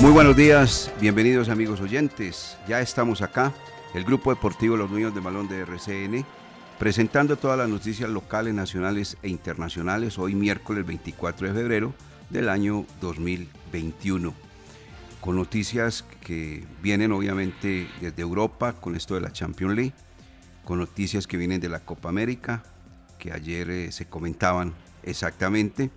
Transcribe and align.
Muy 0.00 0.12
buenos 0.12 0.34
días, 0.34 0.90
bienvenidos 0.98 1.50
amigos 1.50 1.78
oyentes. 1.82 2.56
Ya 2.66 2.80
estamos 2.80 3.20
acá, 3.20 3.52
el 3.92 4.02
Grupo 4.02 4.30
Deportivo 4.30 4.74
Los 4.78 4.88
Dueños 4.88 5.14
de 5.14 5.20
Balón 5.20 5.46
de 5.46 5.60
RCN, 5.60 6.24
presentando 6.78 7.36
todas 7.36 7.58
las 7.58 7.68
noticias 7.68 8.08
locales, 8.08 8.54
nacionales 8.54 9.18
e 9.22 9.28
internacionales, 9.28 10.18
hoy 10.18 10.34
miércoles 10.34 10.86
24 10.86 11.48
de 11.48 11.52
febrero 11.52 11.92
del 12.30 12.48
año 12.48 12.86
2021. 13.02 14.32
Con 15.20 15.36
noticias 15.36 16.02
que 16.22 16.64
vienen 16.82 17.12
obviamente 17.12 17.86
desde 18.00 18.22
Europa, 18.22 18.72
con 18.80 18.96
esto 18.96 19.16
de 19.16 19.20
la 19.20 19.32
Champions 19.32 19.74
League, 19.74 19.92
con 20.64 20.78
noticias 20.78 21.26
que 21.26 21.36
vienen 21.36 21.60
de 21.60 21.68
la 21.68 21.80
Copa 21.80 22.08
América, 22.08 22.62
que 23.18 23.32
ayer 23.32 23.68
eh, 23.68 23.92
se 23.92 24.06
comentaban 24.06 24.72
exactamente 25.02 25.90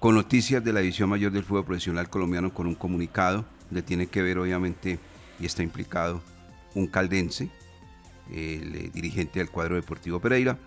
con 0.00 0.14
noticias 0.14 0.64
de 0.64 0.72
la 0.72 0.80
División 0.80 1.10
Mayor 1.10 1.30
del 1.30 1.44
Fútbol 1.44 1.66
Profesional 1.66 2.08
Colombiano 2.08 2.52
con 2.54 2.66
un 2.66 2.74
comunicado 2.74 3.44
donde 3.68 3.82
tiene 3.82 4.06
que 4.06 4.22
ver 4.22 4.38
obviamente 4.38 4.98
y 5.38 5.44
está 5.44 5.62
implicado 5.62 6.22
un 6.74 6.86
caldense, 6.86 7.50
el 8.30 8.74
eh, 8.74 8.90
dirigente 8.94 9.40
del 9.40 9.50
cuadro 9.50 9.76
deportivo 9.76 10.18
Pereira, 10.18 10.58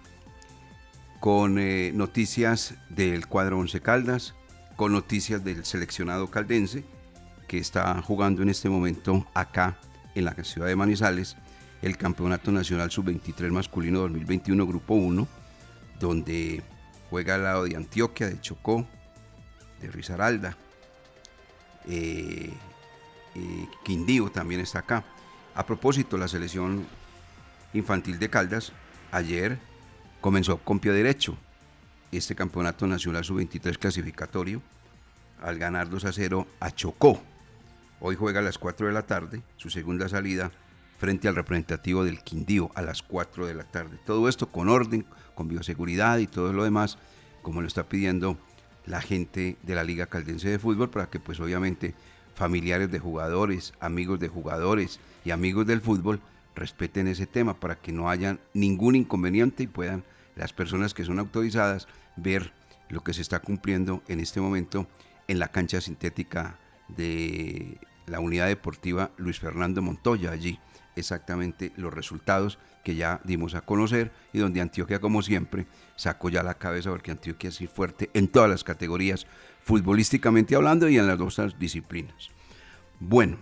con 1.20 1.58
eh, 1.58 1.92
noticias 1.96 2.76
del 2.90 3.28
cuadro 3.28 3.58
Once 3.58 3.82
Caldas, 3.82 4.36
con 4.76 4.92
noticias 4.92 5.44
del 5.44 5.66
seleccionado 5.66 6.30
caldense 6.30 6.86
que 7.48 7.58
está 7.58 8.00
jugando 8.04 8.44
en 8.44 8.50
este 8.50 8.70
momento 8.70 9.26
acá 9.34 9.80
en 10.14 10.26
la 10.26 10.36
ciudad 10.44 10.68
de 10.68 10.76
Manizales 10.76 11.38
el 11.82 11.98
Campeonato 11.98 12.52
Nacional 12.52 12.92
Sub-23 12.92 13.52
Masculino 13.52 14.02
2021 14.02 14.68
Grupo 14.68 14.94
1, 14.94 15.28
donde 16.00 16.62
juega 17.10 17.36
al 17.36 17.44
lado 17.44 17.64
de 17.64 17.76
Antioquia, 17.76 18.30
de 18.30 18.40
Chocó, 18.40 18.88
de 19.84 19.92
Risaralda. 19.92 20.58
Eh, 21.88 22.52
eh, 23.36 23.68
Quindío 23.84 24.32
también 24.32 24.62
está 24.62 24.80
acá. 24.80 25.04
A 25.56 25.66
propósito, 25.66 26.18
la 26.18 26.28
selección 26.28 26.86
infantil 27.74 28.18
de 28.20 28.30
Caldas 28.30 28.72
ayer 29.12 29.60
comenzó 30.22 30.58
con 30.58 30.80
pie 30.80 30.92
derecho 30.94 31.38
este 32.12 32.36
campeonato 32.36 32.88
nacional 32.88 33.24
sub-23 33.24 33.78
clasificatorio 33.78 34.62
al 35.42 35.58
ganar 35.58 35.90
2 35.90 36.06
a 36.06 36.14
0 36.14 36.48
a 36.60 36.72
Chocó. 36.72 37.22
Hoy 38.00 38.16
juega 38.16 38.40
a 38.40 38.44
las 38.44 38.58
4 38.58 38.88
de 38.88 38.94
la 38.94 39.04
tarde 39.04 39.42
su 39.58 39.70
segunda 39.70 40.08
salida 40.08 40.52
frente 41.00 41.28
al 41.28 41.36
representativo 41.36 42.06
del 42.06 42.24
Quindío 42.24 42.72
a 42.76 42.82
las 42.82 43.02
4 43.02 43.48
de 43.48 43.56
la 43.56 43.64
tarde. 43.64 43.98
Todo 44.06 44.30
esto 44.30 44.48
con 44.52 44.70
orden, 44.70 45.06
con 45.36 45.48
bioseguridad 45.48 46.20
y 46.20 46.28
todo 46.28 46.54
lo 46.54 46.64
demás, 46.64 46.98
como 47.42 47.62
lo 47.62 47.68
está 47.68 47.84
pidiendo 47.84 48.38
la 48.86 49.02
gente 49.02 49.58
de 49.64 49.76
la 49.76 49.84
Liga 49.84 50.08
Caldense 50.08 50.50
de 50.50 50.60
Fútbol 50.60 50.90
para 50.90 51.10
que 51.10 51.20
pues 51.20 51.40
obviamente 51.40 51.94
familiares 52.36 52.92
de 52.92 53.00
jugadores, 53.00 53.74
amigos 53.80 54.20
de 54.20 54.28
jugadores 54.28 55.00
y 55.24 55.32
amigos 55.32 55.66
del 55.66 55.82
fútbol 55.82 56.20
respeten 56.56 57.08
ese 57.08 57.28
tema 57.28 57.60
para 57.60 57.76
que 57.76 57.92
no 57.92 58.10
haya 58.10 58.38
ningún 58.54 58.96
inconveniente 58.96 59.64
y 59.64 59.68
puedan 59.68 60.04
las 60.36 60.54
personas 60.54 60.94
que 60.94 61.06
son 61.06 61.20
autorizadas 61.20 61.88
ver 62.16 62.54
lo 62.90 63.04
que 63.04 63.14
se 63.14 63.22
está 63.22 63.40
cumpliendo 63.40 64.04
en 64.08 64.20
este 64.20 64.42
momento 64.42 64.88
en 65.28 65.40
la 65.40 65.50
cancha 65.50 65.82
sintética 65.82 66.58
de 66.90 67.80
la 68.06 68.20
unidad 68.20 68.48
deportiva 68.48 69.12
Luis 69.18 69.40
Fernando 69.40 69.82
Montoya. 69.82 70.32
Allí 70.32 70.60
exactamente 70.96 71.72
los 71.76 71.94
resultados 71.94 72.60
que 72.84 72.96
ya 72.96 73.22
dimos 73.24 73.56
a 73.56 73.62
conocer 73.62 74.12
y 74.34 74.40
donde 74.40 74.62
Antioquia, 74.62 75.00
como 75.00 75.22
siempre, 75.22 75.66
sacó 75.96 76.30
ya 76.30 76.44
la 76.44 76.56
cabeza 76.56 76.90
porque 76.90 77.12
Antioquia 77.12 77.50
es 77.50 77.60
fuerte 77.70 78.10
en 78.14 78.28
todas 78.28 78.50
las 78.50 78.64
categorías, 78.64 79.26
futbolísticamente 79.64 80.56
hablando 80.56 80.90
y 80.90 80.98
en 80.98 81.08
las 81.08 81.18
dos 81.18 81.40
disciplinas. 81.58 82.30
Bueno, 83.00 83.38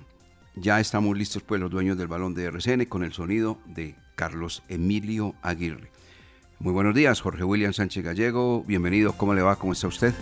ya 0.55 0.79
estamos 0.79 1.17
listos 1.17 1.43
pues 1.43 1.59
los 1.59 1.71
dueños 1.71 1.97
del 1.97 2.07
balón 2.07 2.33
de 2.33 2.45
RCN 2.45 2.85
con 2.85 3.03
el 3.03 3.13
sonido 3.13 3.57
de 3.65 3.95
Carlos 4.15 4.63
Emilio 4.69 5.35
Aguirre. 5.41 5.91
Muy 6.59 6.73
buenos 6.73 6.93
días, 6.93 7.21
Jorge 7.21 7.43
William 7.43 7.73
Sánchez 7.73 8.03
Gallego, 8.03 8.63
bienvenido, 8.63 9.13
¿cómo 9.13 9.33
le 9.33 9.41
va? 9.41 9.55
¿Cómo 9.55 9.73
está 9.73 9.87
usted? 9.87 10.13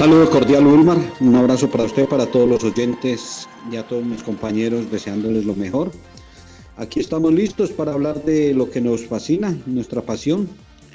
Saludo 0.00 0.30
cordial, 0.30 0.66
Ulmar. 0.66 0.96
Un 1.20 1.34
abrazo 1.34 1.70
para 1.70 1.84
usted, 1.84 2.08
para 2.08 2.24
todos 2.24 2.48
los 2.48 2.64
oyentes 2.64 3.46
y 3.70 3.76
a 3.76 3.86
todos 3.86 4.02
mis 4.02 4.22
compañeros, 4.22 4.90
deseándoles 4.90 5.44
lo 5.44 5.54
mejor. 5.54 5.90
Aquí 6.78 7.00
estamos 7.00 7.34
listos 7.34 7.70
para 7.70 7.92
hablar 7.92 8.24
de 8.24 8.54
lo 8.54 8.70
que 8.70 8.80
nos 8.80 9.04
fascina, 9.04 9.54
nuestra 9.66 10.00
pasión, 10.00 10.48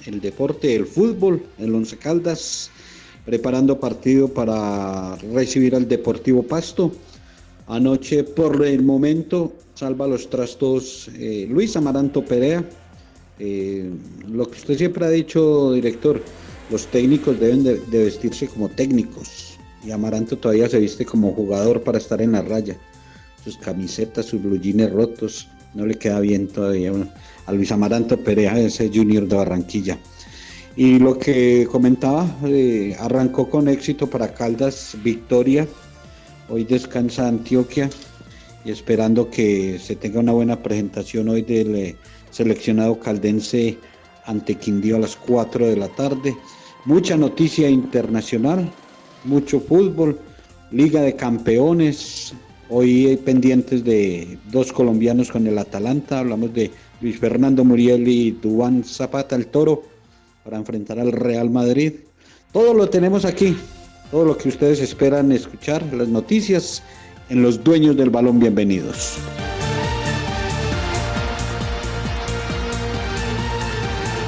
el 0.07 0.21
deporte, 0.21 0.75
el 0.75 0.87
fútbol, 0.87 1.43
el 1.59 1.75
Once 1.75 1.95
Caldas, 1.97 2.71
preparando 3.27 3.79
partido 3.79 4.27
para 4.27 5.15
recibir 5.17 5.75
al 5.75 5.87
Deportivo 5.87 6.41
Pasto. 6.41 6.91
Anoche, 7.67 8.23
por 8.23 8.65
el 8.65 8.81
momento, 8.81 9.53
salva 9.75 10.07
los 10.07 10.31
trastos 10.31 11.11
eh, 11.13 11.45
Luis 11.47 11.77
Amaranto 11.77 12.25
Perea. 12.25 12.67
Eh, 13.37 13.87
lo 14.27 14.49
que 14.49 14.57
usted 14.57 14.75
siempre 14.75 15.05
ha 15.05 15.09
dicho, 15.09 15.73
director, 15.73 16.19
los 16.69 16.87
técnicos 16.87 17.39
deben 17.39 17.63
de, 17.63 17.79
vestirse 18.03 18.47
como 18.47 18.69
técnicos. 18.69 19.57
Y 19.83 19.91
Amaranto 19.91 20.37
todavía 20.37 20.67
se 20.67 20.79
viste 20.79 21.05
como 21.05 21.31
jugador 21.33 21.83
para 21.83 21.97
estar 21.97 22.21
en 22.21 22.31
la 22.31 22.41
raya. 22.41 22.75
Sus 23.43 23.57
camisetas, 23.57 24.25
sus 24.25 24.41
blue 24.41 24.59
rotos, 24.89 25.47
no 25.75 25.85
le 25.85 25.95
queda 25.95 26.19
bien 26.19 26.47
todavía 26.47 26.91
a 27.45 27.51
Luis 27.51 27.71
Amaranto 27.71 28.17
Perea, 28.17 28.57
ese 28.59 28.89
junior 28.91 29.27
de 29.27 29.35
Barranquilla. 29.35 29.99
Y 30.75 30.99
lo 30.99 31.17
que 31.19 31.67
comentaba, 31.71 32.27
eh, 32.45 32.95
arrancó 32.99 33.49
con 33.49 33.67
éxito 33.67 34.09
para 34.09 34.33
Caldas, 34.33 34.97
victoria. 35.03 35.67
Hoy 36.49 36.63
descansa 36.63 37.27
Antioquia 37.27 37.89
y 38.65 38.71
esperando 38.71 39.29
que 39.29 39.79
se 39.79 39.95
tenga 39.95 40.19
una 40.19 40.31
buena 40.31 40.61
presentación 40.61 41.29
hoy 41.29 41.43
del 41.43 41.75
eh, 41.75 41.95
seleccionado 42.31 42.99
caldense 42.99 43.77
ante 44.25 44.55
Quindío 44.55 44.97
a 44.97 44.99
las 44.99 45.15
4 45.15 45.67
de 45.67 45.77
la 45.77 45.87
tarde. 45.89 46.35
Mucha 46.85 47.17
noticia 47.17 47.67
internacional, 47.67 48.69
mucho 49.23 49.59
fútbol, 49.59 50.19
Liga 50.69 51.01
de 51.01 51.15
Campeones. 51.15 52.35
Hoy 52.69 53.17
pendientes 53.25 53.83
de 53.83 54.37
dos 54.51 54.71
colombianos 54.71 55.31
con 55.31 55.47
el 55.47 55.57
Atalanta. 55.57 56.19
Hablamos 56.19 56.53
de 56.53 56.69
Luis 57.01 57.17
Fernando 57.17 57.65
Muriel 57.65 58.07
y 58.07 58.31
Dubán 58.31 58.83
Zapata 58.83 59.35
el 59.35 59.47
Toro. 59.47 59.81
para 60.43 60.57
enfrentar 60.57 60.99
al 60.99 61.11
Real 61.11 61.49
Madrid. 61.49 61.93
Todo 62.51 62.75
lo 62.75 62.87
tenemos 62.87 63.25
aquí, 63.25 63.57
todo 64.11 64.23
lo 64.23 64.37
que 64.37 64.49
ustedes 64.49 64.79
esperan 64.79 65.31
escuchar, 65.31 65.83
las 65.91 66.07
noticias 66.07 66.83
en 67.29 67.41
los 67.41 67.63
dueños 67.63 67.97
del 67.97 68.11
balón, 68.11 68.37
bienvenidos. 68.39 69.17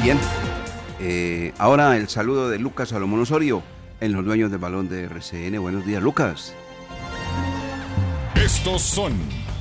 Bien, 0.03 0.17
eh, 0.99 1.53
ahora 1.57 1.97
el 1.97 2.07
saludo 2.07 2.49
de 2.49 2.59
Lucas 2.59 2.89
Salomón 2.89 3.21
Osorio 3.21 3.61
en 3.99 4.13
los 4.13 4.25
dueños 4.25 4.51
del 4.51 4.59
balón 4.59 4.89
de 4.89 5.03
RCN. 5.03 5.59
Buenos 5.61 5.85
días, 5.85 6.01
Lucas. 6.01 6.55
Estos 8.35 8.81
son 8.81 9.13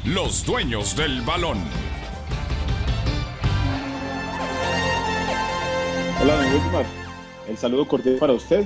los 0.04 0.44
dueños 0.46 0.96
del 0.96 1.20
balón. 1.22 1.58
Hola, 6.22 6.36
don 6.36 6.52
Wilmar. 6.52 6.86
El 7.48 7.56
saludo 7.56 7.86
cordial 7.86 8.16
para 8.16 8.32
usted, 8.32 8.64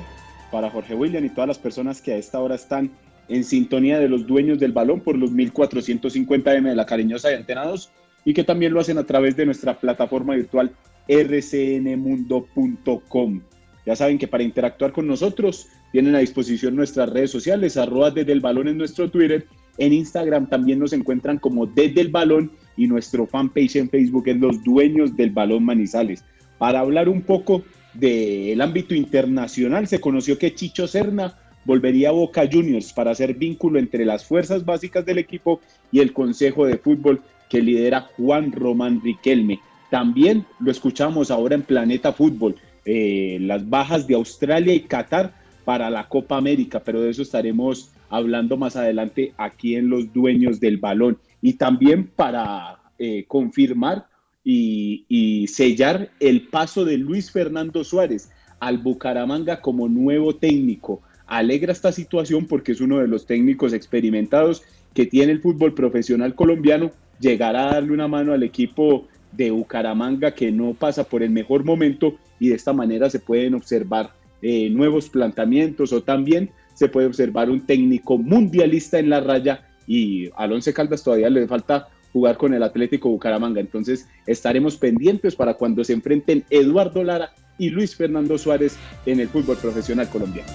para 0.50 0.70
Jorge 0.70 0.94
William 0.94 1.25
y 1.25 1.31
todas 1.31 1.49
las 1.49 1.58
personas 1.58 2.00
que 2.00 2.12
a 2.12 2.16
esta 2.16 2.38
hora 2.40 2.55
están 2.55 2.90
en 3.28 3.44
sintonía 3.44 3.99
de 3.99 4.08
los 4.08 4.26
dueños 4.26 4.58
del 4.58 4.73
balón 4.73 5.00
por 5.00 5.16
los 5.16 5.32
1450M 5.32 6.69
de 6.69 6.75
la 6.75 6.87
Cariñosa 6.87 7.28
de 7.28 7.37
Antenados 7.37 7.90
y 8.25 8.34
que 8.34 8.44
también 8.44 8.73
lo 8.73 8.81
hacen 8.81 8.99
a 8.99 9.05
través 9.05 9.37
de 9.37 9.46
nuestra 9.46 9.78
plataforma 9.78 10.34
virtual 10.34 10.73
rcnmundo.com. 11.08 13.41
Ya 13.87 13.97
saben 13.97 14.19
que 14.19 14.29
para 14.29 14.44
interactuar 14.44 14.93
con 14.93 15.06
nosotros 15.06 15.69
tienen 15.93 16.14
a 16.14 16.20
disposición 16.20 16.76
nuestras 16.76 17.11
redes 17.11 17.31
sociales, 17.31 17.76
arroba 17.76 18.11
desde 18.11 18.32
el 18.32 18.41
balón 18.41 18.69
en 18.69 18.79
nuestro 18.79 19.11
Twitter, 19.11 19.47
en 19.79 19.93
Instagram 19.93 20.49
también 20.49 20.79
nos 20.79 20.93
encuentran 20.93 21.38
como 21.38 21.67
desde 21.67 22.02
el 22.02 22.08
balón 22.08 22.52
y 22.76 22.87
nuestro 22.87 23.26
fanpage 23.26 23.76
en 23.76 23.88
Facebook 23.88 24.29
es 24.29 24.37
los 24.37 24.62
dueños 24.62 25.17
del 25.17 25.31
balón 25.31 25.64
Manizales. 25.64 26.25
Para 26.58 26.81
hablar 26.81 27.08
un 27.08 27.23
poco 27.23 27.64
del 27.94 28.61
ámbito 28.61 28.94
internacional, 28.94 29.87
se 29.87 30.00
conoció 30.00 30.38
que 30.38 30.55
Chicho 30.55 30.87
Serna 30.87 31.35
volvería 31.64 32.11
a 32.11 32.12
Boca 32.12 32.49
Juniors 32.50 32.93
para 32.93 33.11
hacer 33.11 33.35
vínculo 33.35 33.79
entre 33.79 34.05
las 34.05 34.25
fuerzas 34.25 34.64
básicas 34.64 35.05
del 35.05 35.19
equipo 35.19 35.61
y 35.91 36.00
el 36.00 36.12
Consejo 36.12 36.67
de 36.67 36.79
Fútbol 36.79 37.23
que 37.49 37.61
lidera 37.61 38.08
Juan 38.17 38.52
Román 38.52 39.00
Riquelme. 39.02 39.61
También 39.90 40.46
lo 40.60 40.70
escuchamos 40.70 41.31
ahora 41.31 41.56
en 41.56 41.62
Planeta 41.62 42.12
Fútbol, 42.12 42.54
eh, 42.84 43.38
las 43.40 43.69
bajas 43.69 44.06
de 44.06 44.14
Australia 44.14 44.72
y 44.72 44.81
Qatar 44.81 45.34
para 45.64 45.90
la 45.90 46.08
Copa 46.08 46.37
América, 46.37 46.81
pero 46.81 47.00
de 47.00 47.10
eso 47.10 47.22
estaremos 47.22 47.90
hablando 48.08 48.56
más 48.56 48.76
adelante 48.76 49.34
aquí 49.37 49.75
en 49.75 49.90
Los 49.90 50.12
Dueños 50.12 50.60
del 50.60 50.78
Balón. 50.78 51.19
Y 51.42 51.54
también 51.54 52.06
para 52.06 52.78
eh, 52.98 53.25
confirmar 53.26 54.06
y, 54.44 55.04
y 55.08 55.48
sellar 55.48 56.10
el 56.20 56.48
paso 56.48 56.84
de 56.84 56.96
Luis 56.96 57.31
Fernando 57.31 57.82
Suárez 57.82 58.31
al 58.60 58.78
Bucaramanga 58.78 59.60
como 59.60 59.88
nuevo 59.88 60.37
técnico. 60.37 61.02
Alegra 61.26 61.72
esta 61.72 61.92
situación 61.92 62.46
porque 62.46 62.72
es 62.72 62.81
uno 62.81 62.98
de 62.98 63.08
los 63.08 63.26
técnicos 63.26 63.72
experimentados 63.72 64.62
que 64.94 65.06
tiene 65.06 65.32
el 65.32 65.40
fútbol 65.40 65.75
profesional 65.75 66.34
colombiano. 66.34 66.90
Llegará 67.20 67.70
a 67.70 67.75
darle 67.75 67.92
una 67.92 68.08
mano 68.08 68.32
al 68.32 68.42
equipo 68.42 69.06
de 69.32 69.50
Bucaramanga 69.50 70.34
que 70.34 70.50
no 70.50 70.74
pasa 70.74 71.04
por 71.04 71.22
el 71.22 71.30
mejor 71.30 71.64
momento 71.64 72.16
y 72.38 72.48
de 72.48 72.56
esta 72.56 72.72
manera 72.72 73.10
se 73.10 73.20
pueden 73.20 73.54
observar 73.54 74.12
eh, 74.42 74.70
nuevos 74.70 75.08
planteamientos 75.08 75.92
o 75.92 76.02
también 76.02 76.50
se 76.74 76.88
puede 76.88 77.06
observar 77.06 77.50
un 77.50 77.66
técnico 77.66 78.16
mundialista 78.16 78.98
en 78.98 79.10
la 79.10 79.20
raya 79.20 79.66
y 79.86 80.28
a 80.28 80.44
Alonso 80.44 80.72
Caldas 80.72 81.02
todavía 81.02 81.28
le 81.28 81.46
falta 81.46 81.88
jugar 82.12 82.36
con 82.36 82.54
el 82.54 82.62
Atlético 82.62 83.08
Bucaramanga. 83.10 83.60
Entonces 83.60 84.08
estaremos 84.26 84.76
pendientes 84.76 85.36
para 85.36 85.54
cuando 85.54 85.84
se 85.84 85.92
enfrenten 85.92 86.44
Eduardo 86.50 87.04
Lara 87.04 87.32
y 87.58 87.70
Luis 87.70 87.94
Fernando 87.94 88.38
Suárez 88.38 88.76
en 89.06 89.20
el 89.20 89.28
fútbol 89.28 89.56
profesional 89.58 90.08
colombiano. 90.08 90.50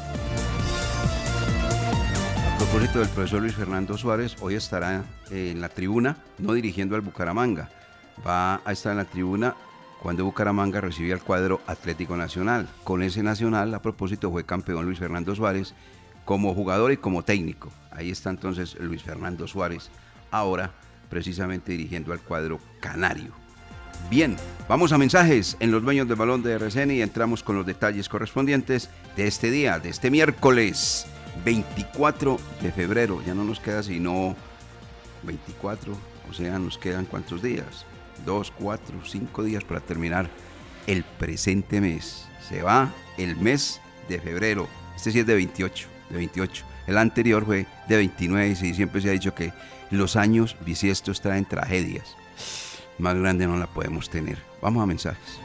A 2.54 2.58
propósito 2.58 3.00
del 3.00 3.10
profesor 3.10 3.42
Luis 3.42 3.54
Fernando 3.54 3.98
Suárez, 3.98 4.36
hoy 4.42 4.56
estará 4.56 5.04
en 5.30 5.62
la 5.62 5.70
tribuna, 5.70 6.18
no 6.40 6.54
dirigiendo 6.54 6.96
al 6.96 7.02
Bucaramanga, 7.02 7.70
va 8.26 8.62
a 8.66 8.72
estar 8.72 8.92
en 8.92 8.98
la 8.98 9.06
tribuna 9.06 9.56
cuando 10.02 10.26
Bucaramanga 10.26 10.82
recibía 10.82 11.16
el 11.16 11.22
cuadro 11.22 11.62
Atlético 11.66 12.16
Nacional. 12.16 12.68
Con 12.84 13.02
ese 13.02 13.24
Nacional, 13.24 13.74
a 13.74 13.82
propósito, 13.82 14.32
fue 14.32 14.46
campeón 14.46 14.86
Luis 14.86 15.00
Fernando 15.00 15.34
Suárez 15.34 15.74
como 16.26 16.54
jugador 16.54 16.92
y 16.92 16.98
como 16.98 17.24
técnico. 17.24 17.72
Ahí 17.92 18.12
está 18.12 18.30
entonces 18.30 18.76
Luis 18.80 19.04
Fernando 19.04 19.48
Suárez, 19.48 19.90
ahora 20.32 20.72
precisamente 21.10 21.72
dirigiendo 21.72 22.14
al 22.14 22.20
cuadro 22.20 22.60
canario. 22.80 23.32
Bien, 24.10 24.36
vamos 24.68 24.92
a 24.92 24.98
mensajes 24.98 25.58
en 25.60 25.72
los 25.72 25.82
dueños 25.82 26.08
del 26.08 26.18
balón 26.18 26.44
de 26.44 26.54
RCN 26.54 26.92
y 26.92 27.02
entramos 27.02 27.42
con 27.42 27.56
los 27.56 27.66
detalles 27.66 28.10
correspondientes 28.10 28.90
de 29.16 29.26
este 29.26 29.50
día, 29.50 29.80
de 29.80 29.90
este 29.90 30.12
miércoles 30.12 31.08
24 31.44 32.38
de 32.62 32.72
febrero. 32.72 33.22
Ya 33.26 33.34
no 33.34 33.44
nos 33.44 33.60
queda 33.60 33.82
sino 33.82 34.36
24, 35.24 35.98
o 36.30 36.34
sea, 36.34 36.60
nos 36.60 36.78
quedan 36.78 37.06
cuántos 37.06 37.42
días? 37.42 37.86
Dos, 38.24 38.52
cuatro, 38.52 38.96
cinco 39.06 39.44
días 39.44 39.64
para 39.64 39.80
terminar 39.80 40.30
el 40.88 41.04
presente 41.04 41.82
mes. 41.82 42.28
Se 42.48 42.62
va 42.62 42.94
el 43.18 43.36
mes 43.36 43.82
de 44.08 44.20
febrero. 44.20 44.68
Este 44.96 45.12
sí 45.12 45.20
es 45.20 45.28
de 45.28 45.36
28, 45.36 45.88
de 46.10 46.18
28. 46.18 46.66
El 46.88 46.98
anterior 46.98 47.46
fue 47.46 47.66
de 47.88 47.98
29 47.98 48.50
y 48.50 48.74
siempre 48.74 49.02
se 49.02 49.10
ha 49.10 49.14
dicho 49.14 49.34
que 49.34 49.52
los 49.92 50.16
años 50.16 50.56
bisiestos 50.66 51.22
traen 51.22 51.46
tragedias. 51.46 52.16
Más 52.98 53.16
grande 53.16 53.48
no 53.48 53.58
la 53.58 53.68
podemos 53.68 54.10
tener. 54.10 54.38
Vamos 54.62 54.84
a 54.84 54.86
mensajes. 54.86 55.45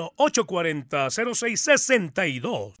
840 0.17 1.09
0662. 1.09 2.80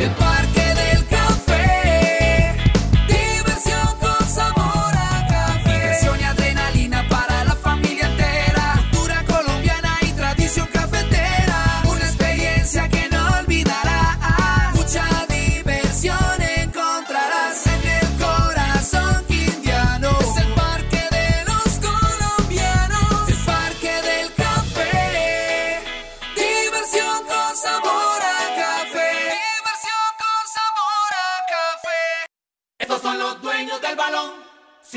El 0.00 0.10
Parque 0.10 0.63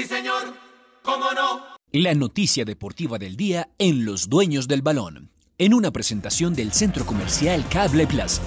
señor. 0.08 0.54
¿Cómo 1.04 1.32
no? 1.34 1.64
La 1.92 2.14
noticia 2.14 2.66
deportiva 2.66 3.18
del 3.18 3.38
día 3.38 3.70
en 3.78 4.06
Los 4.06 4.30
Dueños 4.30 4.68
del 4.68 4.82
Balón, 4.82 5.32
en 5.58 5.74
una 5.74 5.92
presentación 5.92 6.54
del 6.54 6.72
Centro 6.72 7.06
Comercial 7.06 7.66
Cable 7.70 8.08
Plaza. 8.08 8.42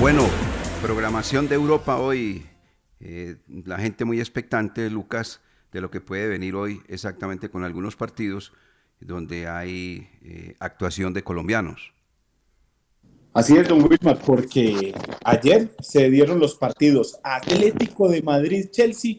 Bueno, 0.00 0.28
programación 0.82 1.48
de 1.48 1.54
Europa 1.54 1.96
hoy. 1.96 2.46
eh, 3.00 3.36
la 3.64 3.78
gente 3.78 4.04
muy 4.04 4.20
expectante, 4.20 4.88
Lucas, 4.90 5.40
de 5.72 5.80
lo 5.80 5.90
que 5.90 6.00
puede 6.00 6.28
venir 6.28 6.54
hoy 6.54 6.82
exactamente 6.88 7.50
con 7.50 7.64
algunos 7.64 7.96
partidos 7.96 8.52
donde 9.00 9.46
hay 9.48 10.08
eh, 10.22 10.54
actuación 10.58 11.12
de 11.12 11.22
colombianos. 11.22 11.92
Así 13.36 13.54
es, 13.54 13.68
don 13.68 13.82
Wilmar, 13.82 14.18
porque 14.24 14.94
ayer 15.22 15.68
se 15.82 16.08
dieron 16.08 16.40
los 16.40 16.54
partidos 16.54 17.18
Atlético 17.22 18.08
de 18.08 18.22
Madrid-Chelsea, 18.22 19.16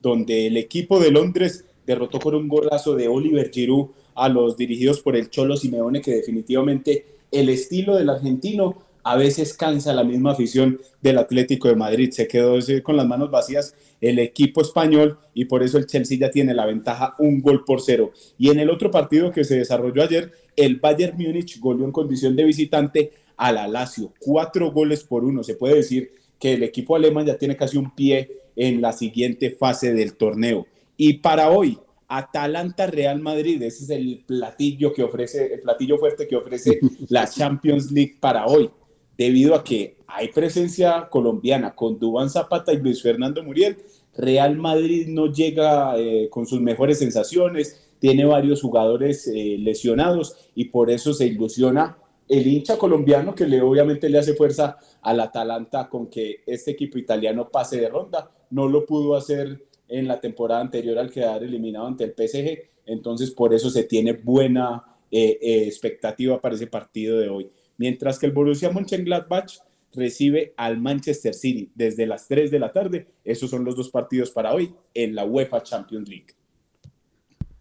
donde 0.00 0.46
el 0.46 0.56
equipo 0.56 1.00
de 1.00 1.10
Londres 1.10 1.64
derrotó 1.84 2.20
con 2.20 2.36
un 2.36 2.46
golazo 2.46 2.94
de 2.94 3.08
Oliver 3.08 3.50
Giroud 3.52 3.88
a 4.14 4.28
los 4.28 4.56
dirigidos 4.56 5.00
por 5.00 5.16
el 5.16 5.30
Cholo 5.30 5.56
Simeone, 5.56 6.00
que 6.00 6.14
definitivamente 6.14 7.06
el 7.32 7.48
estilo 7.48 7.96
del 7.96 8.08
argentino 8.08 8.86
a 9.02 9.16
veces 9.16 9.54
cansa 9.54 9.92
la 9.92 10.04
misma 10.04 10.30
afición 10.30 10.80
del 11.02 11.18
Atlético 11.18 11.66
de 11.66 11.74
Madrid. 11.74 12.12
Se 12.12 12.28
quedó 12.28 12.58
con 12.84 12.96
las 12.96 13.06
manos 13.06 13.32
vacías 13.32 13.74
el 14.00 14.20
equipo 14.20 14.60
español 14.60 15.18
y 15.34 15.46
por 15.46 15.64
eso 15.64 15.78
el 15.78 15.86
Chelsea 15.86 16.18
ya 16.18 16.30
tiene 16.30 16.54
la 16.54 16.66
ventaja 16.66 17.16
un 17.18 17.40
gol 17.40 17.64
por 17.64 17.80
cero. 17.80 18.12
Y 18.38 18.50
en 18.50 18.60
el 18.60 18.70
otro 18.70 18.92
partido 18.92 19.32
que 19.32 19.42
se 19.42 19.58
desarrolló 19.58 20.04
ayer, 20.04 20.30
el 20.54 20.76
Bayern 20.76 21.16
Múnich 21.16 21.58
goleó 21.58 21.84
en 21.84 21.92
condición 21.92 22.36
de 22.36 22.44
visitante 22.44 23.12
a 23.36 23.52
la 23.52 23.68
Lazio, 23.68 24.12
cuatro 24.18 24.72
goles 24.72 25.04
por 25.04 25.24
uno. 25.24 25.42
Se 25.42 25.54
puede 25.54 25.76
decir 25.76 26.10
que 26.38 26.54
el 26.54 26.62
equipo 26.62 26.96
alemán 26.96 27.26
ya 27.26 27.38
tiene 27.38 27.56
casi 27.56 27.76
un 27.76 27.94
pie 27.94 28.30
en 28.56 28.80
la 28.80 28.92
siguiente 28.92 29.50
fase 29.50 29.92
del 29.92 30.14
torneo. 30.14 30.66
Y 30.96 31.14
para 31.14 31.50
hoy, 31.50 31.78
Atalanta 32.08 32.86
Real 32.86 33.20
Madrid, 33.20 33.62
ese 33.62 33.84
es 33.84 33.90
el 33.90 34.24
platillo 34.26 34.92
que 34.92 35.02
ofrece, 35.02 35.54
el 35.54 35.60
platillo 35.60 35.98
fuerte 35.98 36.26
que 36.26 36.36
ofrece 36.36 36.80
la 37.08 37.28
Champions 37.28 37.90
League 37.90 38.16
para 38.20 38.46
hoy, 38.46 38.70
debido 39.18 39.54
a 39.54 39.64
que 39.64 39.96
hay 40.06 40.28
presencia 40.28 41.08
colombiana 41.10 41.74
con 41.74 41.98
Dubán 41.98 42.30
Zapata 42.30 42.72
y 42.72 42.78
Luis 42.78 43.02
Fernando 43.02 43.42
Muriel. 43.42 43.76
Real 44.16 44.56
Madrid 44.56 45.08
no 45.08 45.30
llega 45.30 45.98
eh, 45.98 46.28
con 46.30 46.46
sus 46.46 46.60
mejores 46.60 46.98
sensaciones, 46.98 47.82
tiene 47.98 48.24
varios 48.24 48.62
jugadores 48.62 49.26
eh, 49.26 49.56
lesionados 49.58 50.50
y 50.54 50.66
por 50.66 50.90
eso 50.90 51.12
se 51.12 51.26
ilusiona 51.26 51.98
el 52.28 52.46
hincha 52.46 52.76
colombiano 52.76 53.34
que 53.34 53.46
le 53.46 53.60
obviamente 53.60 54.08
le 54.08 54.18
hace 54.18 54.34
fuerza 54.34 54.76
al 55.02 55.20
Atalanta 55.20 55.88
con 55.88 56.08
que 56.08 56.42
este 56.46 56.72
equipo 56.72 56.98
italiano 56.98 57.48
pase 57.48 57.80
de 57.80 57.88
ronda. 57.88 58.30
No 58.50 58.68
lo 58.68 58.84
pudo 58.84 59.16
hacer 59.16 59.64
en 59.88 60.08
la 60.08 60.20
temporada 60.20 60.60
anterior 60.60 60.98
al 60.98 61.10
quedar 61.10 61.42
eliminado 61.42 61.86
ante 61.86 62.04
el 62.04 62.14
PSG, 62.14 62.58
entonces 62.86 63.30
por 63.30 63.54
eso 63.54 63.70
se 63.70 63.84
tiene 63.84 64.12
buena 64.12 64.82
eh, 65.10 65.38
eh, 65.40 65.64
expectativa 65.66 66.40
para 66.40 66.56
ese 66.56 66.66
partido 66.66 67.18
de 67.18 67.28
hoy. 67.28 67.50
Mientras 67.78 68.18
que 68.18 68.26
el 68.26 68.32
Borussia 68.32 68.70
Mönchengladbach 68.70 69.60
recibe 69.96 70.54
al 70.56 70.78
Manchester 70.78 71.34
City 71.34 71.70
desde 71.74 72.06
las 72.06 72.28
3 72.28 72.50
de 72.50 72.58
la 72.58 72.70
tarde. 72.70 73.06
Esos 73.24 73.50
son 73.50 73.64
los 73.64 73.76
dos 73.76 73.90
partidos 73.90 74.30
para 74.30 74.54
hoy 74.54 74.72
en 74.94 75.14
la 75.14 75.24
UEFA 75.24 75.62
Champions 75.62 76.08
League. 76.08 76.35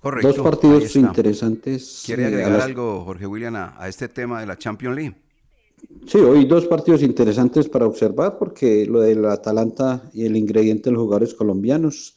Correcto. 0.06 0.28
Dos 0.34 0.38
partidos 0.44 0.96
interesantes. 0.96 2.04
¿Quiere 2.06 2.24
eh, 2.24 2.28
agregar 2.28 2.52
las- 2.52 2.64
algo, 2.66 3.04
Jorge 3.04 3.26
William, 3.26 3.56
a, 3.56 3.74
a 3.76 3.90
este 3.90 4.08
tema 4.08 4.40
de 4.40 4.46
la 4.46 4.56
Champions 4.56 4.96
League? 4.96 5.16
Sí, 6.06 6.20
hoy 6.20 6.46
dos 6.46 6.68
partidos 6.68 7.02
interesantes 7.02 7.68
para 7.68 7.88
observar 7.88 8.38
porque 8.38 8.86
lo 8.86 9.02
del 9.02 9.26
Atalanta 9.26 10.04
y 10.14 10.26
el 10.26 10.36
ingrediente 10.38 10.90
de 10.90 10.94
los 10.94 11.02
jugadores 11.06 11.34
colombianos 11.34 12.16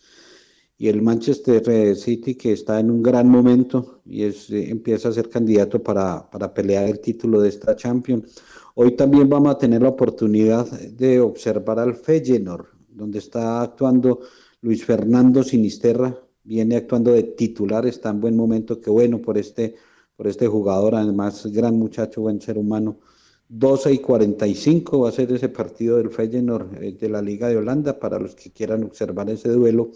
y 0.76 0.88
el 0.88 1.00
Manchester 1.00 1.62
eh, 1.66 1.95
City 1.95 2.35
que 2.35 2.52
está 2.52 2.78
en 2.78 2.90
un 2.90 3.02
gran 3.02 3.26
momento 3.26 4.02
y 4.04 4.25
es, 4.25 4.50
eh, 4.50 4.68
empieza 4.68 5.09
a 5.09 5.12
ser 5.12 5.30
candidato 5.30 5.83
para, 5.83 6.28
para 6.30 6.52
pelear 6.52 6.85
el 6.90 7.00
título 7.00 7.40
de 7.40 7.49
esta 7.49 7.75
Champions. 7.75 8.35
Hoy 8.75 8.97
también 8.97 9.30
vamos 9.30 9.54
a 9.54 9.59
tener 9.59 9.80
la 9.80 9.88
oportunidad 9.88 10.66
de 10.71 11.21
observar 11.21 11.78
al 11.78 11.95
Feyenoord, 11.97 12.66
donde 12.90 13.18
está 13.18 13.62
actuando 13.62 14.21
Luis 14.61 14.85
Fernando 14.85 15.42
Sinisterra, 15.42 16.14
viene 16.49 16.76
actuando 16.76 17.12
de 17.12 17.25
titular, 17.25 17.85
está 17.87 18.09
en 18.09 18.21
buen 18.21 18.35
momento, 18.35 18.81
qué 18.81 18.88
bueno 18.88 19.21
por 19.21 19.37
este, 19.37 19.75
por 20.17 20.26
este 20.26 20.47
jugador, 20.47 20.95
además 20.95 21.47
gran 21.52 21.76
muchacho, 21.78 22.23
buen 22.23 22.40
ser 22.40 22.57
humano. 22.57 22.99
12 23.50 23.93
y 23.93 23.99
45 23.99 25.00
va 25.00 25.11
a 25.11 25.12
ser 25.12 25.31
ese 25.33 25.50
partido 25.50 25.99
del 25.99 26.11
Feyenoord 26.11 26.83
eh, 26.83 26.93
de 26.93 27.09
la 27.11 27.21
Liga 27.21 27.49
de 27.49 27.59
Holanda 27.59 27.99
para 27.99 28.19
los 28.19 28.35
que 28.35 28.50
quieran 28.50 28.83
observar 28.85 29.28
ese 29.28 29.50
duelo. 29.50 29.90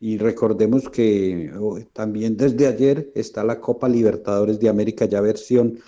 Y 0.00 0.16
recordemos 0.16 0.88
que 0.88 1.52
también 1.92 2.34
desde 2.34 2.66
ayer 2.66 3.12
está 3.14 3.44
la 3.44 3.60
Copa 3.60 3.86
Libertadores 3.86 4.58
de 4.58 4.70
América 4.70 5.04
ya 5.04 5.20
versión 5.20 5.78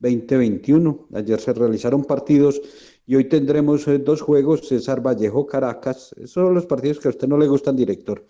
2021. 0.00 1.08
Ayer 1.14 1.40
se 1.40 1.54
realizaron 1.54 2.04
partidos 2.04 2.60
y 3.06 3.16
hoy 3.16 3.24
tendremos 3.24 3.88
eh, 3.88 3.98
dos 3.98 4.20
juegos, 4.20 4.68
César 4.68 5.00
Vallejo 5.00 5.46
Caracas. 5.46 6.14
Esos 6.18 6.32
son 6.32 6.54
los 6.54 6.66
partidos 6.66 7.00
que 7.00 7.08
a 7.08 7.12
usted 7.12 7.26
no 7.26 7.38
le 7.38 7.48
gustan, 7.48 7.74
director. 7.74 8.26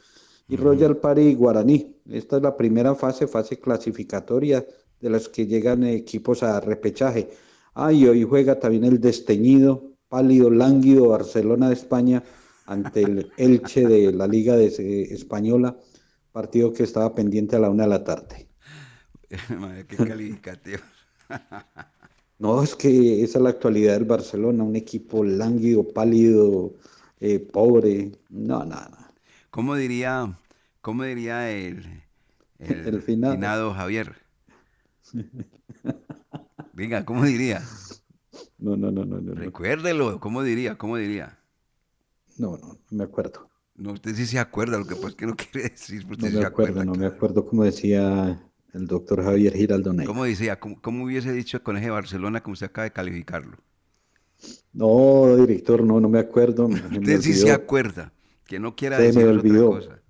Y 0.52 0.56
Royal 0.56 0.98
Party 0.98 1.34
Guaraní. 1.34 1.96
Esta 2.10 2.36
es 2.36 2.42
la 2.42 2.54
primera 2.54 2.94
fase, 2.94 3.26
fase 3.26 3.58
clasificatoria 3.58 4.62
de 5.00 5.08
las 5.08 5.26
que 5.26 5.46
llegan 5.46 5.82
equipos 5.82 6.42
a 6.42 6.60
repechaje. 6.60 7.30
Ah, 7.72 7.90
y 7.90 8.06
hoy 8.06 8.22
juega 8.24 8.60
también 8.60 8.84
el 8.84 9.00
desteñido, 9.00 9.94
pálido, 10.10 10.50
lánguido 10.50 11.08
Barcelona 11.08 11.68
de 11.68 11.74
España 11.74 12.22
ante 12.66 13.00
el 13.00 13.32
Elche 13.38 13.86
de 13.86 14.12
la 14.12 14.26
Liga 14.26 14.54
de, 14.54 14.66
eh, 14.66 15.14
Española, 15.14 15.74
partido 16.32 16.70
que 16.70 16.82
estaba 16.82 17.14
pendiente 17.14 17.56
a 17.56 17.58
la 17.58 17.70
una 17.70 17.84
de 17.84 17.88
la 17.88 18.04
tarde. 18.04 18.46
Madre, 19.58 19.86
qué 19.86 19.96
calificativo. 19.96 20.82
No, 22.38 22.62
es 22.62 22.74
que 22.74 23.22
esa 23.22 23.38
es 23.38 23.42
la 23.42 23.48
actualidad 23.48 23.94
del 23.94 24.04
Barcelona, 24.04 24.64
un 24.64 24.76
equipo 24.76 25.24
lánguido, 25.24 25.88
pálido, 25.88 26.74
eh, 27.20 27.38
pobre. 27.38 28.12
No, 28.28 28.66
no, 28.66 28.76
no. 28.76 29.02
¿Cómo 29.52 29.76
diría, 29.76 30.34
cómo 30.82 31.04
diría 31.04 31.50
el, 31.50 32.02
el, 32.58 32.92
El 32.92 33.00
finado. 33.02 33.38
finado 33.38 33.72
Javier? 33.74 34.16
Venga, 36.72 37.04
¿cómo 37.04 37.24
diría? 37.24 37.70
No, 38.58 38.76
no, 38.76 38.90
no, 38.90 39.04
no, 39.04 39.20
no. 39.20 39.34
Recuérdelo, 39.34 40.20
¿cómo 40.20 40.42
diría? 40.42 40.78
¿Cómo 40.78 40.96
diría? 40.96 41.38
No, 42.36 42.58
no, 42.58 42.74
no 42.74 42.78
me 42.90 43.04
acuerdo. 43.04 43.48
No, 43.74 43.92
usted 43.92 44.14
sí 44.14 44.26
se 44.26 44.38
acuerda, 44.38 44.78
lo 44.78 44.86
que 44.86 44.96
pasa 44.96 45.08
es 45.10 45.16
que 45.16 45.26
no 45.26 45.36
quiere 45.36 45.68
decir, 45.70 46.06
No 46.16 46.30
me 46.30 46.40
se 46.40 46.44
acuerda. 46.44 46.46
acuerdo, 46.46 46.82
no 46.84 46.94
me 46.94 47.04
acuerdo 47.04 47.44
como 47.44 47.64
decía 47.64 48.40
el 48.72 48.86
doctor 48.86 49.22
Javier 49.22 49.52
Giraldo 49.54 49.92
Ney. 49.92 50.08
¿Cómo 50.08 50.24
decía? 50.24 50.60
¿Cómo, 50.60 50.80
cómo 50.80 51.04
hubiese 51.04 51.32
dicho 51.32 51.62
con 51.64 51.76
ese 51.76 51.90
Barcelona 51.90 52.42
como 52.42 52.52
usted 52.52 52.66
acaba 52.66 52.84
de 52.84 52.92
calificarlo? 52.92 53.56
No, 54.72 55.36
director, 55.36 55.82
no, 55.84 56.00
no 56.00 56.08
me 56.08 56.18
acuerdo. 56.18 56.68
me- 56.68 57.00
me 57.00 57.00
Usted 57.00 57.20
sí 57.22 57.34
se 57.34 57.50
acuerda. 57.52 58.12
Que 58.46 58.58
no 58.60 58.76
quiera 58.76 58.98
Se 58.98 59.12
me 59.12 59.24
decir 59.24 59.36
otra 59.36 59.60
olvidó. 59.64 59.64
cosa. 59.64 60.01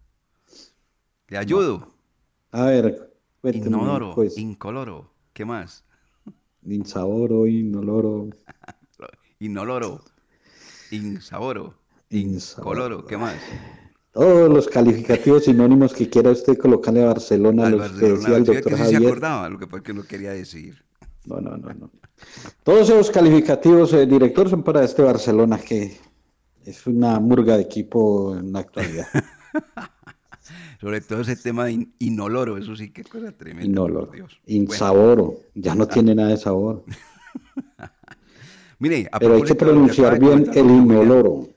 Le 1.32 1.38
ayudo. 1.38 1.88
A 2.50 2.66
ver, 2.66 3.10
cuénteme, 3.40 3.68
Inodoro, 3.68 4.14
pues. 4.14 4.36
incoloro. 4.36 5.14
¿Qué 5.32 5.46
más? 5.46 5.82
Insaboro, 6.66 7.46
inoloro, 7.46 8.28
Inoloro. 9.40 10.02
Insaboro. 10.90 11.74
insaboro. 12.10 12.68
Coloro. 12.68 13.06
¿Qué 13.06 13.16
más? 13.16 13.36
Todos 14.12 14.50
los 14.52 14.68
calificativos 14.68 15.44
sinónimos 15.44 15.94
que 15.94 16.10
quiera 16.10 16.32
usted 16.32 16.58
colocarle 16.58 17.02
a 17.02 17.06
Barcelona, 17.06 17.64
Al 17.68 17.78
los 17.78 17.92
que 17.92 18.10
Barcelona. 18.10 18.18
decía 18.20 18.36
el 18.36 18.42
ve 18.44 18.46
que 18.48 18.52
doctor 18.60 18.72
sí 18.72 18.78
se 18.78 18.92
Javier. 18.92 19.10
acordaba, 19.10 19.48
lo 19.48 19.58
que 19.58 19.66
pasa 19.66 19.76
es 19.78 19.82
que 19.84 19.94
no 19.94 20.02
quería 20.02 20.32
decir. 20.32 20.84
No, 21.24 21.40
no, 21.40 21.56
no, 21.56 21.72
no. 21.72 21.90
Todos 22.62 22.90
esos 22.90 23.10
calificativos, 23.10 23.94
eh, 23.94 24.04
director, 24.04 24.50
son 24.50 24.62
para 24.62 24.84
este 24.84 25.00
Barcelona 25.00 25.56
que 25.58 25.98
es 26.66 26.86
una 26.86 27.18
murga 27.20 27.56
de 27.56 27.62
equipo 27.62 28.36
en 28.36 28.52
la 28.52 28.58
actualidad. 28.58 29.06
Sobre 30.82 31.00
todo 31.00 31.20
ese 31.20 31.36
tema 31.36 31.66
de 31.66 31.72
in- 31.72 31.94
inoloro, 32.00 32.56
eso 32.58 32.74
sí 32.74 32.90
que 32.90 33.04
cosa 33.04 33.30
tremenda. 33.30 33.68
Inoloro, 33.70 34.06
por 34.08 34.16
Dios. 34.16 34.40
insaboro, 34.46 35.36
ya 35.54 35.76
no 35.76 35.86
tiene 35.86 36.12
nada 36.12 36.30
de 36.30 36.36
sabor. 36.36 36.84
Mire, 38.80 39.08
a 39.12 39.20
Pero 39.20 39.34
hay 39.36 39.42
que 39.42 39.54
pronunciar 39.54 40.18
bien 40.18 40.50
el 40.54 40.66
inoloro. 40.70 41.48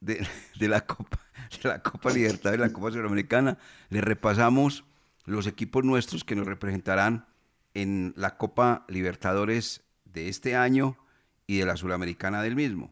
de, 0.00 0.26
de 0.58 0.68
la 0.68 0.80
Copa, 0.84 1.20
de 1.62 1.68
la 1.68 1.80
Copa 1.82 2.10
Libertadores, 2.10 2.60
la 2.60 2.72
Copa 2.72 2.90
Sudamericana, 2.90 3.58
le 3.90 4.00
repasamos 4.00 4.84
los 5.24 5.46
equipos 5.46 5.84
nuestros 5.84 6.24
que 6.24 6.34
nos 6.34 6.46
representarán 6.46 7.26
en 7.74 8.12
la 8.16 8.36
Copa 8.38 8.84
Libertadores 8.88 9.82
de 10.04 10.28
este 10.28 10.56
año 10.56 10.96
y 11.46 11.58
de 11.58 11.66
la 11.66 11.76
Sudamericana 11.76 12.42
del 12.42 12.56
mismo. 12.56 12.90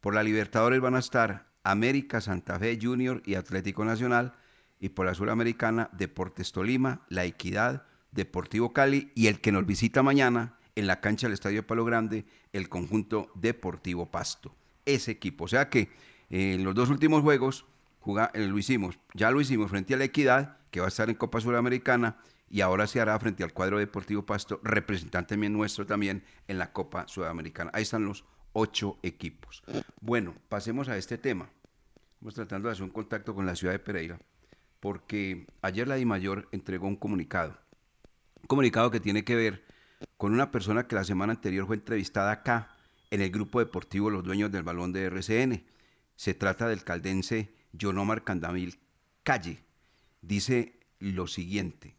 Por 0.00 0.14
la 0.14 0.22
Libertadores 0.22 0.80
van 0.80 0.94
a 0.94 1.00
estar 1.00 1.48
América, 1.64 2.20
Santa 2.20 2.56
Fe 2.60 2.78
Junior 2.80 3.20
y 3.26 3.34
Atlético 3.34 3.84
Nacional, 3.84 4.34
y 4.80 4.90
por 4.90 5.06
la 5.06 5.14
Sudamericana 5.14 5.90
Deportes 5.92 6.52
Tolima, 6.52 7.02
La 7.08 7.24
Equidad, 7.24 7.84
Deportivo 8.12 8.72
Cali 8.72 9.12
y 9.14 9.26
el 9.26 9.40
que 9.40 9.52
nos 9.52 9.66
visita 9.66 10.02
mañana 10.02 10.58
en 10.76 10.86
la 10.86 11.00
cancha 11.00 11.26
del 11.26 11.34
Estadio 11.34 11.66
Palo 11.66 11.84
Grande, 11.84 12.24
el 12.52 12.68
conjunto 12.68 13.30
Deportivo 13.34 14.10
Pasto. 14.10 14.54
Ese 14.86 15.10
equipo. 15.10 15.44
O 15.44 15.48
sea 15.48 15.68
que 15.68 15.90
eh, 16.30 16.54
en 16.54 16.64
los 16.64 16.74
dos 16.74 16.88
últimos 16.88 17.22
juegos 17.22 17.66
eh, 18.32 18.46
lo 18.46 18.58
hicimos, 18.58 18.98
ya 19.14 19.30
lo 19.30 19.40
hicimos 19.40 19.70
frente 19.70 19.94
a 19.94 19.96
La 19.96 20.04
Equidad, 20.04 20.58
que 20.70 20.80
va 20.80 20.86
a 20.86 20.88
estar 20.88 21.10
en 21.10 21.16
Copa 21.16 21.40
Sudamericana, 21.40 22.16
y 22.50 22.62
ahora 22.62 22.86
se 22.86 23.00
hará 23.00 23.18
frente 23.18 23.44
al 23.44 23.52
cuadro 23.52 23.78
Deportivo 23.78 24.24
Pasto, 24.24 24.60
representante 24.62 25.36
nuestro 25.36 25.84
también 25.84 26.24
en 26.46 26.58
la 26.58 26.72
Copa 26.72 27.06
Sudamericana. 27.06 27.70
Ahí 27.74 27.82
están 27.82 28.04
los 28.04 28.24
ocho 28.52 28.98
equipos. 29.02 29.62
Bueno, 30.00 30.34
pasemos 30.48 30.88
a 30.88 30.96
este 30.96 31.18
tema. 31.18 31.50
Estamos 32.14 32.34
tratando 32.34 32.68
de 32.68 32.72
hacer 32.72 32.84
un 32.84 32.90
contacto 32.90 33.34
con 33.34 33.44
la 33.44 33.54
ciudad 33.54 33.74
de 33.74 33.78
Pereira, 33.78 34.18
porque 34.80 35.46
ayer 35.62 35.88
la 35.88 35.96
DIMAYOR 35.96 36.48
entregó 36.52 36.86
un 36.86 36.96
comunicado. 36.96 37.58
Un 38.40 38.46
comunicado 38.46 38.90
que 38.90 39.00
tiene 39.00 39.24
que 39.24 39.34
ver 39.34 39.64
con 40.16 40.32
una 40.32 40.50
persona 40.50 40.86
que 40.86 40.94
la 40.94 41.04
semana 41.04 41.32
anterior 41.32 41.66
fue 41.66 41.76
entrevistada 41.76 42.32
acá 42.32 42.76
en 43.10 43.20
el 43.20 43.30
grupo 43.30 43.58
deportivo 43.58 44.10
Los 44.10 44.24
Dueños 44.24 44.52
del 44.52 44.62
Balón 44.62 44.92
de 44.92 45.04
RCN. 45.04 45.64
Se 46.16 46.34
trata 46.34 46.68
del 46.68 46.84
caldense 46.84 47.54
John 47.78 47.98
Omar 47.98 48.24
Candamil 48.24 48.78
Calle. 49.22 49.64
Dice 50.20 50.80
lo 50.98 51.26
siguiente, 51.26 51.96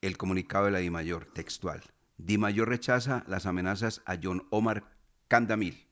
el 0.00 0.16
comunicado 0.16 0.66
de 0.66 0.70
la 0.72 0.78
DIMAYOR 0.78 1.26
textual. 1.26 1.82
DIMAYOR 2.18 2.68
rechaza 2.68 3.24
las 3.26 3.46
amenazas 3.46 4.02
a 4.06 4.16
John 4.22 4.46
Omar 4.50 4.84
Candamil. 5.28 5.86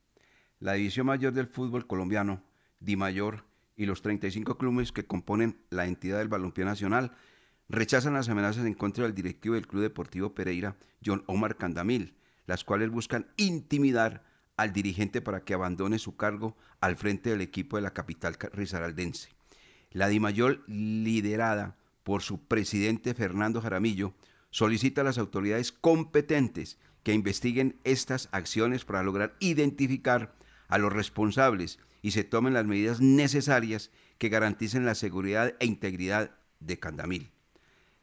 La 0.60 0.74
división 0.74 1.06
mayor 1.06 1.32
del 1.32 1.46
fútbol 1.46 1.86
colombiano, 1.86 2.44
DIMAYOR, 2.80 3.44
y 3.80 3.86
los 3.86 4.02
35 4.02 4.58
clubes 4.58 4.92
que 4.92 5.06
componen 5.06 5.56
la 5.70 5.86
entidad 5.86 6.18
del 6.18 6.28
balompié 6.28 6.66
nacional 6.66 7.12
rechazan 7.70 8.12
las 8.12 8.28
amenazas 8.28 8.66
en 8.66 8.74
contra 8.74 9.04
del 9.04 9.14
directivo 9.14 9.54
del 9.54 9.66
Club 9.66 9.80
Deportivo 9.80 10.34
Pereira, 10.34 10.76
John 11.02 11.24
Omar 11.26 11.56
Candamil, 11.56 12.12
las 12.46 12.62
cuales 12.62 12.90
buscan 12.90 13.28
intimidar 13.38 14.22
al 14.58 14.74
dirigente 14.74 15.22
para 15.22 15.44
que 15.44 15.54
abandone 15.54 15.98
su 15.98 16.14
cargo 16.14 16.58
al 16.82 16.96
frente 16.96 17.30
del 17.30 17.40
equipo 17.40 17.76
de 17.76 17.82
la 17.82 17.94
capital 17.94 18.36
ca- 18.36 18.50
risaraldense. 18.52 19.30
La 19.92 20.08
DIMAYOR, 20.08 20.62
liderada 20.68 21.78
por 22.02 22.20
su 22.20 22.38
presidente 22.46 23.14
Fernando 23.14 23.62
Jaramillo, 23.62 24.12
solicita 24.50 25.00
a 25.00 25.04
las 25.04 25.16
autoridades 25.16 25.72
competentes 25.72 26.78
que 27.02 27.14
investiguen 27.14 27.80
estas 27.84 28.28
acciones 28.32 28.84
para 28.84 29.02
lograr 29.02 29.36
identificar 29.40 30.34
a 30.68 30.76
los 30.76 30.92
responsables 30.92 31.78
y 32.02 32.12
se 32.12 32.24
tomen 32.24 32.54
las 32.54 32.66
medidas 32.66 33.00
necesarias 33.00 33.90
que 34.18 34.28
garanticen 34.28 34.84
la 34.84 34.94
seguridad 34.94 35.54
e 35.60 35.66
integridad 35.66 36.36
de 36.60 36.78
Candamil. 36.78 37.30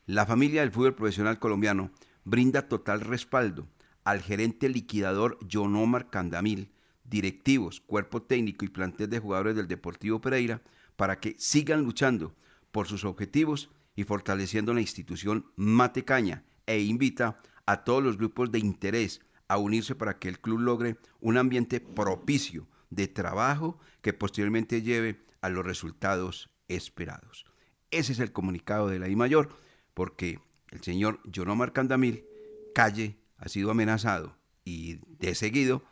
La 0.05 0.25
familia 0.25 0.61
del 0.61 0.71
fútbol 0.71 0.95
profesional 0.95 1.39
colombiano 1.39 1.91
brinda 2.23 2.67
total 2.67 3.01
respaldo 3.01 3.67
al 4.03 4.21
gerente 4.21 4.69
liquidador 4.69 5.37
John 5.51 5.75
Omar 5.75 6.09
Candamil, 6.09 6.71
directivos, 7.03 7.81
cuerpo 7.81 8.21
técnico 8.21 8.65
y 8.65 8.69
plantel 8.69 9.09
de 9.09 9.19
jugadores 9.19 9.55
del 9.55 9.67
Deportivo 9.67 10.21
Pereira 10.21 10.61
para 10.95 11.19
que 11.19 11.35
sigan 11.37 11.81
luchando 11.81 12.35
por 12.71 12.87
sus 12.87 13.05
objetivos 13.05 13.69
y 13.95 14.03
fortaleciendo 14.03 14.73
la 14.73 14.81
institución 14.81 15.51
matecaña 15.55 16.43
e 16.65 16.79
invita 16.81 17.37
a 17.65 17.83
todos 17.83 18.03
los 18.03 18.17
grupos 18.17 18.51
de 18.51 18.59
interés 18.59 19.21
a 19.47 19.57
unirse 19.57 19.95
para 19.95 20.19
que 20.19 20.29
el 20.29 20.39
club 20.39 20.59
logre 20.59 20.97
un 21.19 21.37
ambiente 21.37 21.79
propicio 21.79 22.67
de 22.89 23.07
trabajo 23.07 23.79
que 24.01 24.13
posteriormente 24.13 24.81
lleve 24.81 25.19
a 25.41 25.49
los 25.49 25.65
resultados 25.65 26.49
esperados. 26.67 27.45
Ese 27.91 28.13
es 28.13 28.19
el 28.19 28.31
comunicado 28.31 28.87
de 28.87 28.99
la 28.99 29.07
I 29.07 29.15
Mayor, 29.15 29.49
porque 29.93 30.39
el 30.71 30.83
señor 30.83 31.19
John 31.33 31.49
Omar 31.49 31.73
Candamil 31.73 32.25
Calle 32.73 33.17
ha 33.37 33.49
sido 33.49 33.71
amenazado 33.71 34.37
y 34.65 34.99
de 35.19 35.33
seguido 35.35 35.83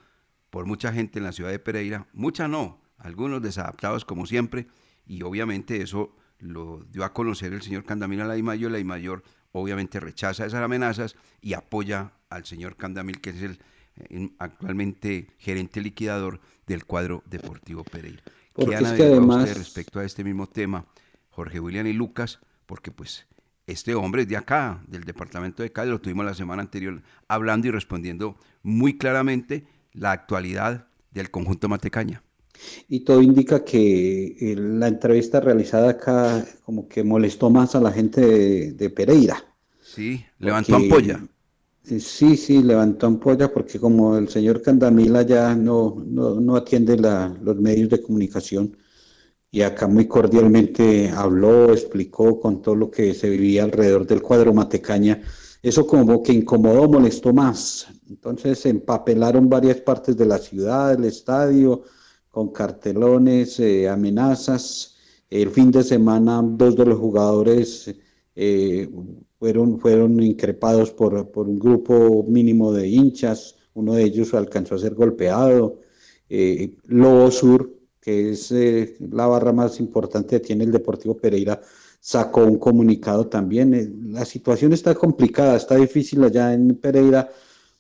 por 0.49 0.65
mucha 0.65 0.91
gente 0.93 1.19
en 1.19 1.25
la 1.25 1.31
ciudad 1.31 1.51
de 1.51 1.59
Pereira, 1.59 2.07
mucha 2.13 2.47
no, 2.47 2.81
algunos 2.97 3.41
desadaptados 3.41 4.05
como 4.05 4.25
siempre, 4.25 4.67
y 5.05 5.21
obviamente 5.23 5.81
eso 5.81 6.15
lo 6.39 6.83
dio 6.89 7.03
a 7.03 7.13
conocer 7.13 7.53
el 7.53 7.61
señor 7.61 7.85
Candamil 7.85 8.21
a 8.21 8.25
la 8.25 8.37
I 8.37 8.43
Mayor, 8.43 8.71
la 8.71 8.79
I 8.79 8.83
Mayor 8.83 9.23
obviamente 9.51 9.99
rechaza 9.99 10.45
esas 10.45 10.61
amenazas 10.61 11.15
y 11.41 11.53
apoya 11.53 12.13
al 12.29 12.45
señor 12.45 12.75
Candamil, 12.75 13.21
que 13.21 13.29
es 13.29 13.41
el 13.41 13.59
actualmente 14.39 15.27
gerente 15.37 15.81
liquidador 15.81 16.39
del 16.67 16.85
cuadro 16.85 17.23
deportivo 17.29 17.83
Pereira. 17.83 18.21
Porque 18.53 18.71
¿Qué 18.71 18.75
han 18.77 18.85
es 18.85 18.91
que 18.93 19.03
además- 19.03 19.57
respecto 19.57 19.99
a 19.99 20.05
este 20.05 20.23
mismo 20.23 20.47
tema, 20.47 20.85
Jorge 21.29 21.59
William 21.59 21.87
y 21.87 21.93
Lucas? 21.93 22.39
Porque 22.65 22.91
pues 22.91 23.25
este 23.67 23.95
hombre 23.95 24.23
es 24.23 24.27
de 24.27 24.37
acá, 24.37 24.83
del 24.87 25.03
departamento 25.03 25.63
de 25.63 25.71
Cali, 25.71 25.89
lo 25.91 25.99
tuvimos 26.01 26.25
la 26.25 26.33
semana 26.33 26.61
anterior 26.61 27.01
hablando 27.27 27.67
y 27.67 27.71
respondiendo 27.71 28.37
muy 28.63 28.97
claramente 28.97 29.65
la 29.93 30.11
actualidad 30.11 30.87
del 31.11 31.31
conjunto 31.31 31.67
Matecaña. 31.69 32.21
Y 32.87 33.01
todo 33.01 33.21
indica 33.21 33.65
que 33.65 34.37
eh, 34.39 34.55
la 34.55 34.87
entrevista 34.87 35.41
realizada 35.41 35.89
acá 35.91 36.45
como 36.63 36.87
que 36.87 37.03
molestó 37.03 37.49
más 37.49 37.75
a 37.75 37.81
la 37.81 37.91
gente 37.91 38.21
de, 38.21 38.71
de 38.71 38.89
Pereira. 38.89 39.43
Sí, 39.81 40.25
levantó 40.39 40.75
ampolla. 40.77 41.19
Sí, 41.87 42.35
sí, 42.37 42.63
levantó 42.63 43.05
ampolla 43.05 43.51
porque 43.53 43.79
como 43.79 44.17
el 44.17 44.27
señor 44.29 44.61
Candamila 44.61 45.21
ya 45.21 45.55
no, 45.55 45.95
no, 46.05 46.39
no 46.41 46.55
atiende 46.55 46.97
la- 46.97 47.27
los 47.41 47.57
medios 47.57 47.89
de 47.89 48.01
comunicación 48.01 48.75
y 49.51 49.61
acá 49.61 49.87
muy 49.87 50.07
cordialmente 50.07 51.09
habló, 51.09 51.71
explicó 51.73 52.39
con 52.39 52.61
todo 52.61 52.75
lo 52.75 52.91
que 52.91 53.13
se 53.15 53.29
vivía 53.29 53.63
alrededor 53.65 54.07
del 54.07 54.21
cuadro 54.21 54.53
Matecaña, 54.53 55.21
eso 55.63 55.87
como 55.87 56.23
que 56.23 56.33
incomodó, 56.33 56.89
molestó 56.89 57.33
más. 57.33 57.87
Entonces 58.09 58.59
se 58.59 58.69
empapelaron 58.69 59.49
varias 59.49 59.77
partes 59.81 60.17
de 60.17 60.25
la 60.27 60.37
ciudad, 60.39 60.93
el 60.93 61.05
estadio, 61.05 61.83
con 62.31 62.51
cartelones, 62.53 63.59
eh, 63.59 63.89
amenazas. 63.89 64.95
El 65.29 65.49
fin 65.51 65.71
de 65.71 65.83
semana 65.83 66.41
dos 66.43 66.75
de 66.77 66.85
los 66.85 66.99
jugadores 66.99 67.95
eh, 68.35 68.89
fueron, 69.39 69.79
fueron 69.79 70.21
increpados 70.21 70.91
por, 70.91 71.31
por 71.31 71.47
un 71.47 71.59
grupo 71.59 72.23
mínimo 72.27 72.71
de 72.71 72.87
hinchas, 72.87 73.55
uno 73.73 73.93
de 73.93 74.03
ellos 74.03 74.33
alcanzó 74.33 74.75
a 74.75 74.79
ser 74.79 74.95
golpeado. 74.95 75.79
Eh, 76.29 76.75
Lobo 76.85 77.29
Sur, 77.29 77.71
que 78.01 78.31
es 78.31 78.51
eh, 78.51 78.97
la 79.11 79.27
barra 79.27 79.53
más 79.53 79.79
importante 79.79 80.37
que 80.37 80.45
tiene 80.47 80.63
el 80.63 80.71
Deportivo 80.71 81.15
Pereira, 81.17 81.61
sacó 81.99 82.43
un 82.43 82.57
comunicado 82.57 83.27
también. 83.27 83.73
Eh, 83.73 83.91
la 84.07 84.25
situación 84.25 84.73
está 84.73 84.95
complicada, 84.95 85.57
está 85.57 85.75
difícil 85.75 86.23
allá 86.23 86.53
en 86.53 86.75
Pereira, 86.75 87.29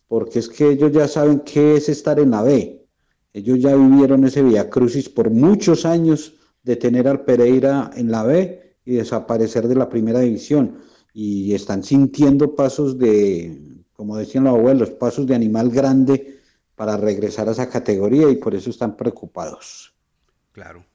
porque 0.07 0.39
es 0.39 0.49
que 0.49 0.71
ellos 0.71 0.91
ya 0.91 1.07
saben 1.07 1.39
qué 1.39 1.75
es 1.77 1.89
estar 1.89 2.19
en 2.19 2.31
la 2.31 2.43
B. 2.43 2.85
Ellos 3.33 3.59
ya 3.59 3.75
vivieron 3.75 4.23
ese 4.25 4.43
via 4.43 4.69
crucis 4.69 5.09
por 5.09 5.29
muchos 5.29 5.85
años 5.85 6.33
de 6.63 6.75
tener 6.75 7.07
al 7.07 7.23
Pereira 7.23 7.91
en 7.95 8.11
la 8.11 8.23
B 8.23 8.77
y 8.85 8.95
desaparecer 8.95 9.67
de 9.67 9.75
la 9.75 9.89
primera 9.89 10.19
división. 10.19 10.77
Y 11.17 11.55
están 11.55 11.81
sintiendo 11.81 12.55
pasos 12.55 12.99
de, 12.99 13.57
como 13.93 14.17
decían 14.17 14.43
los 14.43 14.53
abuelos, 14.53 14.89
pasos 14.89 15.25
de 15.25 15.33
animal 15.33 15.69
grande 15.69 16.39
para 16.75 16.97
regresar 16.97 17.47
a 17.47 17.53
esa 17.53 17.69
categoría 17.69 18.29
y 18.29 18.35
por 18.35 18.53
eso 18.53 18.69
están 18.69 18.97
preocupados. 18.97 19.93
Claro. 20.51 20.85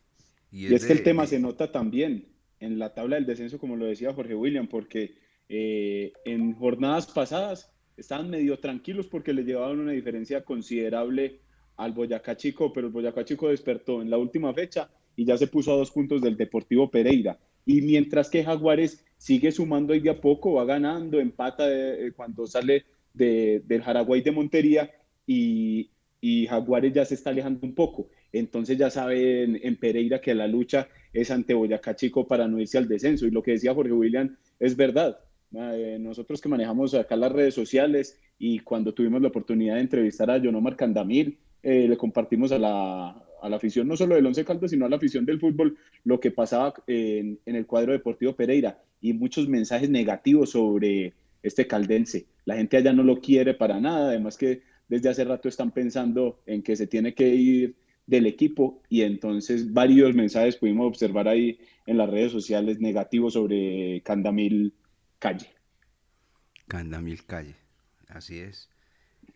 Y 0.53 0.75
es, 0.75 0.85
que 0.85 0.93
el 0.93 1.03
tema 1.03 1.27
se 1.27 1.39
nota 1.39 1.73
también 1.73 2.27
en 2.61 2.79
la 2.79 2.93
tabla 2.93 3.17
del 3.17 3.25
descenso, 3.25 3.59
como 3.59 3.77
lo 3.77 3.87
decía 3.87 4.13
Jorge 4.13 4.35
William, 4.35 4.69
porque 4.69 5.15
eh, 5.49 6.13
en 6.27 6.53
jornadas 6.53 7.07
pasadas 7.07 7.73
estaban 7.97 8.29
medio 8.29 8.59
tranquilos 8.59 9.07
porque 9.07 9.33
le 9.33 9.45
llevaban 9.45 9.79
una 9.79 9.93
diferencia 9.93 10.45
considerable 10.45 11.41
al 11.79 11.93
Boyacá 11.93 12.37
Chico, 12.37 12.75
pero 12.75 12.89
el 12.89 12.93
Boyacá 12.93 13.25
Chico 13.25 13.49
despertó 13.49 14.03
en 14.03 14.11
la 14.11 14.19
última 14.19 14.53
fecha 14.53 14.91
y 15.17 15.25
ya 15.25 15.39
se 15.39 15.47
puso 15.47 15.73
a 15.73 15.77
dos 15.77 15.91
puntos 15.91 16.21
del 16.21 16.37
Deportivo 16.37 16.91
Pereira. 16.91 17.39
Y 17.65 17.81
mientras 17.81 18.29
que 18.29 18.45
Jaguares 18.45 19.03
sigue 19.21 19.53
sumando 19.53 19.93
ahí 19.93 20.01
de 20.01 20.09
a 20.09 20.19
poco, 20.19 20.55
va 20.55 20.65
ganando, 20.65 21.21
empata 21.21 21.65
eh, 21.69 22.11
cuando 22.17 22.47
sale 22.47 22.87
del 23.13 23.83
Jaraguay 23.83 24.23
de 24.23 24.31
Montería 24.31 24.91
y, 25.27 25.91
y, 26.23 26.47
Jaguares 26.47 26.95
ya 26.95 27.05
se 27.05 27.17
está 27.17 27.29
alejando 27.29 27.67
un 27.67 27.75
poco. 27.75 28.09
Entonces 28.33 28.79
ya 28.79 28.89
saben 28.89 29.61
en 29.63 29.77
Pereira 29.77 30.23
que 30.23 30.35
la 30.35 30.47
lucha 30.47 30.89
es 31.13 31.31
ante 31.31 31.53
Boyacá 31.53 31.95
Chico 31.95 32.27
para 32.27 32.49
no 32.49 32.59
irse 32.61 32.79
al 32.79 32.89
descenso. 32.89 33.27
Y 33.27 33.31
lo 33.31 33.43
que 33.43 33.51
decía 33.51 33.75
Jorge 33.75 33.93
William 33.93 34.39
es 34.59 34.75
verdad. 34.75 35.19
Eh, 35.53 35.99
nosotros 36.01 36.41
que 36.41 36.49
manejamos 36.49 36.95
acá 36.95 37.15
las 37.15 37.33
redes 37.33 37.53
sociales 37.53 38.19
y 38.39 38.61
cuando 38.61 38.95
tuvimos 38.95 39.21
la 39.21 39.29
oportunidad 39.29 39.75
de 39.75 39.83
entrevistar 39.83 40.31
a 40.31 40.39
Yonomar 40.39 40.77
Candamir, 40.77 41.37
eh, 41.63 41.87
le 41.87 41.97
compartimos 41.99 42.53
a 42.53 42.59
la, 42.59 43.23
a 43.43 43.49
la 43.49 43.57
afición 43.57 43.89
no 43.89 43.97
solo 43.97 44.15
del 44.15 44.27
Once 44.27 44.45
Caldas, 44.45 44.71
sino 44.71 44.87
a 44.87 44.89
la 44.89 44.97
afición 44.97 45.25
del 45.27 45.41
fútbol, 45.41 45.77
lo 46.05 46.21
que 46.21 46.31
pasaba 46.31 46.75
en, 46.87 47.39
en, 47.47 47.57
el 47.57 47.67
cuadro 47.67 47.93
deportivo 47.93 48.35
Pereira 48.35 48.83
y 49.01 49.13
muchos 49.13 49.49
mensajes 49.49 49.91
negativos 49.91 50.51
sobre 50.51 51.15
este 51.43 51.67
caldense. 51.67 52.27
La 52.45 52.57
gente 52.57 52.77
allá 52.77 52.93
no 52.93 53.03
lo 53.03 53.21
quiere 53.21 53.55
para 53.55 53.81
nada, 53.81 54.09
además 54.09 54.37
que 54.37 54.63
desde 54.89 55.09
hace 55.09 55.25
rato 55.25 55.49
están 55.49 55.71
pensando 55.71 56.41
en 56.47 56.63
que 56.63 56.77
se 56.77 56.87
tiene 56.87 57.15
que 57.15 57.29
ir 57.29 57.77
del 58.07 58.27
equipo 58.27 58.83
y 58.89 59.03
entonces 59.03 59.73
varios 59.73 60.15
mensajes 60.15 60.57
pudimos 60.57 60.89
observar 60.89 61.29
ahí 61.29 61.61
en 61.87 61.97
las 61.97 62.11
redes 62.11 62.33
sociales 62.33 62.81
negativos 62.81 63.35
sobre 63.35 64.03
Candamil 64.03 64.75
Calle. 65.21 65.47
Candamil 66.67 67.25
Calle, 67.25 67.55
así 68.09 68.41
es. 68.41 68.69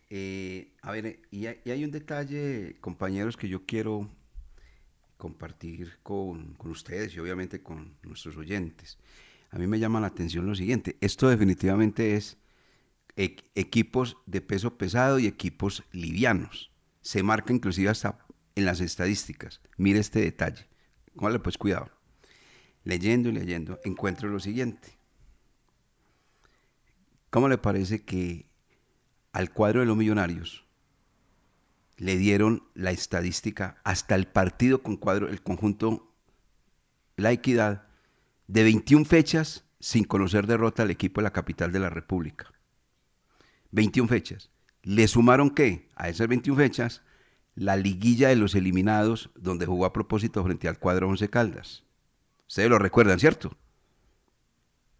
Eh, 0.09 0.73
a 0.81 0.91
ver, 0.91 1.19
y 1.31 1.47
hay, 1.47 1.83
un 1.83 1.91
detalle, 1.91 2.77
compañeros, 2.79 3.37
que 3.37 3.49
yo 3.49 3.65
quiero 3.65 4.09
compartir 5.17 5.97
con, 6.03 6.55
ustedes 6.59 7.15
y 7.15 7.19
obviamente 7.19 7.61
con 7.63 7.95
nuestros 8.03 8.37
oyentes. 8.37 8.97
A 9.51 9.57
mí 9.57 9.67
me 9.67 9.79
llama 9.79 9.99
la 9.99 10.07
atención 10.07 10.45
lo 10.45 10.55
siguiente, 10.55 10.97
esto 11.01 11.29
definitivamente 11.29 12.15
es 12.15 12.37
equipos 13.15 14.17
de 14.25 14.41
peso 14.41 14.77
pesado 14.77 15.19
y 15.19 15.27
equipos 15.27 15.83
livianos. 15.91 16.71
Se 17.01 17.23
marca 17.23 17.53
inclusive 17.53 17.89
hasta 17.89 18.25
en 18.55 18.65
las 18.65 18.81
estadísticas. 18.81 19.61
Mire 19.77 19.99
este 19.99 20.19
detalle. 20.19 20.67
Póngale 21.15 21.39
pues 21.39 21.57
cuidado. 21.57 21.89
Leyendo 22.83 23.29
y 23.29 23.31
leyendo, 23.31 23.79
encuentro 23.85 24.29
lo 24.29 24.39
siguiente. 24.39 24.97
¿Cómo 27.29 27.47
le 27.47 27.57
parece 27.57 28.03
que 28.03 28.47
al 29.35 29.51
cuadro 29.51 29.81
de 29.81 29.85
los 29.85 29.97
millonarios 29.97 30.63
le 31.97 32.15
dieron 32.15 32.63
la 32.73 32.91
estadística 32.91 33.81
hasta 33.83 34.15
el 34.15 34.27
partido 34.27 34.81
con 34.81 34.95
cuadro, 34.95 35.27
el 35.27 35.41
conjunto 35.41 36.13
La 37.17 37.33
Equidad, 37.33 37.85
de 38.47 38.63
21 38.63 39.03
fechas 39.03 39.65
sin 39.81 40.05
conocer 40.05 40.47
derrota 40.47 40.83
al 40.83 40.91
equipo 40.91 41.19
de 41.19 41.23
la 41.23 41.33
capital 41.33 41.73
de 41.73 41.79
la 41.79 41.89
República. 41.89 42.49
21 43.71 44.07
fechas. 44.07 44.51
¿Le 44.83 45.05
sumaron 45.05 45.49
qué? 45.49 45.89
A 45.95 46.07
esas 46.07 46.29
21 46.29 46.57
fechas, 46.57 47.01
la 47.55 47.75
liguilla 47.75 48.29
de 48.29 48.37
los 48.37 48.55
eliminados, 48.55 49.31
donde 49.35 49.65
jugó 49.65 49.83
a 49.83 49.91
propósito 49.91 50.45
frente 50.45 50.69
al 50.69 50.79
cuadro 50.79 51.09
Once 51.09 51.29
Caldas. 51.29 51.83
Ustedes 52.47 52.69
lo 52.69 52.79
recuerdan, 52.79 53.19
¿cierto? 53.19 53.57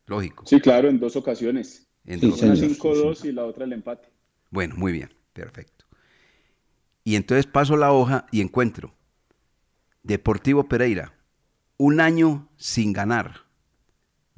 Lógico. 0.08 0.46
Sí, 0.46 0.60
claro, 0.60 0.90
en 0.90 1.00
dos 1.00 1.16
ocasiones. 1.16 1.88
En 2.04 2.20
dos 2.20 2.42
una 2.42 2.54
5-2 2.54 3.24
y 3.24 3.32
la 3.32 3.46
otra 3.46 3.64
el 3.64 3.72
empate. 3.72 4.15
Bueno, 4.56 4.76
muy 4.78 4.94
bien, 4.94 5.14
perfecto. 5.34 5.84
Y 7.04 7.18
entonces 7.18 7.46
paso 7.46 7.76
la 7.76 7.92
hoja 7.92 8.26
y 8.32 8.40
encuentro 8.40 8.96
Deportivo 10.02 10.70
Pereira, 10.70 11.14
un 11.76 12.00
año 12.00 12.48
sin 12.56 12.94
ganar. 12.94 13.42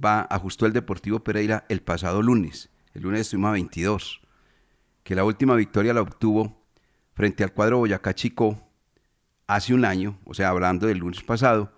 Va, 0.04 0.22
ajustó 0.22 0.66
el 0.66 0.74
Deportivo 0.74 1.20
Pereira 1.20 1.66
el 1.70 1.84
pasado 1.84 2.24
lunes. 2.24 2.72
El 2.96 3.04
lunes 3.04 3.22
estuvimos 3.22 3.50
a 3.50 3.52
22. 3.52 4.22
Que 5.04 5.14
la 5.14 5.24
última 5.24 5.54
victoria 5.54 5.94
la 5.94 6.02
obtuvo 6.02 6.66
frente 7.14 7.44
al 7.44 7.54
cuadro 7.54 7.78
Boyacá 7.78 8.16
Chico 8.16 8.60
hace 9.46 9.76
un 9.76 9.86
año, 9.86 10.18
o 10.26 10.34
sea, 10.34 10.50
hablando 10.50 10.88
del 10.88 10.98
lunes 10.98 11.22
pasado, 11.22 11.72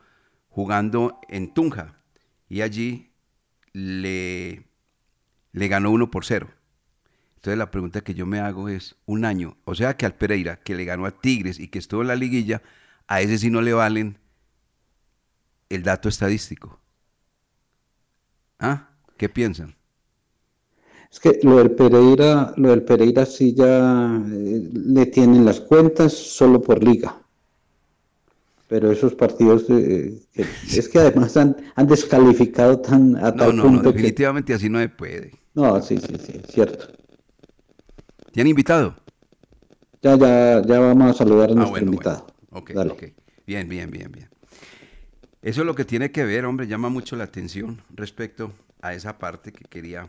jugando 0.48 1.20
en 1.28 1.54
Tunja. 1.54 1.98
Y 2.48 2.62
allí 2.62 3.12
le, 3.74 4.66
le 5.52 5.68
ganó 5.68 5.92
1 5.92 6.10
por 6.10 6.24
0. 6.24 6.48
Entonces 7.40 7.58
la 7.58 7.72
pregunta 7.72 8.02
que 8.02 8.14
yo 8.14 8.26
me 8.26 8.42
hago 8.42 8.68
es, 8.68 8.98
un 9.06 9.24
año, 9.24 9.56
o 9.64 9.74
sea 9.74 9.96
que 9.96 10.06
al 10.06 10.14
Pereira, 10.14 10.58
que 10.58 10.76
le 10.76 10.84
ganó 10.84 11.06
a 11.06 11.12
Tigres 11.12 11.58
y 11.58 11.70
que 11.70 11.80
estuvo 11.80 12.02
en 12.02 12.10
la 12.10 12.18
liguilla, 12.18 12.62
a 13.08 13.22
ese 13.22 13.38
sí 13.38 13.50
no 13.50 13.62
le 13.62 13.72
valen 13.72 14.18
el 15.70 15.84
dato 15.84 16.10
estadístico. 16.10 16.82
¿Ah? 18.60 18.90
¿Qué 19.16 19.30
piensan? 19.30 19.74
Es 21.10 21.22
que 21.22 21.40
lo 21.44 21.60
del 21.60 21.72
Pereira, 21.72 22.54
lo 22.58 22.72
del 22.72 22.84
Pereira 22.84 23.26
sí 23.26 23.54
ya 23.54 24.22
eh, 24.30 24.70
le 24.74 25.06
tienen 25.06 25.46
las 25.46 25.62
cuentas 25.62 26.12
solo 26.12 26.62
por 26.62 26.84
liga. 26.84 27.22
Pero 28.68 28.92
esos 28.92 29.16
partidos 29.16 29.64
eh, 29.70 30.20
es 30.36 30.90
que 30.90 31.00
además 31.00 31.38
han, 31.38 31.56
descalificado 31.88 32.80
tan 32.82 33.16
a 33.16 33.34
tal 33.34 33.56
no, 33.56 33.64
punto 33.64 33.84
no, 33.84 33.92
definitivamente 33.94 34.54
así 34.54 34.68
no 34.68 34.80
se 34.80 34.90
puede. 34.90 35.32
No, 35.54 35.82
sí, 35.82 35.98
sí, 36.00 36.18
sí, 36.20 36.42
cierto. 36.50 36.99
¿Te 38.32 38.42
han 38.42 38.48
invitado? 38.48 38.96
Ya, 40.02 40.18
ya, 40.18 40.62
ya 40.66 40.80
vamos 40.80 41.12
a 41.12 41.14
saludar 41.14 41.50
a 41.50 41.54
ah, 41.54 41.56
nuestro 41.56 41.84
invitado. 41.84 42.28
Ok, 42.52 42.72
ok. 42.76 43.04
Bien, 43.46 43.68
bien, 43.68 43.90
bien, 43.90 44.12
bien. 44.12 44.30
Eso 45.42 45.62
es 45.62 45.68
lo 45.68 45.74
que 45.74 45.86
tiene 45.86 46.12
que 46.12 46.24
ver, 46.26 46.46
hombre, 46.46 46.68
llama 46.68 46.90
mucho 46.90 47.16
la 47.16 47.24
atención 47.24 47.82
respecto 47.90 48.52
a 48.82 48.94
esa 48.94 49.18
parte 49.18 49.52
que 49.52 49.64
quería 49.66 50.08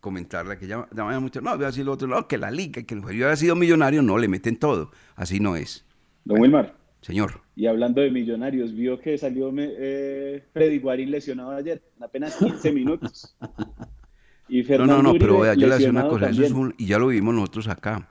comentarla, 0.00 0.58
que 0.58 0.66
llama, 0.66 0.88
llama 0.94 1.20
mucho, 1.20 1.40
no, 1.40 1.54
voy 1.54 1.64
a 1.64 1.68
decir 1.68 1.84
lo 1.84 1.92
otro, 1.92 2.08
no, 2.08 2.26
que 2.26 2.38
la 2.38 2.50
liga, 2.50 2.82
que 2.82 2.94
el 2.94 3.00
jugador 3.00 3.26
haya 3.26 3.36
sido 3.36 3.54
millonario, 3.54 4.02
no, 4.02 4.16
le 4.18 4.28
meten 4.28 4.56
todo, 4.56 4.90
así 5.14 5.38
no 5.38 5.56
es. 5.56 5.84
Don 6.24 6.40
Wilmar. 6.40 6.74
Señor. 7.02 7.40
Y 7.56 7.66
hablando 7.66 8.02
de 8.02 8.10
millonarios, 8.10 8.74
vio 8.74 9.00
que 9.00 9.16
salió 9.16 9.50
eh, 9.56 10.44
Freddy 10.52 10.78
Guarín 10.78 11.10
lesionado 11.10 11.52
ayer, 11.52 11.82
en 11.96 12.02
apenas 12.02 12.36
15 12.36 12.72
minutos. 12.72 13.36
no, 14.78 14.86
no, 14.86 15.02
no, 15.02 15.14
pero 15.14 15.40
vea, 15.40 15.54
yo 15.54 15.66
le 15.66 15.74
decía 15.74 15.90
una 15.90 16.08
cosa, 16.08 16.30
eso 16.30 16.42
es 16.42 16.50
un, 16.52 16.74
y 16.76 16.86
ya 16.86 16.98
lo 16.98 17.08
vivimos 17.08 17.34
nosotros 17.34 17.68
acá. 17.68 18.08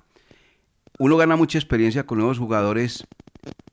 Uno 0.98 1.18
gana 1.18 1.36
mucha 1.36 1.58
experiencia 1.58 2.06
con 2.06 2.18
nuevos 2.18 2.40
jugadores 2.40 3.08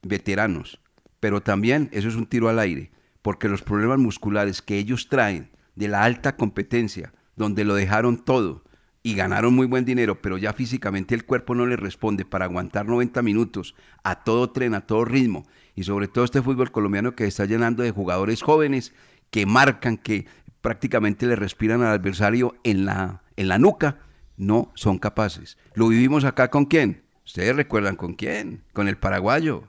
veteranos, 0.01 0.79
pero 1.19 1.41
también 1.41 1.89
eso 1.91 2.07
es 2.07 2.15
un 2.15 2.25
tiro 2.25 2.49
al 2.49 2.59
aire, 2.59 2.91
porque 3.21 3.49
los 3.49 3.61
problemas 3.61 3.99
musculares 3.99 4.61
que 4.61 4.77
ellos 4.77 5.09
traen 5.09 5.49
de 5.75 5.87
la 5.87 6.03
alta 6.03 6.35
competencia, 6.35 7.13
donde 7.35 7.65
lo 7.65 7.75
dejaron 7.75 8.17
todo 8.17 8.63
y 9.03 9.13
ganaron 9.15 9.53
muy 9.53 9.67
buen 9.67 9.85
dinero, 9.85 10.21
pero 10.21 10.37
ya 10.37 10.51
físicamente 10.51 11.15
el 11.15 11.25
cuerpo 11.25 11.55
no 11.55 11.65
les 11.65 11.79
responde 11.79 12.25
para 12.25 12.45
aguantar 12.45 12.87
90 12.87 13.21
minutos 13.21 13.75
a 14.03 14.23
todo 14.23 14.51
tren, 14.51 14.73
a 14.73 14.81
todo 14.81 15.05
ritmo, 15.05 15.45
y 15.75 15.83
sobre 15.83 16.07
todo 16.07 16.25
este 16.25 16.41
fútbol 16.41 16.71
colombiano 16.71 17.15
que 17.15 17.25
está 17.25 17.45
llenando 17.45 17.83
de 17.83 17.91
jugadores 17.91 18.41
jóvenes 18.41 18.93
que 19.29 19.45
marcan, 19.45 19.97
que 19.97 20.25
prácticamente 20.61 21.25
le 21.25 21.35
respiran 21.35 21.81
al 21.81 21.93
adversario 21.93 22.55
en 22.63 22.85
la, 22.85 23.23
en 23.35 23.47
la 23.47 23.59
nuca, 23.59 23.99
no 24.37 24.71
son 24.75 24.99
capaces. 24.99 25.57
¿Lo 25.73 25.87
vivimos 25.87 26.23
acá 26.23 26.49
con 26.49 26.65
quién? 26.65 27.03
Ustedes 27.25 27.55
recuerdan 27.55 27.95
con 27.95 28.13
quién? 28.13 28.63
Con 28.73 28.87
el 28.87 28.97
paraguayo. 28.97 29.67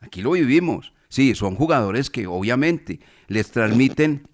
Aquí 0.00 0.22
lo 0.22 0.32
vivimos. 0.32 0.92
Sí, 1.08 1.34
son 1.34 1.54
jugadores 1.54 2.10
que 2.10 2.26
obviamente 2.26 3.00
les 3.28 3.50
transmiten 3.50 4.28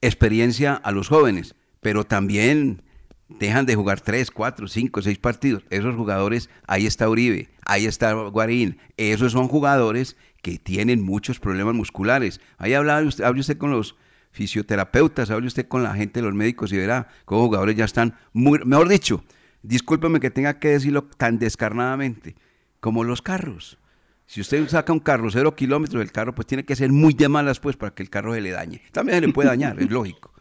experiencia 0.00 0.74
a 0.74 0.90
los 0.92 1.08
jóvenes, 1.08 1.54
pero 1.80 2.04
también 2.04 2.82
dejan 3.28 3.66
de 3.66 3.74
jugar 3.74 4.00
tres, 4.00 4.30
cuatro, 4.30 4.66
cinco, 4.66 5.02
seis 5.02 5.18
partidos. 5.18 5.64
Esos 5.70 5.94
jugadores, 5.94 6.48
ahí 6.66 6.86
está 6.86 7.08
Uribe, 7.08 7.50
ahí 7.64 7.86
está 7.86 8.12
Guarín, 8.14 8.78
esos 8.96 9.32
son 9.32 9.48
jugadores 9.48 10.16
que 10.42 10.58
tienen 10.58 11.02
muchos 11.02 11.38
problemas 11.38 11.74
musculares. 11.74 12.40
Ahí 12.56 12.74
hablaba 12.74 13.02
usted, 13.02 13.24
hable 13.24 13.40
usted 13.40 13.58
con 13.58 13.70
los 13.70 13.96
fisioterapeutas, 14.30 15.30
hable 15.30 15.46
usted 15.46 15.68
con 15.68 15.82
la 15.82 15.94
gente 15.94 16.22
los 16.22 16.34
médicos 16.34 16.72
y 16.72 16.76
verá 16.76 17.08
cómo 17.24 17.42
jugadores 17.42 17.76
ya 17.76 17.84
están 17.84 18.14
muy, 18.32 18.60
mejor 18.64 18.88
dicho, 18.88 19.24
discúlpeme 19.62 20.20
que 20.20 20.30
tenga 20.30 20.58
que 20.58 20.68
decirlo 20.68 21.04
tan 21.04 21.38
descarnadamente, 21.38 22.36
como 22.80 23.04
los 23.04 23.22
carros. 23.22 23.78
Si 24.26 24.40
usted 24.42 24.68
saca 24.68 24.92
un 24.92 25.00
carro 25.00 25.30
cero 25.30 25.56
kilómetros 25.56 26.00
del 26.00 26.12
carro, 26.12 26.34
pues 26.34 26.46
tiene 26.46 26.64
que 26.64 26.76
ser 26.76 26.92
muy 26.92 27.14
de 27.14 27.28
malas 27.28 27.60
pues 27.60 27.76
para 27.76 27.94
que 27.94 28.02
el 28.02 28.10
carro 28.10 28.34
se 28.34 28.42
le 28.42 28.50
dañe. 28.50 28.82
También 28.92 29.20
se 29.20 29.26
le 29.26 29.32
puede 29.32 29.48
dañar, 29.48 29.80
es 29.80 29.90
lógico. 29.90 30.32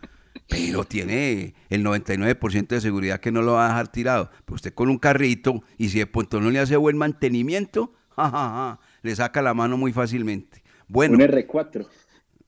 pero 0.50 0.84
tiene 0.84 1.56
el 1.70 1.84
99% 1.84 2.68
de 2.68 2.82
seguridad 2.82 3.20
que 3.20 3.32
no 3.32 3.42
lo 3.42 3.54
va 3.54 3.66
a 3.66 3.70
dejar 3.70 3.88
tirado. 3.90 4.30
Pero 4.46 4.56
usted 4.56 4.74
con 4.74 4.90
un 4.90 4.98
carrito 4.98 5.64
y 5.78 5.90
si 5.90 6.00
de 6.00 6.08
pronto 6.08 6.40
no 6.42 6.52
le 6.52 6.60
hace 6.60 6.76
buen 6.78 6.98
mantenimiento, 6.98 7.94
le 9.02 9.16
saca 9.16 9.42
la 9.42 9.54
mano 9.54 9.78
muy 9.78 9.94
fácilmente. 9.94 10.64
Bueno. 10.88 11.16
Un 11.16 11.22
R4. 11.22 11.88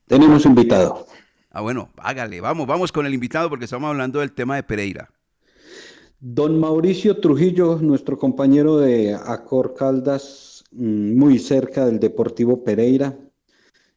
Tenemos 0.07 0.45
invitado. 0.45 1.07
Ah, 1.51 1.61
bueno, 1.61 1.89
hágale, 1.97 2.41
vamos, 2.41 2.67
vamos 2.67 2.91
con 2.91 3.07
el 3.07 3.13
invitado 3.13 3.49
porque 3.49 3.65
estamos 3.65 3.89
hablando 3.89 4.19
del 4.19 4.33
tema 4.33 4.55
de 4.55 4.63
Pereira. 4.63 5.09
Don 6.19 6.59
Mauricio 6.59 7.17
Trujillo, 7.19 7.79
nuestro 7.81 8.19
compañero 8.19 8.77
de 8.77 9.15
Acor 9.15 9.73
Caldas, 9.73 10.63
mm, 10.71 11.17
muy 11.17 11.39
cerca 11.39 11.85
del 11.85 11.99
Deportivo 11.99 12.63
Pereira, 12.63 13.17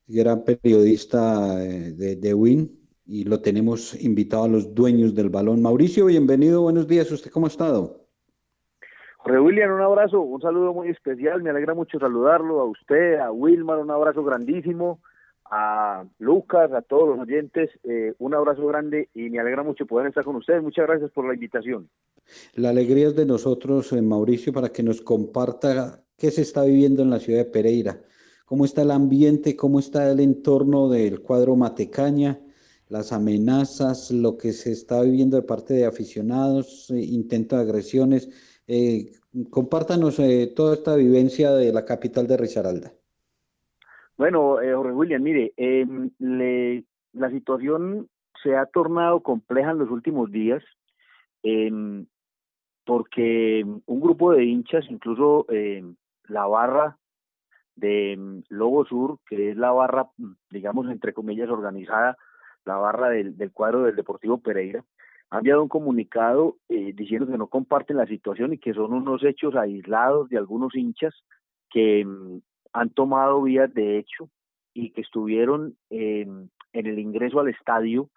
gran 0.06 0.44
periodista 0.44 1.62
eh, 1.62 1.92
de, 1.92 2.16
de 2.16 2.34
WIN, 2.34 2.70
y 3.04 3.24
lo 3.24 3.40
tenemos 3.40 4.02
invitado 4.02 4.44
a 4.44 4.48
los 4.48 4.74
dueños 4.74 5.14
del 5.14 5.28
balón. 5.28 5.60
Mauricio, 5.60 6.06
bienvenido, 6.06 6.62
buenos 6.62 6.88
días, 6.88 7.10
¿usted 7.12 7.30
cómo 7.30 7.46
ha 7.46 7.50
estado? 7.50 8.06
Jorge 9.18 9.40
William, 9.40 9.74
un 9.74 9.82
abrazo, 9.82 10.22
un 10.22 10.40
saludo 10.40 10.72
muy 10.72 10.88
especial, 10.88 11.42
me 11.42 11.50
alegra 11.50 11.74
mucho 11.74 11.98
saludarlo, 11.98 12.60
a 12.60 12.64
usted, 12.64 13.18
a 13.18 13.30
Wilmar, 13.30 13.78
un 13.78 13.90
abrazo 13.90 14.24
grandísimo, 14.24 15.00
a 15.54 16.06
Lucas, 16.18 16.72
a 16.72 16.80
todos 16.80 17.06
los 17.06 17.18
oyentes, 17.18 17.68
eh, 17.84 18.14
un 18.18 18.34
abrazo 18.34 18.66
grande 18.66 19.10
y 19.12 19.28
me 19.28 19.38
alegra 19.38 19.62
mucho 19.62 19.84
poder 19.84 20.06
estar 20.06 20.24
con 20.24 20.36
ustedes, 20.36 20.62
muchas 20.62 20.86
gracias 20.86 21.10
por 21.10 21.26
la 21.28 21.34
invitación. 21.34 21.90
La 22.54 22.70
alegría 22.70 23.08
es 23.08 23.16
de 23.16 23.26
nosotros, 23.26 23.92
eh, 23.92 24.00
Mauricio, 24.00 24.50
para 24.50 24.70
que 24.70 24.82
nos 24.82 25.02
comparta 25.02 26.02
qué 26.16 26.30
se 26.30 26.40
está 26.40 26.64
viviendo 26.64 27.02
en 27.02 27.10
la 27.10 27.18
ciudad 27.18 27.40
de 27.40 27.50
Pereira, 27.50 28.00
cómo 28.46 28.64
está 28.64 28.80
el 28.80 28.92
ambiente, 28.92 29.54
cómo 29.54 29.78
está 29.78 30.10
el 30.10 30.20
entorno 30.20 30.88
del 30.88 31.20
cuadro 31.20 31.54
Matecaña, 31.54 32.40
las 32.88 33.12
amenazas, 33.12 34.10
lo 34.10 34.38
que 34.38 34.54
se 34.54 34.72
está 34.72 35.02
viviendo 35.02 35.36
de 35.36 35.42
parte 35.42 35.74
de 35.74 35.84
aficionados, 35.84 36.90
eh, 36.90 36.98
intento 36.98 37.56
de 37.56 37.62
agresiones. 37.62 38.30
Eh, 38.66 39.12
compártanos 39.50 40.18
eh, 40.18 40.52
toda 40.54 40.74
esta 40.74 40.94
vivencia 40.94 41.52
de 41.52 41.72
la 41.72 41.84
capital 41.84 42.26
de 42.26 42.36
Risaralda. 42.38 42.94
Bueno, 44.16 44.60
eh, 44.60 44.74
Jorge 44.74 44.92
William, 44.92 45.22
mire, 45.22 45.52
em, 45.56 46.10
le, 46.18 46.84
la 47.12 47.30
situación 47.30 48.08
se 48.42 48.56
ha 48.56 48.66
tornado 48.66 49.20
compleja 49.20 49.70
en 49.70 49.78
los 49.78 49.90
últimos 49.90 50.30
días 50.30 50.62
em, 51.42 52.06
porque 52.84 53.64
un 53.86 54.00
grupo 54.00 54.32
de 54.32 54.44
hinchas, 54.44 54.84
incluso 54.90 55.46
em, 55.48 55.96
la 56.28 56.46
barra 56.46 56.98
de 57.76 58.42
Lobo 58.48 58.84
Sur, 58.84 59.18
que 59.26 59.50
es 59.50 59.56
la 59.56 59.72
barra, 59.72 60.10
digamos, 60.50 60.88
entre 60.90 61.12
comillas, 61.12 61.48
organizada, 61.48 62.16
la 62.64 62.76
barra 62.76 63.08
del, 63.10 63.36
del 63.36 63.52
cuadro 63.52 63.82
del 63.82 63.96
Deportivo 63.96 64.38
Pereira, 64.38 64.84
ha 65.32 65.38
enviado 65.38 65.62
un 65.62 65.68
comunicado 65.68 66.58
eh, 66.68 66.92
diciendo 66.94 67.26
que 67.26 67.38
no 67.38 67.46
comparten 67.46 67.96
la 67.96 68.06
situación 68.06 68.52
y 68.52 68.58
que 68.58 68.74
son 68.74 68.92
unos 68.92 69.24
hechos 69.24 69.56
aislados 69.56 70.28
de 70.28 70.36
algunos 70.36 70.74
hinchas 70.76 71.14
que 71.70 72.06
han 72.72 72.90
tomado 72.90 73.42
vías 73.42 73.72
de 73.74 73.98
hecho 73.98 74.28
y 74.74 74.90
que 74.90 75.02
estuvieron 75.02 75.76
en, 75.90 76.50
en 76.72 76.86
el 76.86 76.98
ingreso 76.98 77.40
al 77.40 77.48
estadio 77.48 78.08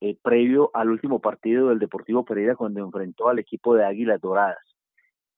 eh, 0.00 0.16
previo 0.20 0.70
al 0.74 0.90
último 0.90 1.20
partido 1.20 1.68
del 1.68 1.78
Deportivo 1.78 2.24
Pereira 2.24 2.56
cuando 2.56 2.80
enfrentó 2.80 3.28
al 3.28 3.38
equipo 3.38 3.74
de 3.76 3.84
Águilas 3.84 4.20
Doradas. 4.20 4.58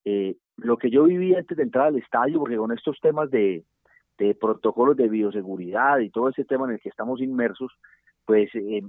Eh, 0.07 0.37
lo 0.57 0.79
que 0.79 0.91
yo 0.91 1.05
viví 1.05 1.35
antes 1.35 1.57
de 1.57 1.65
entrar 1.65 1.89
al 1.89 1.97
estadio, 1.99 2.39
porque 2.39 2.57
con 2.57 2.73
estos 2.73 2.99
temas 3.01 3.31
de, 3.31 3.65
de 4.17 4.35
protocolos 4.35 4.97
de 4.97 5.09
bioseguridad 5.09 5.99
y 5.99 6.09
todo 6.09 6.31
ese 6.31 6.45
tema 6.45 6.67
en 6.67 6.73
el 6.73 6.81
que 6.81 6.89
estamos 6.89 7.21
inmersos, 7.21 7.73
pues 8.25 8.49
eh, 8.55 8.83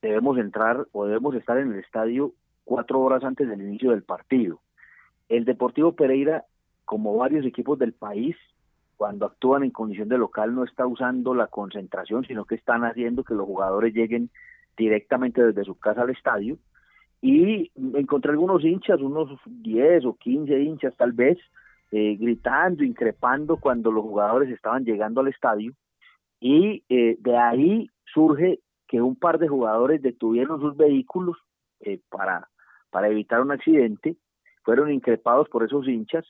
debemos 0.00 0.38
entrar 0.38 0.86
o 0.90 1.06
debemos 1.06 1.34
estar 1.36 1.56
en 1.58 1.72
el 1.72 1.78
estadio 1.78 2.32
cuatro 2.64 3.00
horas 3.00 3.22
antes 3.22 3.48
del 3.48 3.62
inicio 3.62 3.90
del 3.90 4.02
partido. 4.02 4.60
El 5.28 5.44
Deportivo 5.44 5.94
Pereira, 5.94 6.46
como 6.84 7.16
varios 7.16 7.46
equipos 7.46 7.78
del 7.78 7.92
país, 7.92 8.36
cuando 9.02 9.26
actúan 9.26 9.64
en 9.64 9.72
condición 9.72 10.08
de 10.08 10.16
local 10.16 10.54
no 10.54 10.62
está 10.62 10.86
usando 10.86 11.34
la 11.34 11.48
concentración, 11.48 12.24
sino 12.24 12.44
que 12.44 12.54
están 12.54 12.84
haciendo 12.84 13.24
que 13.24 13.34
los 13.34 13.46
jugadores 13.46 13.92
lleguen 13.92 14.30
directamente 14.76 15.42
desde 15.42 15.64
su 15.64 15.76
casa 15.76 16.02
al 16.02 16.10
estadio. 16.10 16.56
Y 17.20 17.72
encontré 17.74 18.30
algunos 18.30 18.62
hinchas, 18.62 19.00
unos 19.00 19.40
10 19.44 20.04
o 20.04 20.14
15 20.14 20.56
hinchas 20.56 20.94
tal 20.96 21.10
vez, 21.10 21.36
eh, 21.90 22.14
gritando, 22.14 22.84
increpando 22.84 23.56
cuando 23.56 23.90
los 23.90 24.04
jugadores 24.04 24.48
estaban 24.50 24.84
llegando 24.84 25.20
al 25.20 25.26
estadio. 25.26 25.72
Y 26.38 26.84
eh, 26.88 27.16
de 27.18 27.36
ahí 27.36 27.90
surge 28.14 28.60
que 28.86 29.02
un 29.02 29.16
par 29.16 29.40
de 29.40 29.48
jugadores 29.48 30.00
detuvieron 30.00 30.60
sus 30.60 30.76
vehículos 30.76 31.38
eh, 31.80 31.98
para, 32.08 32.50
para 32.90 33.08
evitar 33.08 33.40
un 33.40 33.50
accidente, 33.50 34.14
fueron 34.62 34.92
increpados 34.92 35.48
por 35.48 35.64
esos 35.64 35.88
hinchas 35.88 36.24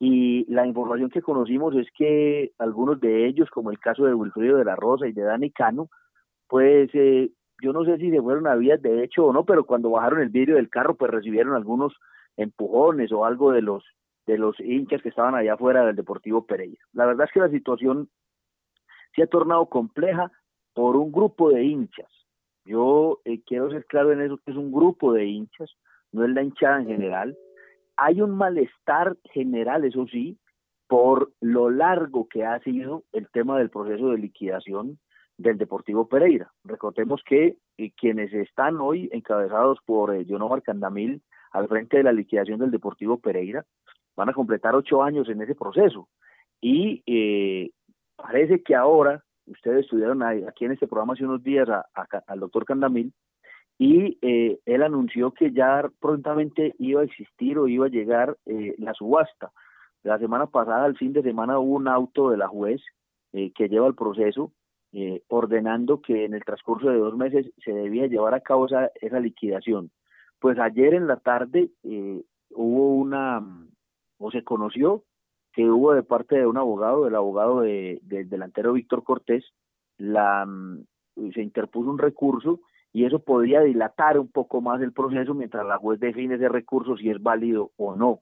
y 0.00 0.44
la 0.52 0.66
información 0.66 1.10
que 1.10 1.22
conocimos 1.22 1.74
es 1.74 1.88
que 1.96 2.52
algunos 2.58 3.00
de 3.00 3.26
ellos, 3.26 3.50
como 3.50 3.70
el 3.70 3.80
caso 3.80 4.04
de 4.04 4.14
Wilfrido 4.14 4.56
de 4.58 4.64
la 4.64 4.76
Rosa 4.76 5.08
y 5.08 5.12
de 5.12 5.22
Dani 5.22 5.50
Cano, 5.50 5.88
pues 6.46 6.88
eh, 6.94 7.30
yo 7.60 7.72
no 7.72 7.84
sé 7.84 7.98
si 7.98 8.10
se 8.10 8.22
fueron 8.22 8.46
a 8.46 8.54
vías 8.54 8.80
de 8.80 9.02
hecho 9.02 9.26
o 9.26 9.32
no, 9.32 9.44
pero 9.44 9.64
cuando 9.64 9.90
bajaron 9.90 10.20
el 10.20 10.28
vidrio 10.28 10.56
del 10.56 10.70
carro, 10.70 10.94
pues 10.94 11.10
recibieron 11.10 11.54
algunos 11.54 11.94
empujones 12.36 13.10
o 13.12 13.24
algo 13.24 13.52
de 13.52 13.62
los 13.62 13.84
de 14.26 14.38
los 14.38 14.60
hinchas 14.60 15.00
que 15.00 15.08
estaban 15.08 15.34
allá 15.34 15.54
afuera 15.54 15.86
del 15.86 15.96
Deportivo 15.96 16.44
Pereira. 16.44 16.84
La 16.92 17.06
verdad 17.06 17.26
es 17.26 17.32
que 17.32 17.40
la 17.40 17.48
situación 17.48 18.10
se 19.16 19.22
ha 19.22 19.26
tornado 19.26 19.66
compleja 19.70 20.30
por 20.74 20.96
un 20.96 21.10
grupo 21.10 21.50
de 21.50 21.64
hinchas. 21.64 22.10
Yo 22.66 23.20
eh, 23.24 23.40
quiero 23.46 23.70
ser 23.70 23.86
claro 23.86 24.12
en 24.12 24.20
eso 24.20 24.36
que 24.36 24.50
es 24.50 24.56
un 24.56 24.70
grupo 24.70 25.14
de 25.14 25.24
hinchas, 25.24 25.70
no 26.12 26.24
es 26.24 26.30
la 26.30 26.42
hinchada 26.42 26.80
en 26.82 26.88
general. 26.88 27.38
Hay 28.00 28.22
un 28.22 28.30
malestar 28.30 29.16
general, 29.24 29.84
eso 29.84 30.06
sí, 30.06 30.38
por 30.86 31.32
lo 31.40 31.68
largo 31.68 32.28
que 32.28 32.44
ha 32.44 32.60
sido 32.60 33.02
el 33.12 33.28
tema 33.30 33.58
del 33.58 33.70
proceso 33.70 34.10
de 34.10 34.18
liquidación 34.18 35.00
del 35.36 35.58
Deportivo 35.58 36.08
Pereira. 36.08 36.52
Recordemos 36.62 37.22
que 37.26 37.56
eh, 37.76 37.90
quienes 37.96 38.32
están 38.32 38.76
hoy 38.76 39.08
encabezados 39.12 39.78
por 39.84 40.14
eh, 40.14 40.24
John 40.28 40.60
Candamil 40.60 41.22
al 41.50 41.66
frente 41.66 41.96
de 41.96 42.04
la 42.04 42.12
liquidación 42.12 42.60
del 42.60 42.70
Deportivo 42.70 43.18
Pereira 43.18 43.64
van 44.14 44.28
a 44.28 44.32
completar 44.32 44.76
ocho 44.76 45.02
años 45.02 45.28
en 45.28 45.42
ese 45.42 45.56
proceso. 45.56 46.08
Y 46.60 47.02
eh, 47.04 47.70
parece 48.14 48.62
que 48.62 48.76
ahora 48.76 49.24
ustedes 49.46 49.80
estudiaron 49.80 50.22
aquí 50.22 50.66
en 50.66 50.72
este 50.72 50.86
programa 50.86 51.14
hace 51.14 51.24
unos 51.24 51.42
días 51.42 51.68
al 52.26 52.40
doctor 52.40 52.64
Candamil, 52.64 53.12
y 53.78 54.18
eh, 54.22 54.58
él 54.66 54.82
anunció 54.82 55.30
que 55.30 55.52
ya 55.52 55.88
prontamente 56.00 56.74
iba 56.78 57.00
a 57.00 57.04
existir 57.04 57.58
o 57.58 57.68
iba 57.68 57.86
a 57.86 57.90
llegar 57.90 58.36
eh, 58.44 58.74
la 58.78 58.92
subasta. 58.92 59.52
La 60.02 60.18
semana 60.18 60.46
pasada, 60.46 60.84
al 60.84 60.96
fin 60.96 61.12
de 61.12 61.22
semana, 61.22 61.60
hubo 61.60 61.76
un 61.76 61.86
auto 61.86 62.30
de 62.30 62.36
la 62.36 62.48
juez 62.48 62.82
eh, 63.32 63.52
que 63.54 63.68
lleva 63.68 63.86
el 63.86 63.94
proceso 63.94 64.52
ordenando 65.28 66.00
que 66.00 66.24
en 66.24 66.32
el 66.32 66.42
transcurso 66.44 66.88
de 66.88 66.96
dos 66.96 67.14
meses 67.14 67.52
se 67.62 67.72
debía 67.72 68.06
llevar 68.06 68.32
a 68.32 68.40
cabo 68.40 68.64
esa, 68.64 68.90
esa 69.02 69.20
liquidación. 69.20 69.90
Pues 70.40 70.58
ayer 70.58 70.94
en 70.94 71.06
la 71.06 71.18
tarde 71.18 71.68
hubo 72.54 72.94
una, 72.94 73.46
o 74.16 74.30
se 74.30 74.42
conoció 74.44 75.04
que 75.52 75.68
hubo 75.68 75.92
de 75.92 76.02
parte 76.02 76.36
de 76.36 76.46
un 76.46 76.56
abogado, 76.56 77.04
del 77.04 77.16
abogado 77.16 77.60
de, 77.60 78.00
del 78.02 78.30
delantero 78.30 78.72
Víctor 78.72 79.04
Cortés, 79.04 79.44
la, 79.98 80.46
mm, 80.46 80.86
se 81.34 81.42
interpuso 81.42 81.90
un 81.90 81.98
recurso 81.98 82.60
y 82.92 83.04
eso 83.04 83.18
podría 83.18 83.60
dilatar 83.60 84.18
un 84.18 84.28
poco 84.28 84.60
más 84.60 84.80
el 84.80 84.92
proceso 84.92 85.34
mientras 85.34 85.66
la 85.66 85.78
juez 85.78 86.00
define 86.00 86.36
ese 86.36 86.48
recurso 86.48 86.96
si 86.96 87.10
es 87.10 87.22
válido 87.22 87.70
o 87.76 87.94
no. 87.94 88.20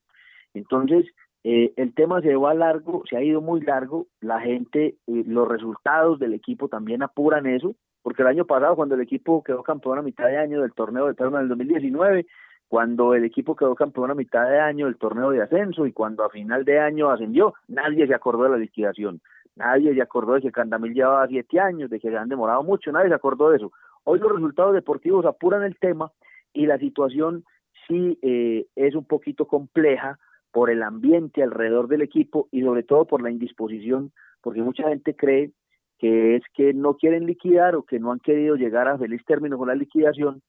Entonces, 0.55 1.07
eh, 1.45 1.73
el 1.77 1.95
tema 1.95 2.21
se 2.23 2.35
va 2.35 2.55
largo, 2.55 3.05
se 3.09 3.17
ha 3.17 3.23
ido 3.23 3.41
muy 3.41 3.61
largo, 3.61 4.07
la 4.21 4.41
gente, 4.41 4.97
eh, 5.07 5.25
los 5.27 5.47
resultados 5.47 6.19
del 6.19 6.35
equipo 6.35 6.69
también 6.69 7.03
apuran 7.03 7.47
eso, 7.47 7.77
porque 8.03 8.23
el 8.23 8.29
año 8.29 8.47
pasado 8.47 8.75
cuando 8.75 8.97
el 8.97 9.01
equipo 9.01 9.45
quedó 9.45 9.63
campeón 9.63 9.99
a 9.99 10.03
mitad 10.03 10.27
de 10.27 10.39
año 10.39 10.63
del 10.63 10.73
torneo 10.73 11.07
de 11.07 11.15
Perma 11.15 11.39
del 11.39 11.49
2019, 11.49 12.27
cuando 12.69 13.15
el 13.15 13.25
equipo 13.25 13.55
quedó 13.55 13.75
campeón 13.77 14.11
a 14.11 14.15
mitad 14.15 14.49
de 14.49 14.59
año 14.59 14.87
del 14.87 14.97
torneo 14.97 15.31
de 15.31 15.43
ascenso 15.43 15.87
y 15.87 15.93
cuando 15.93 16.25
a 16.25 16.31
final 16.31 16.65
de 16.65 16.81
año 16.81 17.11
ascendió, 17.11 17.55
nadie 17.69 18.07
se 18.07 18.15
acordó 18.15 18.45
de 18.45 18.51
la 18.51 18.57
liquidación, 18.57 19.21
nadie 19.55 19.95
se 19.95 20.03
acordó 20.03 20.35
de 20.35 20.43
que 20.43 20.53
Candamil 20.53 20.95
llevaba 20.95 21.29
siete 21.29 21.61
años, 21.61 21.91
de 21.91 22.01
que 22.01 22.11
se 22.11 22.17
han 22.17 22.29
demorado 22.29 22.63
mucho, 22.65 22.91
nadie 22.91 23.09
se 23.09 23.15
acordó 23.15 23.51
de 23.51 23.59
eso. 23.59 23.73
Hoy 24.09 24.21
los 24.21 24.31
resultados 24.31 24.73
deportivos 24.73 25.27
apuran 25.27 25.65
el 25.65 25.77
tema 25.81 26.13
y 26.53 26.67
la 26.67 26.79
situación 26.79 27.45
sí 27.89 28.21
eh, 28.23 28.67
es 28.77 28.95
un 28.95 29.05
poquito 29.05 29.49
compleja 29.49 30.21
por 30.53 30.71
el 30.71 30.85
ambiente 30.85 31.43
alrededor 31.43 31.89
del 31.89 32.03
equipo 32.03 32.47
y 32.53 32.63
sobre 32.63 32.85
todo 32.85 33.05
por 33.07 33.21
la 33.21 33.33
indisposición, 33.33 34.13
porque 34.43 34.63
mucha 34.63 34.89
gente 34.89 35.17
cree 35.17 35.51
que 35.99 36.37
es 36.37 36.45
que 36.55 36.73
no 36.73 36.95
quieren 36.95 37.27
liquidar 37.27 37.75
o 37.75 37.83
que 37.83 37.99
no 37.99 38.13
han 38.13 38.21
querido 38.21 38.55
llegar 38.55 38.87
a 38.87 38.97
feliz 38.97 39.25
término 39.27 39.59
con 39.59 39.67
la 39.67 39.75
liquidación 39.75 40.41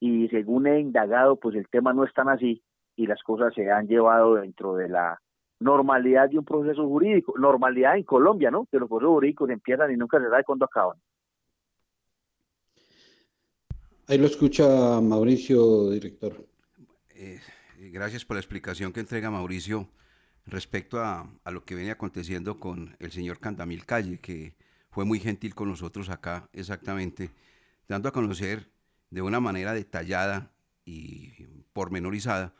y 0.00 0.28
según 0.28 0.66
he 0.66 0.80
indagado, 0.80 1.36
pues 1.36 1.54
el 1.54 1.68
tema 1.68 1.92
no 1.92 2.04
es 2.04 2.14
tan 2.14 2.30
así 2.30 2.62
y 2.96 3.06
las 3.06 3.22
cosas 3.22 3.52
se 3.52 3.70
han 3.70 3.88
llevado 3.88 4.36
dentro 4.36 4.74
de 4.74 4.88
la 4.88 5.18
normalidad 5.60 6.30
de 6.30 6.38
un 6.38 6.46
proceso 6.46 6.88
jurídico, 6.88 7.34
normalidad 7.38 7.98
en 7.98 8.04
Colombia, 8.04 8.50
¿no? 8.50 8.66
Que 8.70 8.78
los 8.78 8.88
procesos 8.88 9.12
jurídicos 9.12 9.50
empiezan 9.50 9.92
y 9.92 9.98
nunca 9.98 10.18
se 10.18 10.30
sabe 10.30 10.44
cuándo 10.44 10.64
acaban. 10.64 10.96
Ahí 14.08 14.18
lo 14.18 14.26
escucha 14.26 15.00
Mauricio, 15.00 15.90
director. 15.90 16.46
Eh, 17.14 17.40
gracias 17.92 18.24
por 18.24 18.36
la 18.36 18.40
explicación 18.40 18.92
que 18.92 19.00
entrega 19.00 19.30
Mauricio 19.30 19.88
respecto 20.44 21.00
a, 21.00 21.30
a, 21.44 21.50
lo 21.50 21.64
que 21.64 21.76
viene 21.76 21.92
aconteciendo 21.92 22.58
con 22.58 22.96
el 22.98 23.12
señor 23.12 23.38
Candamil 23.38 23.86
Calle, 23.86 24.18
que 24.18 24.56
fue 24.90 25.04
muy 25.04 25.20
gentil 25.20 25.54
con 25.54 25.68
nosotros 25.68 26.10
acá 26.10 26.48
exactamente, 26.52 27.30
dando 27.88 28.08
a 28.08 28.12
conocer 28.12 28.70
de 29.10 29.22
una 29.22 29.40
manera 29.40 29.72
detallada 29.72 30.52
y 30.84 31.46
pormenorizada 31.72 32.54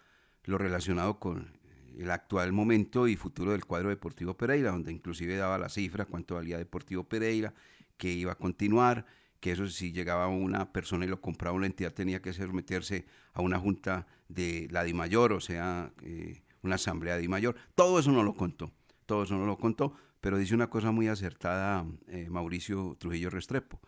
lo 0.45 0.59
relacionado 0.59 1.19
con 1.19 1.59
el 1.99 2.11
actual 2.11 2.53
momento 2.53 3.09
y 3.09 3.17
futuro 3.17 3.53
del 3.53 3.65
cuadro 3.65 3.91
Deportivo 3.91 4.37
Pereira, 4.37 4.71
donde 4.71 4.93
inclusive 4.93 5.37
daba 5.37 5.59
la 5.59 5.69
cifra 5.69 6.05
cuánto 6.05 6.37
valía 6.37 6.59
Deportivo 6.59 7.05
Pereira, 7.05 7.53
que 7.97 8.11
iba 8.11 8.33
a 8.33 8.39
continuar, 8.39 9.07
que 9.43 9.51
eso 9.51 9.67
si 9.67 9.91
llegaba 9.91 10.29
una 10.29 10.73
persona 10.73 11.05
y 11.05 11.09
lo 11.09 11.21
compraba 11.21 11.57
una 11.57 11.67
entidad 11.67 11.93
tenía 11.93 12.23
que 12.23 12.33
someterse 12.33 13.07
a 13.33 13.43
una 13.43 13.59
junta 13.59 14.07
de 14.29 14.69
la 14.71 14.85
DIMAYOR, 14.85 15.33
o 15.33 15.41
sea, 15.41 15.93
eh, 16.05 16.45
una 16.63 16.77
asamblea 16.77 17.17
de 17.17 17.23
DIMAYOR. 17.23 17.57
Todo 17.75 17.99
eso 17.99 18.13
no 18.13 18.23
lo 18.23 18.35
contó, 18.35 18.71
todo 19.05 19.25
eso 19.25 19.37
no 19.37 19.45
lo 19.45 19.59
contó, 19.59 19.95
pero 20.21 20.39
dice 20.39 20.55
una 20.55 20.71
cosa 20.71 20.93
muy 20.93 21.09
acertada 21.09 21.85
eh, 22.07 22.29
Mauricio 22.31 22.97
Trujillo 23.01 23.31
Restrepo. 23.31 23.81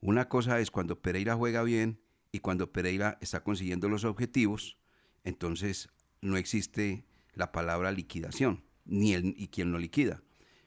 Una 0.00 0.28
cosa 0.28 0.60
es 0.60 0.70
cuando 0.70 1.02
Pereira 1.02 1.34
juega 1.34 1.64
bien 1.64 2.00
y 2.30 2.38
cuando 2.38 2.70
Pereira 2.70 3.18
está 3.20 3.42
consiguiendo 3.42 3.88
los 3.88 4.04
objetivos, 4.04 4.78
entonces 5.24 5.88
no 6.20 6.36
existe 6.36 7.04
la 7.34 7.50
palabra 7.50 7.90
liquidación, 7.90 8.62
ni 8.84 9.14
el, 9.14 9.34
y 9.36 9.48
quien 9.48 9.72
lo 9.72 9.80
liquida. 9.80 10.22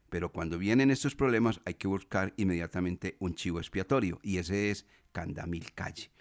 Pero 0.09 0.31
cuando 0.31 0.57
vienen 0.57 0.91
estos 0.91 1.15
problemas 1.15 1.61
hay 1.65 1.75
que 1.75 1.87
buscar 1.87 2.33
inmediatamente 2.37 3.15
un 3.19 3.35
chivo 3.35 3.59
expiatorio 3.59 4.19
y 4.23 4.37
ese 4.37 4.71
es 4.71 4.87
Candamil 5.11 5.73
Calle. 5.73 6.11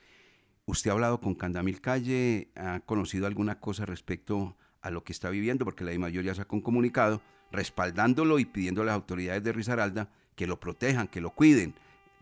¿Usted 0.66 0.90
ha 0.90 0.94
hablado 0.94 1.20
con 1.20 1.34
Candamil 1.34 1.80
Calle? 1.80 2.48
¿Ha 2.54 2.80
conocido 2.80 3.26
alguna 3.26 3.58
cosa 3.58 3.86
respecto 3.86 4.56
a 4.82 4.90
lo 4.90 5.02
que 5.02 5.12
está 5.12 5.30
viviendo? 5.30 5.64
Porque 5.64 5.84
la 5.84 5.98
mayoría 5.98 6.34
se 6.34 6.42
ha 6.42 6.44
comunicado 6.44 7.22
respaldándolo 7.50 8.38
y 8.38 8.44
pidiendo 8.44 8.82
a 8.82 8.84
las 8.84 8.94
autoridades 8.94 9.42
de 9.42 9.52
Risaralda 9.52 10.10
que 10.36 10.46
lo 10.46 10.60
protejan, 10.60 11.08
que 11.08 11.22
lo 11.22 11.30
cuiden. 11.30 11.74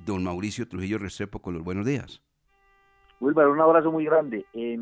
Don 0.04 0.22
Mauricio 0.22 0.68
Trujillo 0.68 0.98
Restrepo, 0.98 1.40
con 1.40 1.54
los 1.54 1.64
buenos 1.64 1.86
días. 1.86 2.22
Wilber, 3.18 3.48
un 3.48 3.60
abrazo 3.60 3.90
muy 3.90 4.04
grande. 4.04 4.44
Eh, 4.52 4.78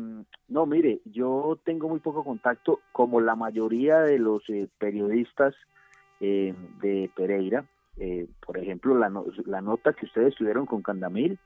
no, 0.49 0.65
mire, 0.65 0.99
yo 1.05 1.57
tengo 1.63 1.87
muy 1.87 1.99
poco 1.99 2.23
contacto, 2.23 2.81
como 2.91 3.21
la 3.21 3.35
mayoría 3.35 3.99
de 3.99 4.19
los 4.19 4.43
eh, 4.49 4.67
periodistas 4.77 5.55
eh, 6.19 6.53
de 6.81 7.09
Pereira. 7.15 7.65
Eh, 7.97 8.27
por 8.45 8.57
ejemplo, 8.57 8.97
la, 8.97 9.09
no, 9.09 9.25
la, 9.45 9.61
nota 9.61 9.93
que 9.93 10.05
ustedes 10.05 10.35
tuvieron 10.35 10.65
con 10.65 10.81
Candamil 10.81 11.39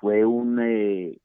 fue 0.00 0.24
un, 0.24 0.60
eh, 0.60 1.18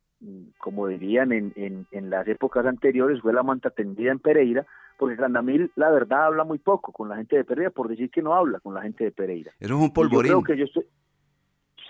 como 0.57 0.87
dirían 0.87 1.31
en, 1.31 1.53
en, 1.55 1.85
en, 1.91 2.09
las 2.09 2.27
épocas 2.27 2.65
anteriores, 2.65 3.21
fue 3.21 3.33
la 3.33 3.43
manta 3.43 3.69
tendida 3.69 4.11
en 4.11 4.19
Pereira, 4.19 4.65
porque 4.97 5.17
Candamil, 5.17 5.71
la 5.75 5.91
verdad, 5.91 6.25
habla 6.25 6.43
muy 6.43 6.57
poco 6.57 6.91
con 6.91 7.09
la 7.09 7.17
gente 7.17 7.35
de 7.35 7.43
Pereira, 7.43 7.69
por 7.69 7.89
decir 7.89 8.09
que 8.09 8.21
no 8.21 8.33
habla 8.33 8.59
con 8.59 8.73
la 8.73 8.81
gente 8.81 9.03
de 9.03 9.11
Pereira. 9.11 9.51
Eso 9.59 9.75
es 9.75 9.81
un 9.81 9.93
polvorín. 9.93 10.31
Yo 10.31 10.41
creo 10.41 10.55
que 10.55 10.59
yo 10.59 10.65
estoy, 10.65 10.85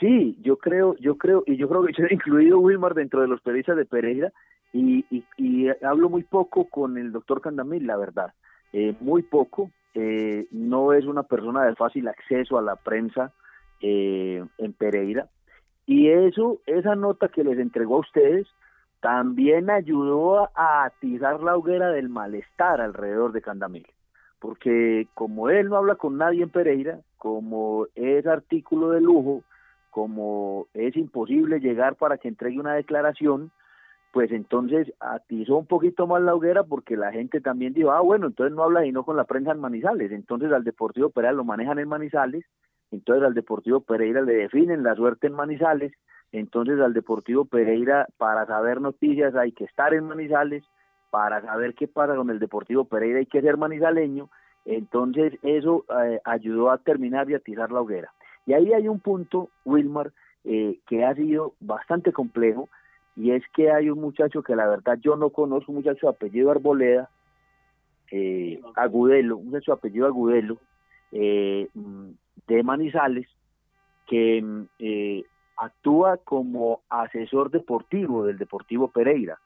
Sí, 0.02 0.36
yo 0.42 0.58
creo, 0.58 0.96
yo 0.98 1.16
creo, 1.16 1.44
y 1.46 1.58
yo 1.58 1.70
creo 1.70 1.86
que 1.86 1.94
yo 1.94 2.06
he 2.06 2.14
incluido 2.16 2.58
Wilmar 2.58 2.96
dentro 2.96 3.22
de 3.22 3.28
los 3.28 3.40
periodistas 3.42 3.78
de 3.78 3.86
Pereira 3.86 4.34
y, 4.74 5.06
y, 5.12 5.24
y, 5.38 5.68
hablo 5.86 6.10
muy 6.10 6.24
poco 6.24 6.66
con 6.66 6.98
el 6.98 7.12
doctor 7.12 7.40
Candamil, 7.40 7.86
la 7.86 7.98
verdad, 7.98 8.34
eh, 8.74 8.96
muy 9.00 9.22
poco. 9.22 9.70
Eh, 9.94 10.48
no 10.52 10.94
es 10.94 11.06
una 11.06 11.24
persona 11.24 11.64
de 11.66 11.76
fácil 11.76 12.08
acceso 12.08 12.58
a 12.58 12.62
la 12.62 12.76
prensa 12.76 13.34
eh, 13.82 14.44
en 14.58 14.74
Pereira. 14.74 15.28
Y 15.86 16.10
eso, 16.10 16.62
esa 16.66 16.96
nota 16.96 17.28
que 17.28 17.44
les 17.44 17.60
entregó 17.60 17.98
a 17.98 18.02
ustedes, 18.02 18.48
también 19.02 19.70
ayudó 19.70 20.50
a 20.56 20.86
atizar 20.86 21.42
la 21.42 21.58
hoguera 21.58 21.90
del 21.90 22.08
malestar 22.08 22.80
alrededor 22.80 23.34
de 23.34 23.42
Candamil. 23.42 23.88
Porque 24.40 25.08
como 25.14 25.50
él 25.50 25.70
no 25.70 25.78
habla 25.78 25.96
con 25.96 26.18
nadie 26.18 26.44
en 26.44 26.50
Pereira, 26.50 27.00
como 27.18 27.88
es 27.96 28.26
artículo 28.26 28.92
de 28.92 29.02
lujo, 29.02 29.44
como 29.90 30.68
es 30.74 30.96
imposible 30.96 31.60
llegar 31.60 31.96
para 31.96 32.18
que 32.18 32.28
entregue 32.28 32.60
una 32.60 32.74
declaración, 32.74 33.52
pues 34.12 34.32
entonces 34.32 34.94
atizó 35.00 35.58
un 35.58 35.66
poquito 35.66 36.06
más 36.06 36.22
la 36.22 36.36
hoguera 36.36 36.64
porque 36.64 36.98
la 36.98 37.12
gente 37.12 37.40
también 37.40 37.74
dijo, 37.74 37.92
ah, 37.92 38.02
bueno, 38.02 38.28
entonces 38.28 38.56
no 38.56 38.64
habla 38.64 38.84
sino 38.84 39.04
con 39.04 39.16
la 39.16 39.24
prensa 39.24 39.52
en 39.52 39.60
Manizales, 39.60 40.12
entonces 40.12 40.52
al 40.52 40.64
Deportivo 40.64 41.10
Pereira 41.10 41.34
lo 41.34 41.46
manejan 41.46 41.80
en 41.80 41.88
Manizales, 41.88 42.46
entonces 42.92 43.26
al 43.26 43.34
Deportivo 43.34 43.80
Pereira 43.82 44.22
le 44.22 44.34
definen 44.34 44.84
la 44.84 44.96
suerte 44.96 45.28
en 45.28 45.34
Manizales, 45.34 45.94
entonces 46.34 46.80
al 46.80 46.94
Deportivo 46.94 47.46
Pereira 47.46 48.08
para 48.18 48.46
saber 48.46 48.82
noticias 48.82 49.34
hay 49.36 49.54
que 49.54 49.64
estar 49.64 49.94
en 49.94 50.06
Manizales, 50.06 50.64
para 51.10 51.42
saber 51.42 51.76
qué 51.76 51.88
pasa 51.88 52.16
con 52.16 52.30
el 52.30 52.40
Deportivo 52.40 52.86
Pereira 52.86 53.20
hay 53.20 53.26
que 53.26 53.42
ser 53.42 53.58
manizaleño, 53.58 54.30
entonces 54.66 55.34
eso 55.44 55.86
eh, 56.04 56.20
ayudó 56.24 56.72
a 56.72 56.78
terminar 56.80 57.30
y 57.30 57.36
atizar 57.36 57.72
la 57.72 57.82
hoguera. 57.82 58.12
Y 58.46 58.54
ahí 58.54 58.74
hay 58.74 58.88
un 58.88 59.00
punto, 59.00 59.50
Wilmar, 59.66 60.12
eh, 60.44 60.80
que 60.88 61.06
ha 61.06 61.14
sido 61.14 61.54
bastante 61.60 62.12
complejo, 62.12 62.70
y 63.22 63.34
es 63.34 63.44
que 63.54 63.72
hay 63.72 63.88
un 63.92 64.02
muchacho 64.02 64.42
que 64.42 64.56
la 64.56 64.68
verdad 64.68 64.98
yo 65.00 65.16
no 65.16 65.30
conozco, 65.30 65.72
un 65.72 65.78
muchacho 65.78 66.08
de 66.08 66.10
apellido 66.10 66.50
Arboleda, 66.50 67.08
eh, 68.10 68.60
Agudelo, 68.76 69.38
un 69.38 69.46
muchacho 69.46 69.74
de 69.74 69.78
apellido 69.78 70.08
Agudelo, 70.08 70.58
eh, 71.12 71.68
de 72.48 72.64
Manizales, 72.64 73.28
que 74.08 74.44
eh, 74.80 75.24
actúa 75.56 76.18
como 76.18 76.82
asesor 76.90 77.52
deportivo 77.52 78.26
del 78.26 78.40
Deportivo 78.40 78.88
Pereira. 78.88 79.38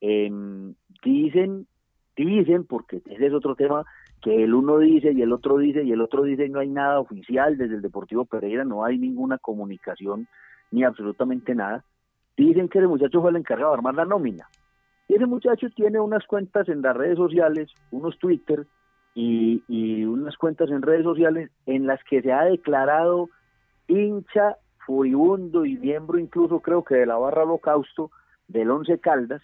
Em, 0.00 0.74
dicen, 1.04 1.68
dicen, 2.16 2.64
porque 2.64 3.02
ese 3.06 3.26
es 3.26 3.32
otro 3.32 3.54
tema 3.54 3.84
que 4.20 4.42
el 4.42 4.52
uno 4.52 4.78
dice 4.78 5.12
y 5.12 5.22
el 5.22 5.32
otro 5.32 5.58
dice 5.58 5.84
y 5.84 5.92
el 5.92 6.00
otro 6.00 6.24
dice 6.24 6.46
y 6.46 6.50
no 6.50 6.58
hay 6.58 6.68
nada 6.68 6.98
oficial 6.98 7.56
desde 7.56 7.76
el 7.76 7.82
Deportivo 7.82 8.24
Pereira, 8.24 8.64
no 8.64 8.84
hay 8.84 8.98
ninguna 8.98 9.38
comunicación 9.38 10.26
ni 10.72 10.82
absolutamente 10.82 11.54
nada. 11.54 11.84
Dicen 12.36 12.68
que 12.68 12.78
el 12.78 12.88
muchacho 12.88 13.20
fue 13.20 13.30
el 13.30 13.36
encargado 13.36 13.72
de 13.72 13.78
armar 13.78 13.94
la 13.94 14.04
nómina. 14.04 14.48
Y 15.08 15.14
ese 15.14 15.26
muchacho 15.26 15.68
tiene 15.74 16.00
unas 16.00 16.26
cuentas 16.26 16.68
en 16.68 16.82
las 16.82 16.96
redes 16.96 17.16
sociales, 17.16 17.70
unos 17.90 18.18
Twitter 18.18 18.66
y, 19.14 19.62
y 19.68 20.04
unas 20.04 20.36
cuentas 20.36 20.70
en 20.70 20.82
redes 20.82 21.04
sociales 21.04 21.50
en 21.66 21.86
las 21.86 22.02
que 22.04 22.22
se 22.22 22.32
ha 22.32 22.44
declarado 22.44 23.28
hincha, 23.88 24.56
furibundo 24.86 25.64
y 25.64 25.76
miembro 25.76 26.18
incluso 26.18 26.60
creo 26.60 26.82
que 26.82 26.96
de 26.96 27.06
la 27.06 27.16
barra 27.16 27.42
holocausto 27.42 28.10
del 28.48 28.70
Once 28.70 28.98
Caldas, 28.98 29.42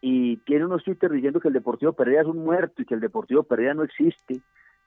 y 0.00 0.38
tiene 0.38 0.64
unos 0.64 0.82
Twitter 0.82 1.10
diciendo 1.10 1.40
que 1.40 1.48
el 1.48 1.54
Deportivo 1.54 1.92
Pereira 1.92 2.22
es 2.22 2.26
un 2.26 2.38
muerto 2.38 2.82
y 2.82 2.84
que 2.84 2.94
el 2.94 3.00
Deportivo 3.00 3.44
Pereira 3.44 3.72
no 3.72 3.84
existe. 3.84 4.40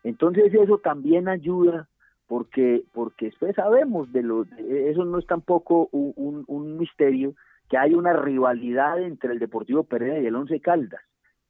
Entonces 0.03 0.53
eso 0.53 0.77
también 0.79 1.29
ayuda 1.29 1.87
porque 2.27 2.83
porque 2.93 3.27
después 3.27 3.55
sabemos 3.55 4.11
de 4.11 4.23
lo 4.23 4.45
eso 4.57 5.05
no 5.05 5.19
es 5.19 5.27
tampoco 5.27 5.89
un, 5.91 6.13
un, 6.15 6.43
un, 6.47 6.77
misterio 6.77 7.35
que 7.69 7.77
hay 7.77 7.93
una 7.93 8.13
rivalidad 8.13 9.01
entre 9.01 9.33
el 9.33 9.39
Deportivo 9.39 9.83
Pereira 9.83 10.19
y 10.19 10.25
el 10.27 10.35
Once 10.35 10.59
Caldas. 10.59 11.01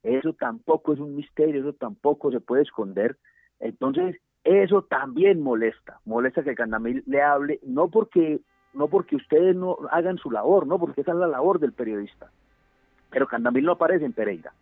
Eso 0.04 0.34
tampoco 0.34 0.94
es 0.94 1.00
un 1.00 1.16
misterio, 1.16 1.62
eso 1.62 1.74
tampoco 1.74 2.32
se 2.32 2.40
puede 2.40 2.62
esconder. 2.62 3.18
Entonces, 3.60 4.18
eso 4.44 4.84
también 4.84 5.42
molesta, 5.42 6.00
molesta 6.06 6.44
que 6.44 6.56
Candamil 6.56 7.04
le 7.08 7.22
hable, 7.22 7.60
no 7.64 7.90
porque 7.90 8.40
no 8.74 8.90
porque 8.90 9.16
ustedes 9.16 9.56
no 9.56 9.78
hagan 9.90 10.18
su 10.18 10.30
labor, 10.30 10.68
no 10.68 10.78
porque 10.78 11.02
esa 11.02 11.12
es 11.12 11.18
la 11.18 11.28
labor 11.28 11.60
del 11.60 11.72
periodista, 11.72 12.30
pero 13.10 13.26
Candamil 13.26 13.66
no 13.66 13.72
aparece 13.72 14.06
en 14.06 14.14
Pereira, 14.14 14.54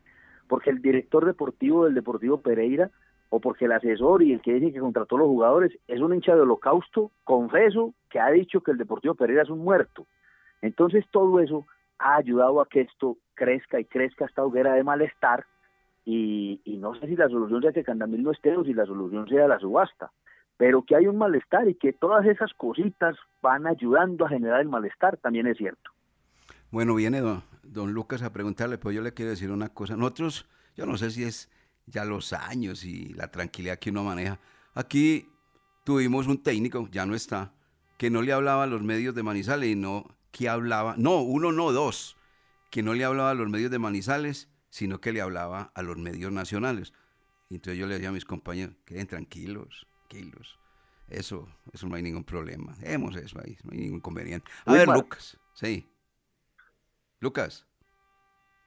porque 0.47 0.69
el 0.69 0.81
director 0.81 1.25
deportivo 1.25 1.85
del 1.85 1.95
Deportivo 1.95 2.37
Pereira 2.39 2.91
o 3.35 3.39
porque 3.39 3.65
el 3.65 3.71
asesor 3.71 4.21
y 4.21 4.31
el 4.31 4.41
que 4.41 4.53
dice 4.53 4.73
que 4.73 4.79
contrató 4.79 5.15
a 5.15 5.19
los 5.19 5.27
jugadores 5.27 5.75
es 5.87 5.99
un 5.99 6.13
hincha 6.13 6.35
de 6.35 6.41
holocausto, 6.41 7.09
confeso, 7.23 7.95
que 8.07 8.19
ha 8.19 8.29
dicho 8.29 8.61
que 8.61 8.69
el 8.69 8.77
Deportivo 8.77 9.15
Pereira 9.15 9.41
es 9.41 9.49
un 9.49 9.57
muerto. 9.57 10.05
Entonces 10.61 11.03
todo 11.09 11.39
eso 11.39 11.65
ha 11.97 12.17
ayudado 12.17 12.61
a 12.61 12.69
que 12.69 12.81
esto 12.81 13.17
crezca 13.33 13.79
y 13.79 13.85
crezca 13.85 14.25
esta 14.25 14.43
hoguera 14.43 14.75
de 14.75 14.83
malestar 14.83 15.47
y, 16.05 16.61
no 16.79 16.93
sé 16.93 17.07
si 17.07 17.15
la 17.15 17.27
solución 17.27 17.63
sea 17.63 17.71
que 17.71 17.83
Candamil 17.83 18.21
no 18.21 18.29
esté 18.29 18.55
o 18.55 18.63
si 18.63 18.71
la 18.71 18.85
solución 18.85 19.27
sea 19.27 19.47
la 19.47 19.57
subasta, 19.57 20.11
pero 20.55 20.83
que 20.83 20.95
hay 20.95 21.07
un 21.07 21.17
malestar 21.17 21.67
y 21.67 21.73
que 21.73 21.91
todas 21.91 22.27
esas 22.27 22.53
cositas 22.53 23.15
van 23.41 23.65
ayudando 23.65 24.27
a 24.27 24.29
generar 24.29 24.61
el 24.61 24.69
malestar 24.69 25.17
también 25.17 25.47
es 25.47 25.57
cierto. 25.57 25.89
Bueno, 26.69 26.93
viene 26.93 27.19
don, 27.19 27.41
don 27.63 27.93
Lucas 27.93 28.21
a 28.21 28.31
preguntarle, 28.31 28.77
pero 28.77 28.91
yo 28.91 29.01
le 29.01 29.15
quiero 29.15 29.31
decir 29.31 29.49
una 29.49 29.69
cosa. 29.69 29.97
Nosotros, 29.97 30.47
yo 30.75 30.85
no 30.85 30.97
sé 30.97 31.09
si 31.09 31.23
es 31.23 31.49
ya 31.85 32.05
los 32.05 32.33
años 32.33 32.83
y 32.85 33.13
la 33.13 33.31
tranquilidad 33.31 33.79
que 33.79 33.89
uno 33.89 34.03
maneja. 34.03 34.39
Aquí 34.73 35.29
tuvimos 35.83 36.27
un 36.27 36.41
técnico, 36.41 36.87
ya 36.91 37.05
no 37.05 37.15
está, 37.15 37.53
que 37.97 38.09
no 38.09 38.21
le 38.21 38.33
hablaba 38.33 38.63
a 38.63 38.67
los 38.67 38.81
medios 38.81 39.15
de 39.15 39.23
Manizales 39.23 39.69
y 39.69 39.75
no 39.75 40.15
que 40.31 40.49
hablaba, 40.49 40.95
no, 40.97 41.21
uno 41.21 41.51
no, 41.51 41.71
dos, 41.71 42.17
que 42.71 42.81
no 42.81 42.95
le 42.95 43.05
hablaba 43.05 43.31
a 43.31 43.35
los 43.35 43.49
medios 43.49 43.69
de 43.69 43.77
Manizales, 43.77 44.49
sino 44.69 44.99
que 44.99 45.13
le 45.13 45.21
hablaba 45.21 45.71
a 45.75 45.81
los 45.83 45.97
medios 45.97 46.31
nacionales. 46.31 46.91
Y 47.49 47.55
entonces 47.55 47.79
yo 47.79 47.85
le 47.85 47.93
decía 47.93 48.09
a 48.09 48.13
mis 48.13 48.25
compañeros, 48.25 48.75
queden 48.83 49.05
tranquilos, 49.05 49.85
tranquilos. 50.07 50.59
Eso, 51.07 51.47
eso 51.71 51.87
no 51.87 51.95
hay 51.95 52.01
ningún 52.01 52.23
problema. 52.23 52.75
Hemos 52.81 53.15
eso 53.15 53.39
ahí, 53.45 53.55
no 53.63 53.73
hay 53.73 53.77
ningún 53.77 53.97
inconveniente. 53.97 54.49
A 54.65 54.73
ver, 54.73 54.87
Lucas, 54.87 55.37
sí. 55.53 55.87
Lucas. 57.19 57.67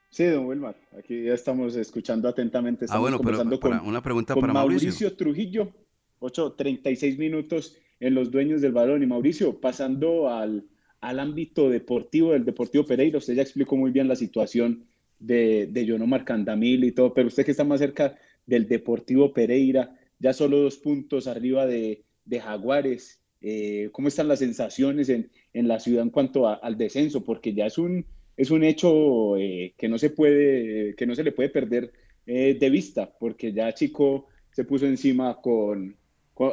Sí, 0.09 0.25
don 0.25 0.45
Wilmar, 0.45 0.75
aquí 0.97 1.23
ya 1.23 1.33
estamos 1.33 1.75
escuchando 1.75 2.27
atentamente. 2.27 2.85
ah, 2.89 2.99
bueno, 2.99 3.19
pero 3.19 3.59
para, 3.59 3.81
una 3.81 4.01
pregunta 4.01 4.35
para 4.35 4.53
Mauricio. 4.53 4.87
Mauricio 4.89 5.15
Trujillo, 5.15 5.73
8.36 6.19 7.17
minutos 7.17 7.77
en 7.99 8.15
los 8.15 8.31
dueños 8.31 8.61
del 8.61 8.71
balón. 8.71 9.03
Y 9.03 9.05
Mauricio, 9.05 9.59
pasando 9.59 10.29
al, 10.29 10.65
al 11.01 11.19
ámbito 11.19 11.69
deportivo 11.69 12.31
del 12.31 12.45
Deportivo 12.45 12.85
Pereira, 12.85 13.17
usted 13.17 13.35
ya 13.35 13.41
explicó 13.41 13.75
muy 13.75 13.91
bien 13.91 14.07
la 14.07 14.15
situación 14.15 14.85
de, 15.19 15.67
de 15.67 15.85
Yonomar 15.85 16.25
Candamil 16.25 16.83
y 16.83 16.91
todo, 16.91 17.13
pero 17.13 17.27
usted 17.27 17.45
que 17.45 17.51
está 17.51 17.63
más 17.63 17.79
cerca 17.79 18.17
del 18.45 18.67
Deportivo 18.67 19.33
Pereira, 19.33 19.97
ya 20.19 20.33
solo 20.33 20.59
dos 20.59 20.77
puntos 20.77 21.27
arriba 21.27 21.65
de, 21.65 22.03
de 22.25 22.39
Jaguares, 22.39 23.21
eh, 23.41 23.89
¿cómo 23.91 24.07
están 24.07 24.27
las 24.27 24.39
sensaciones 24.39 25.09
en, 25.09 25.29
en 25.53 25.67
la 25.67 25.79
ciudad 25.79 26.03
en 26.03 26.09
cuanto 26.09 26.47
al 26.47 26.77
descenso? 26.77 27.23
Porque 27.23 27.53
ya 27.53 27.65
es 27.67 27.77
un, 27.77 28.05
es 28.37 28.51
un 28.51 28.63
hecho 28.63 29.35
eh, 29.35 29.73
que, 29.77 29.89
no 29.89 29.97
se 29.97 30.11
puede, 30.11 30.95
que 30.95 31.07
no 31.07 31.15
se 31.15 31.23
le 31.23 31.31
puede 31.31 31.49
perder 31.49 31.91
eh, 32.25 32.55
de 32.57 32.69
vista, 32.69 33.11
porque 33.19 33.51
ya 33.51 33.73
Chico 33.73 34.27
se 34.51 34.63
puso 34.63 34.85
encima 34.85 35.41
con, 35.41 35.95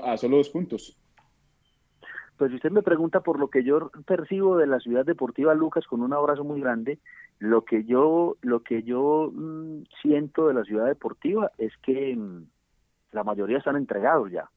a 0.03 0.16
solo 0.16 0.39
dos 0.39 0.49
puntos. 0.49 0.99
Pues 2.39 2.51
si 2.51 2.57
usted 2.57 2.70
me 2.70 2.82
pregunta 2.82 3.20
por 3.20 3.39
lo 3.39 3.49
que 3.49 3.62
yo 3.62 3.91
percibo 4.07 4.57
de 4.57 4.66
la 4.66 4.80
ciudad 4.80 5.05
deportiva 5.05 5.55
Lucas 5.55 5.87
con 5.87 6.01
un 6.01 6.12
abrazo 6.12 6.43
muy 6.43 6.61
grande, 6.61 6.99
lo 7.39 7.64
que 7.64 7.85
yo 7.85 8.37
lo 8.41 8.62
que 8.62 8.82
yo 8.82 9.30
mm, 9.32 9.82
siento 10.03 10.49
de 10.49 10.55
la 10.55 10.64
ciudad 10.64 10.87
deportiva 10.87 11.53
es 11.59 11.72
que 11.82 12.16
mm, 12.16 12.47
la 13.12 13.24
mayoría 13.24 13.59
están 13.59 13.76
entregados 13.76 14.32
ya. 14.32 14.51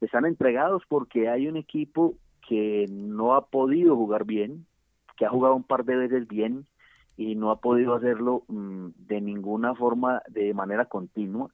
Están 0.00 0.26
entregados 0.26 0.82
porque 0.88 1.28
hay 1.28 1.46
un 1.46 1.56
equipo 1.56 2.16
que 2.48 2.86
no 2.90 3.34
ha 3.34 3.46
podido 3.46 3.96
jugar 3.96 4.24
bien, 4.24 4.66
que 5.16 5.26
ha 5.26 5.30
jugado 5.30 5.54
un 5.54 5.64
par 5.64 5.84
de 5.84 5.96
veces 5.96 6.28
bien 6.28 6.66
y 7.16 7.34
no 7.36 7.50
ha 7.50 7.60
podido 7.60 7.94
hacerlo 7.94 8.44
mm, 8.48 8.88
de 8.96 9.20
ninguna 9.20 9.74
forma 9.74 10.22
de 10.28 10.52
manera 10.54 10.86
continua. 10.86 11.50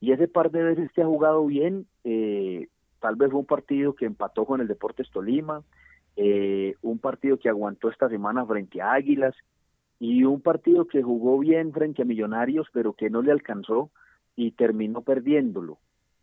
Y 0.00 0.12
ese 0.12 0.28
par 0.28 0.50
de 0.50 0.62
veces 0.62 0.92
que 0.92 1.02
ha 1.02 1.06
jugado 1.06 1.44
bien, 1.46 1.86
eh, 2.04 2.68
tal 3.00 3.16
vez 3.16 3.30
fue 3.30 3.40
un 3.40 3.46
partido 3.46 3.94
que 3.94 4.04
empató 4.04 4.44
con 4.44 4.60
el 4.60 4.68
Deportes 4.68 5.10
Tolima, 5.10 5.62
eh, 6.16 6.74
un 6.82 6.98
partido 6.98 7.38
que 7.38 7.48
aguantó 7.48 7.88
esta 7.88 8.08
semana 8.08 8.44
frente 8.44 8.80
a 8.80 8.92
Águilas 8.92 9.34
y 10.00 10.24
un 10.24 10.40
partido 10.40 10.86
que 10.86 11.02
jugó 11.02 11.38
bien 11.38 11.72
frente 11.72 12.02
a 12.02 12.04
Millonarios, 12.04 12.68
pero 12.72 12.92
que 12.92 13.10
no 13.10 13.22
le 13.22 13.32
alcanzó 13.32 13.90
y 14.36 14.52
terminó 14.52 15.02
perdiéndolo. 15.02 15.78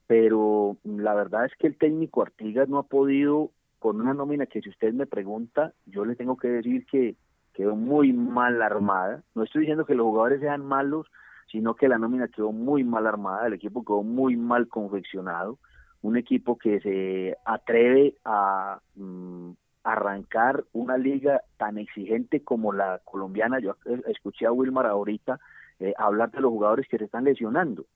Pero 0.08 0.78
la 0.84 1.14
verdad 1.14 1.46
es 1.46 1.52
que 1.58 1.68
el 1.68 1.78
técnico 1.78 2.22
Artigas 2.22 2.70
no 2.70 2.78
ha 2.78 2.84
podido, 2.84 3.52
con 3.80 4.02
una 4.02 4.14
nómina 4.14 4.46
que 4.46 4.62
si 4.62 4.70
usted 4.70 4.94
me 4.94 5.06
pregunta, 5.06 5.74
yo 5.86 6.06
le 6.06 6.16
tengo 6.16 6.38
que 6.38 6.48
decir 6.48 6.86
que 6.86 7.16
quedó 7.54 7.76
muy 7.76 8.14
mal 8.14 8.62
armada. 8.62 9.24
No 9.34 9.44
estoy 9.44 9.62
diciendo 9.62 9.86
que 9.86 9.96
los 9.96 10.06
jugadores 10.06 10.42
sean 10.42 10.66
malos, 10.66 11.08
sino 11.52 11.76
que 11.76 11.88
la 11.88 11.98
nómina 11.98 12.28
quedó 12.28 12.52
muy 12.52 12.84
mal 12.84 13.08
armada, 13.08 13.48
el 13.48 13.54
equipo 13.54 13.84
quedó 13.84 14.04
muy 14.04 14.36
mal 14.36 14.68
confeccionado 14.68 15.60
un 16.06 16.18
equipo 16.18 16.56
que 16.56 16.80
se 16.82 17.36
atreve 17.46 18.16
a 18.24 18.80
mm, 18.96 19.52
arrancar 19.84 20.64
una 20.72 20.98
liga 20.98 21.42
tan 21.58 21.80
exigente 21.80 22.44
como 22.44 22.74
la 22.74 23.02
colombiana. 23.04 23.60
Yo 23.60 23.76
escuché 24.08 24.46
a 24.46 24.52
Wilmar 24.52 24.86
ahorita 24.86 25.40
eh, 25.80 25.94
hablar 25.98 26.30
de 26.30 26.42
los 26.42 26.52
jugadores 26.52 26.88
que 26.88 27.00
se 27.00 27.06
están 27.06 27.24
lesionando, 27.24 27.88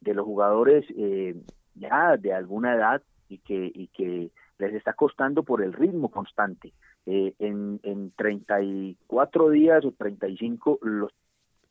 de 0.00 0.14
los 0.14 0.24
jugadores 0.24 0.86
eh, 0.96 1.36
ya 1.74 2.16
de 2.16 2.32
alguna 2.32 2.74
edad 2.74 3.02
y 3.28 3.36
que, 3.36 3.70
y 3.74 3.88
que 3.88 4.30
les 4.58 4.74
está 4.74 4.92
costando 4.92 5.42
por 5.42 5.62
el 5.62 5.72
ritmo 5.72 6.10
constante. 6.10 6.72
Eh, 7.06 7.34
en, 7.38 7.80
en 7.82 8.10
34 8.12 9.50
días 9.50 9.84
o 9.84 9.92
35 9.92 10.80
los, 10.82 11.12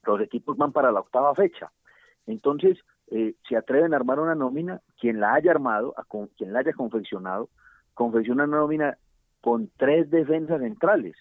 los 0.05 0.21
equipos 0.21 0.57
van 0.57 0.71
para 0.71 0.91
la 0.91 1.01
octava 1.01 1.35
fecha. 1.35 1.71
Entonces, 2.25 2.77
eh, 3.09 3.35
se 3.47 3.55
atreven 3.55 3.93
a 3.93 3.97
armar 3.97 4.19
una 4.19 4.35
nómina, 4.35 4.81
quien 4.99 5.19
la 5.19 5.33
haya 5.33 5.51
armado, 5.51 5.93
a 5.97 6.05
quien 6.35 6.53
la 6.53 6.59
haya 6.59 6.73
confeccionado, 6.73 7.49
confecciona 7.93 8.43
una 8.43 8.57
nómina 8.57 8.97
con 9.41 9.69
tres 9.77 10.09
defensas 10.09 10.59
centrales, 10.59 11.15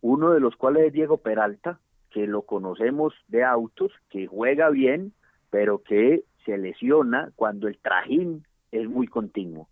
uno 0.00 0.32
de 0.32 0.40
los 0.40 0.56
cuales 0.56 0.88
es 0.88 0.92
Diego 0.92 1.18
Peralta, 1.18 1.78
que 2.10 2.26
lo 2.26 2.42
conocemos 2.42 3.14
de 3.28 3.44
autos, 3.44 3.92
que 4.10 4.26
juega 4.26 4.70
bien, 4.70 5.12
pero 5.50 5.82
que 5.82 6.24
se 6.44 6.58
lesiona 6.58 7.30
cuando 7.36 7.68
el 7.68 7.78
trajín 7.78 8.44
es 8.72 8.88
muy 8.88 9.06
continuo. 9.06 9.68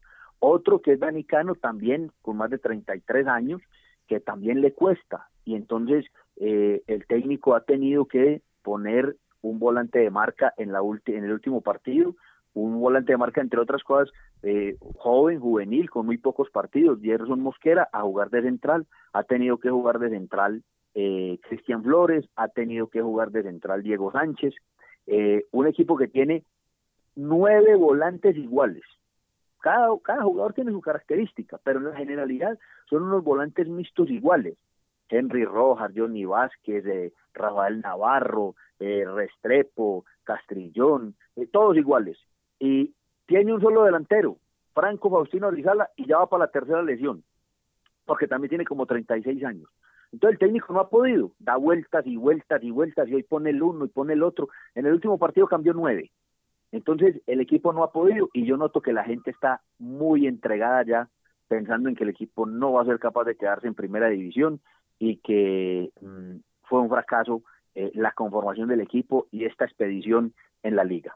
Otro 0.49 0.81
que 0.81 0.93
es 0.93 1.01
Danicano, 1.01 1.57
también 1.57 2.13
con 2.23 2.37
más 2.37 2.51
de 2.51 2.59
33 2.59 3.27
años, 3.27 3.61
que 4.07 4.21
también 4.21 4.61
le 4.61 4.73
cuesta. 4.73 5.29
Y 5.45 5.57
entonces 5.57 6.05
eh, 6.37 6.83
el 6.87 7.05
técnico 7.07 7.57
ha 7.57 7.65
tenido 7.65 8.05
que 8.05 8.43
poner 8.63 9.17
un 9.43 9.59
volante 9.59 9.99
de 9.99 10.11
marca 10.11 10.55
en, 10.57 10.71
la 10.71 10.81
en 11.07 11.25
el 11.25 11.33
último 11.33 11.63
partido, 11.63 12.15
un 12.55 12.81
volante 12.81 13.13
de 13.13 13.19
marca, 13.19 13.41
entre 13.41 13.61
otras 13.61 13.83
cosas, 13.83 14.15
eh, 14.45 14.77
joven, 14.99 15.41
juvenil, 15.41 15.91
con 15.91 16.07
muy 16.07 16.17
pocos 16.17 16.49
partidos. 16.51 17.01
Gerson 17.03 17.41
Mosquera 17.41 17.89
a 17.93 18.03
jugar 18.03 18.31
de 18.31 18.43
central, 18.43 18.87
ha 19.13 19.25
tenido 19.25 19.59
que 19.59 19.71
jugar 19.71 19.99
de 19.99 20.11
central 20.11 20.63
eh, 20.95 21.41
Cristian 21.49 21.83
Flores, 21.83 22.25
ha 22.37 22.47
tenido 22.47 22.87
que 22.87 23.03
jugar 23.03 23.33
de 23.33 23.43
central 23.43 23.83
Diego 23.83 24.13
Sánchez. 24.13 24.55
Eh, 25.09 25.45
un 25.51 25.67
equipo 25.67 25.97
que 25.97 26.07
tiene 26.07 26.45
nueve 27.17 27.75
volantes 27.75 28.37
iguales. 28.37 28.85
Cada, 29.67 29.89
cada 30.01 30.23
jugador 30.23 30.53
tiene 30.53 30.71
su 30.71 30.81
característica, 30.81 31.59
pero 31.65 31.81
en 31.81 31.87
la 31.87 31.97
generalidad 31.97 32.57
son 32.89 33.03
unos 33.03 33.25
volantes 33.25 33.67
mixtos 33.67 34.09
iguales. 34.11 34.57
Henry 35.09 35.45
Rojas, 35.45 35.91
Johnny 35.93 36.25
Vázquez, 36.25 36.87
eh, 36.87 37.13
Rafael 37.35 37.81
Navarro, 37.81 38.55
eh, 38.79 39.05
Restrepo, 39.05 40.05
Castrillón, 40.23 41.17
eh, 41.35 41.49
todos 41.51 41.77
iguales. 41.77 42.17
Y 42.61 42.95
tiene 43.27 43.53
un 43.53 43.61
solo 43.61 43.83
delantero, 43.83 44.37
Franco 44.73 45.11
Faustino 45.11 45.51
Rizala, 45.51 45.91
y 45.97 46.07
ya 46.07 46.19
va 46.19 46.29
para 46.29 46.45
la 46.45 46.53
tercera 46.53 46.81
lesión, 46.85 47.25
porque 48.05 48.29
también 48.29 48.51
tiene 48.51 48.65
como 48.65 48.87
36 48.87 49.45
años. 49.45 49.69
Entonces 50.13 50.35
el 50.35 50.47
técnico 50.47 50.73
no 50.75 50.79
ha 50.79 50.89
podido, 50.89 51.33
da 51.41 51.57
vueltas 51.57 52.07
y 52.07 52.17
vueltas 52.17 52.63
y 52.63 52.71
vueltas, 52.71 53.09
y 53.09 53.17
hoy 53.17 53.25
pone 53.25 53.51
el 53.51 53.61
uno 53.61 53.85
y 53.85 53.89
pone 53.89 54.13
el 54.13 54.23
otro. 54.23 54.49
En 54.77 54.87
el 54.87 54.93
último 54.93 55.19
partido 55.19 55.49
cambió 55.49 55.73
nueve. 55.73 56.13
Entonces 56.73 57.21
el 57.27 57.41
equipo 57.41 57.73
no 57.73 57.83
ha 57.83 57.93
podido, 57.93 58.29
y 58.33 58.45
yo 58.45 58.57
noto 58.57 58.81
que 58.81 58.93
la 58.93 59.05
gente 59.05 59.31
está 59.31 59.63
muy 59.79 60.27
entregada 60.27 60.85
ya, 60.85 61.09
pensando 61.49 61.89
en 61.89 61.95
que 61.95 62.05
el 62.05 62.11
equipo 62.11 62.47
no 62.47 62.73
va 62.73 62.83
a 62.83 62.87
ser 62.87 62.99
capaz 62.99 63.25
de 63.25 63.37
quedarse 63.37 63.67
en 63.67 63.75
primera 63.75 64.09
división 64.09 64.61
y 64.99 65.19
que 65.19 65.91
mm, 66.01 66.37
fue 66.63 66.81
un 66.81 66.89
fracaso 66.89 67.43
eh, 67.75 67.93
la 67.95 68.13
conformación 68.13 68.69
del 68.69 68.81
equipo 68.81 69.29
y 69.31 69.45
esta 69.45 69.65
expedición 69.65 70.35
en 70.63 70.77
la 70.77 70.85
liga. 70.85 71.15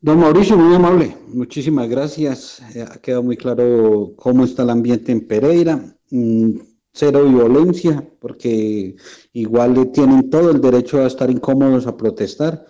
Don 0.00 0.18
Mauricio, 0.18 0.56
muy 0.56 0.74
amable, 0.74 1.16
muchísimas 1.28 1.88
gracias. 1.88 2.60
Eh, 2.76 2.82
ha 2.82 3.00
quedado 3.00 3.22
muy 3.22 3.36
claro 3.36 4.12
cómo 4.16 4.44
está 4.44 4.62
el 4.62 4.70
ambiente 4.70 5.12
en 5.12 5.26
Pereira. 5.26 5.78
Mm, 6.10 6.58
cero 6.94 7.24
violencia, 7.24 8.02
porque 8.20 8.96
igual 9.32 9.90
tienen 9.92 10.30
todo 10.30 10.50
el 10.50 10.60
derecho 10.60 11.02
a 11.02 11.06
estar 11.06 11.30
incómodos, 11.30 11.86
a 11.86 11.96
protestar, 11.96 12.64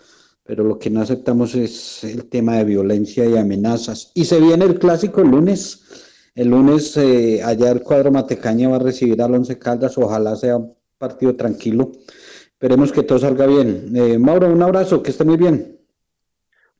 pero 0.44 0.62
lo 0.62 0.78
que 0.78 0.90
no 0.90 1.00
aceptamos 1.00 1.54
es 1.54 2.04
el 2.04 2.28
tema 2.28 2.56
de 2.56 2.64
violencia 2.64 3.24
y 3.24 3.36
amenazas. 3.36 4.12
Y 4.14 4.24
se 4.24 4.40
viene 4.40 4.64
el 4.66 4.78
clásico 4.78 5.20
el 5.22 5.30
lunes. 5.30 6.30
El 6.34 6.48
lunes 6.48 6.96
eh, 6.96 7.42
allá 7.42 7.70
el 7.70 7.82
cuadro 7.82 8.10
Matecaña 8.10 8.68
va 8.68 8.76
a 8.76 8.80
recibir 8.80 9.22
al 9.22 9.34
Once 9.34 9.58
Caldas, 9.58 9.96
ojalá 9.96 10.36
sea 10.36 10.56
un 10.56 10.74
partido 10.98 11.34
tranquilo. 11.36 11.92
Esperemos 12.44 12.92
que 12.92 13.02
todo 13.02 13.18
salga 13.18 13.46
bien. 13.46 13.92
Eh, 13.94 14.18
Mauro, 14.18 14.48
un 14.48 14.62
abrazo, 14.62 15.02
que 15.02 15.10
esté 15.10 15.24
muy 15.24 15.36
bien. 15.36 15.78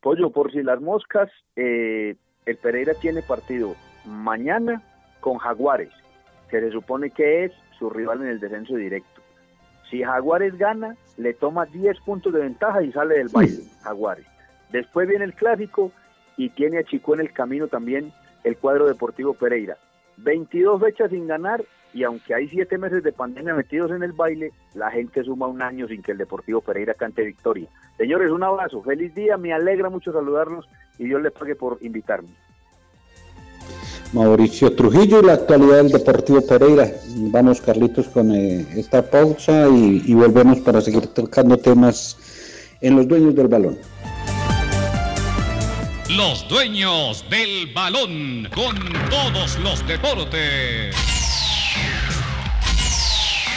Pollo, 0.01 0.31
por 0.31 0.53
si 0.53 0.63
las 0.63 0.81
moscas, 0.81 1.31
eh, 1.57 2.17
el 2.47 2.57
Pereira 2.59 2.95
tiene 2.95 3.23
partido 3.23 3.75
mañana 4.05 4.83
con 5.21 5.39
Jaguares, 5.39 5.91
se 6.61 6.71
supone 6.71 7.11
que 7.11 7.47
es 7.47 7.53
su 7.79 7.91
rival 7.91 8.23
en 8.23 8.29
el 8.29 8.41
descenso 8.41 8.77
directo. 8.77 9.23
Si 9.91 10.03
Jaguares 10.03 10.57
gana, 10.57 10.97
le 11.17 11.35
toma 11.35 11.67
10 11.67 12.01
puntos 12.01 12.33
de 12.33 12.41
ventaja 12.41 12.83
y 12.83 12.93
sale 12.93 13.19
del 13.19 13.29
baile, 13.29 13.63
Jaguares. 13.83 14.27
Después 14.71 15.09
viene 15.09 15.25
el 15.25 15.35
clásico 15.35 15.93
y 16.37 16.51
tiene 16.51 16.79
a 16.79 16.85
Chico 16.85 17.15
en 17.15 17.21
el 17.21 17.33
camino 17.33 17.69
también 17.69 18.13
el 18.43 18.57
cuadro 18.57 18.87
deportivo 18.87 19.35
Pereira. 19.35 19.77
22 20.19 20.81
fechas 20.81 21.11
sin 21.11 21.27
ganar 21.27 21.65
y 21.95 22.03
aunque 22.03 22.35
hay 22.35 22.49
siete 22.49 22.77
meses 22.77 23.05
de 23.05 23.13
pandemia 23.13 23.55
metidos 23.55 23.93
en 23.93 24.03
el 24.03 24.13
baile, 24.13 24.53
la 24.75 24.91
gente 24.91 25.23
suma 25.23 25.47
un 25.47 25.63
año 25.63 25.87
sin 25.87 26.03
que 26.03 26.11
el 26.11 26.19
Deportivo 26.19 26.61
Pereira 26.61 26.95
cante 26.95 27.23
victoria. 27.23 27.69
Señores, 27.97 28.33
un 28.33 28.43
abrazo, 28.43 28.83
feliz 28.83 29.15
día, 29.15 29.37
me 29.37 29.53
alegra 29.53 29.89
mucho 29.91 30.13
saludarlos 30.13 30.69
y 30.99 31.05
Dios 31.05 31.23
les 31.23 31.33
pague 31.33 31.55
por 31.55 31.79
invitarme. 31.83 32.31
Mauricio 34.15 34.73
Trujillo 34.73 35.21
y 35.21 35.27
la 35.27 35.33
actualidad 35.35 35.79
del 35.79 35.91
Deportivo 35.91 36.41
Pereira. 36.41 36.89
Vamos, 37.33 37.61
Carlitos, 37.61 38.07
con 38.07 38.33
eh, 38.33 38.65
esta 38.77 39.03
pausa 39.03 39.69
y, 39.69 40.03
y 40.07 40.15
volvemos 40.15 40.61
para 40.61 40.81
seguir 40.81 41.09
tocando 41.09 41.57
temas 41.59 42.17
en 42.81 42.95
los 42.95 43.09
dueños 43.09 43.35
del 43.35 43.49
balón. 43.49 43.77
Los 46.11 46.47
dueños 46.49 47.25
del 47.29 47.73
balón 47.75 48.49
con 48.55 48.77
todos 49.11 49.59
los 49.59 49.85
deportes. 49.89 51.14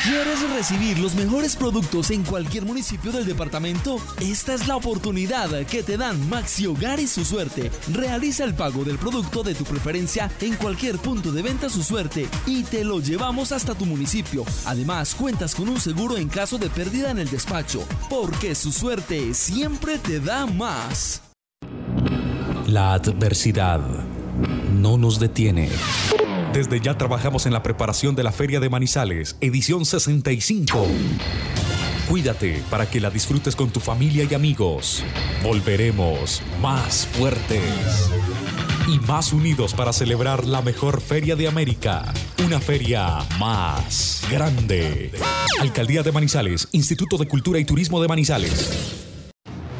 ¿Quieres 0.08 0.50
recibir 0.52 1.00
los 1.00 1.16
mejores 1.16 1.58
productos 1.58 2.12
en 2.12 2.24
cualquier 2.24 2.64
municipio 2.64 3.12
del 3.12 3.26
departamento? 3.26 3.98
Esta 4.22 4.54
es 4.54 4.66
la 4.66 4.78
oportunidad 4.78 5.50
que 5.66 5.84
te 5.84 5.98
dan 5.98 6.30
Maxi 6.30 6.66
Hogar 6.66 7.02
y 7.02 7.08
su 7.08 7.26
suerte. 7.26 7.70
Realiza 7.92 8.46
el 8.46 8.54
pago 8.54 8.86
del 8.86 8.98
producto 8.98 9.44
de 9.44 9.54
tu 9.54 9.66
preferencia 9.66 10.32
en 10.40 10.56
cualquier 10.56 10.98
punto 10.98 11.34
de 11.34 11.42
venta 11.42 11.68
su 11.68 11.84
suerte 11.84 12.26
y 12.46 12.64
te 12.64 12.86
lo 12.86 13.02
llevamos 13.02 13.52
hasta 13.52 13.76
tu 13.76 13.86
municipio. 13.86 14.46
Además, 14.66 15.14
cuentas 15.14 15.54
con 15.54 15.68
un 15.68 15.82
seguro 15.82 16.16
en 16.16 16.30
caso 16.30 16.58
de 16.58 16.70
pérdida 16.70 17.12
en 17.12 17.20
el 17.20 17.30
despacho, 17.30 17.86
porque 18.10 18.56
su 18.56 18.72
suerte 18.72 19.34
siempre 19.34 19.98
te 19.98 20.22
da 20.22 20.46
más. 20.46 21.22
La 22.66 22.94
adversidad 22.94 23.82
no 24.72 24.98
nos 24.98 25.20
detiene. 25.20 25.70
Desde 26.54 26.80
ya 26.80 26.98
trabajamos 26.98 27.46
en 27.46 27.54
la 27.54 27.62
preparación 27.62 28.16
de 28.16 28.24
la 28.24 28.32
Feria 28.32 28.60
de 28.60 28.70
Manizales, 28.70 29.38
edición 29.42 29.86
65. 29.86 30.88
Cuídate 32.10 32.64
para 32.70 32.90
que 32.90 33.02
la 33.02 33.10
disfrutes 33.10 33.56
con 33.56 33.70
tu 33.70 33.80
familia 33.80 34.26
y 34.30 34.34
amigos. 34.34 35.04
Volveremos 35.44 36.42
más 36.62 37.06
fuertes 37.06 38.10
y 38.88 39.00
más 39.00 39.34
unidos 39.34 39.74
para 39.74 39.92
celebrar 39.92 40.46
la 40.46 40.62
mejor 40.62 41.02
feria 41.02 41.36
de 41.36 41.48
América. 41.48 42.06
Una 42.46 42.60
feria 42.60 43.20
más 43.40 44.24
grande. 44.32 45.12
Alcaldía 45.60 46.02
de 46.02 46.12
Manizales, 46.12 46.70
Instituto 46.72 47.18
de 47.18 47.28
Cultura 47.28 47.60
y 47.60 47.66
Turismo 47.66 48.02
de 48.02 48.08
Manizales. 48.08 49.07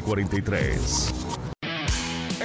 43. 0.00 1.43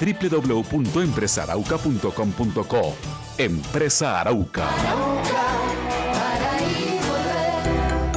www.empresarauca.com.co. 0.00 2.96
Empresa 3.38 4.20
Arauca. 4.20 4.68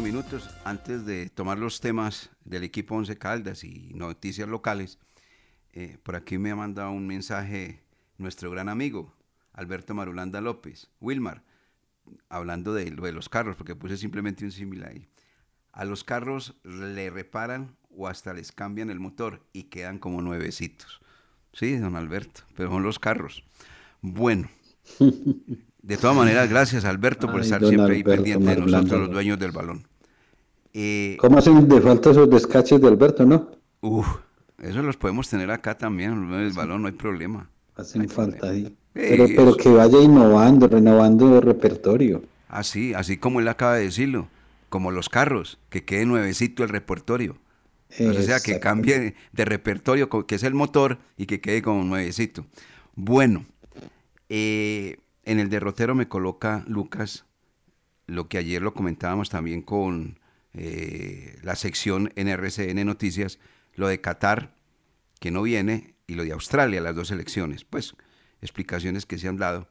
44 0.00 0.02
minutos. 0.02 0.50
Antes 0.64 1.04
de 1.04 1.28
tomar 1.28 1.58
los 1.58 1.80
temas 1.80 2.30
del 2.44 2.64
equipo 2.64 2.94
Once 2.94 3.16
Caldas 3.18 3.64
y 3.64 3.92
noticias 3.94 4.48
locales, 4.48 4.98
eh, 5.72 5.98
por 6.02 6.16
aquí 6.16 6.38
me 6.38 6.50
ha 6.50 6.56
mandado 6.56 6.90
un 6.90 7.06
mensaje 7.06 7.82
nuestro 8.16 8.50
gran 8.50 8.68
amigo 8.68 9.14
Alberto 9.52 9.94
Marulanda 9.94 10.40
López, 10.40 10.88
Wilmar, 11.00 11.42
hablando 12.28 12.72
de 12.72 12.90
lo 12.90 13.04
de 13.04 13.12
los 13.12 13.28
carros, 13.28 13.56
porque 13.56 13.74
puse 13.74 13.96
simplemente 13.96 14.44
un 14.44 14.52
símil 14.52 14.84
ahí. 14.84 15.06
A 15.72 15.84
los 15.84 16.02
carros 16.02 16.54
le 16.64 17.10
reparan 17.10 17.76
o 17.94 18.08
hasta 18.08 18.32
les 18.32 18.52
cambian 18.52 18.90
el 18.90 19.00
motor 19.00 19.42
y 19.52 19.64
quedan 19.64 19.98
como 19.98 20.22
nuevecitos. 20.22 21.00
Sí, 21.52 21.76
don 21.76 21.96
Alberto, 21.96 22.42
pero 22.56 22.70
son 22.70 22.82
los 22.82 22.98
carros. 22.98 23.44
Bueno, 24.00 24.48
de 25.82 25.96
todas 25.98 26.16
maneras, 26.16 26.48
gracias 26.48 26.84
Alberto 26.84 27.26
por 27.26 27.40
Ay, 27.40 27.42
estar 27.42 27.60
siempre 27.66 27.96
ahí 27.96 28.02
pendiente 28.02 28.46
de 28.46 28.56
nosotros, 28.56 29.00
los 29.00 29.10
dueños 29.10 29.38
del 29.38 29.52
balón. 29.52 29.89
Eh, 30.72 31.16
¿Cómo 31.18 31.38
hacen 31.38 31.68
de 31.68 31.80
falta 31.80 32.10
esos 32.10 32.30
descaches 32.30 32.80
de 32.80 32.88
Alberto, 32.88 33.24
no? 33.24 33.48
uf, 33.80 34.06
eso 34.62 34.82
los 34.82 34.96
podemos 34.96 35.28
tener 35.28 35.50
acá 35.50 35.76
también, 35.76 36.30
del 36.30 36.52
balón, 36.52 36.82
no 36.82 36.88
hay 36.88 36.94
problema. 36.94 37.48
Hacen 37.76 38.08
falta 38.08 38.50
ahí. 38.50 38.76
Pero, 38.92 39.56
que 39.56 39.68
vaya 39.70 40.00
innovando, 40.00 40.68
renovando 40.68 41.36
el 41.36 41.42
repertorio. 41.42 42.22
Así, 42.48 42.92
así 42.94 43.16
como 43.16 43.40
él 43.40 43.48
acaba 43.48 43.76
de 43.76 43.84
decirlo, 43.84 44.28
como 44.68 44.90
los 44.90 45.08
carros, 45.08 45.58
que 45.70 45.84
quede 45.84 46.04
nuevecito 46.04 46.62
el 46.62 46.68
repertorio. 46.68 47.36
O 47.98 48.12
sea, 48.14 48.38
que 48.40 48.60
cambie 48.60 49.14
de 49.32 49.44
repertorio, 49.44 50.08
que 50.08 50.34
es 50.34 50.42
el 50.42 50.54
motor, 50.54 50.98
y 51.16 51.26
que 51.26 51.40
quede 51.40 51.62
como 51.62 51.82
nuevecito. 51.82 52.46
Bueno, 52.94 53.46
eh, 54.28 54.98
en 55.24 55.40
el 55.40 55.48
derrotero 55.48 55.94
me 55.94 56.06
coloca 56.06 56.64
Lucas 56.68 57.24
lo 58.06 58.28
que 58.28 58.38
ayer 58.38 58.62
lo 58.62 58.74
comentábamos 58.74 59.30
también 59.30 59.62
con 59.62 60.19
eh, 60.54 61.38
la 61.42 61.56
sección 61.56 62.12
NRCN 62.16 62.84
Noticias, 62.84 63.38
lo 63.74 63.88
de 63.88 64.00
Qatar, 64.00 64.54
que 65.20 65.30
no 65.30 65.42
viene, 65.42 65.94
y 66.06 66.14
lo 66.14 66.24
de 66.24 66.32
Australia, 66.32 66.80
las 66.80 66.96
dos 66.96 67.10
elecciones. 67.10 67.64
Pues, 67.64 67.94
explicaciones 68.42 69.06
que 69.06 69.18
se 69.18 69.28
han 69.28 69.36
dado. 69.36 69.68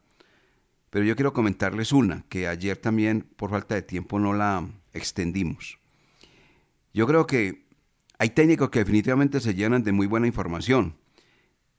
Pero 0.89 1.05
yo 1.05 1.15
quiero 1.15 1.33
comentarles 1.33 1.91
una, 1.91 2.23
que 2.29 2.47
ayer 2.47 2.77
también, 2.77 3.27
por 3.35 3.51
falta 3.51 3.75
de 3.75 3.81
tiempo, 3.81 4.19
no 4.19 4.33
la 4.33 4.67
extendimos. 4.93 5.79
Yo 6.93 7.05
creo 7.05 7.27
que 7.27 7.67
hay 8.17 8.31
técnicos 8.31 8.69
que 8.69 8.79
definitivamente 8.79 9.39
se 9.39 9.53
llenan 9.53 9.83
de 9.83 9.91
muy 9.91 10.07
buena 10.07 10.27
información. 10.27 10.95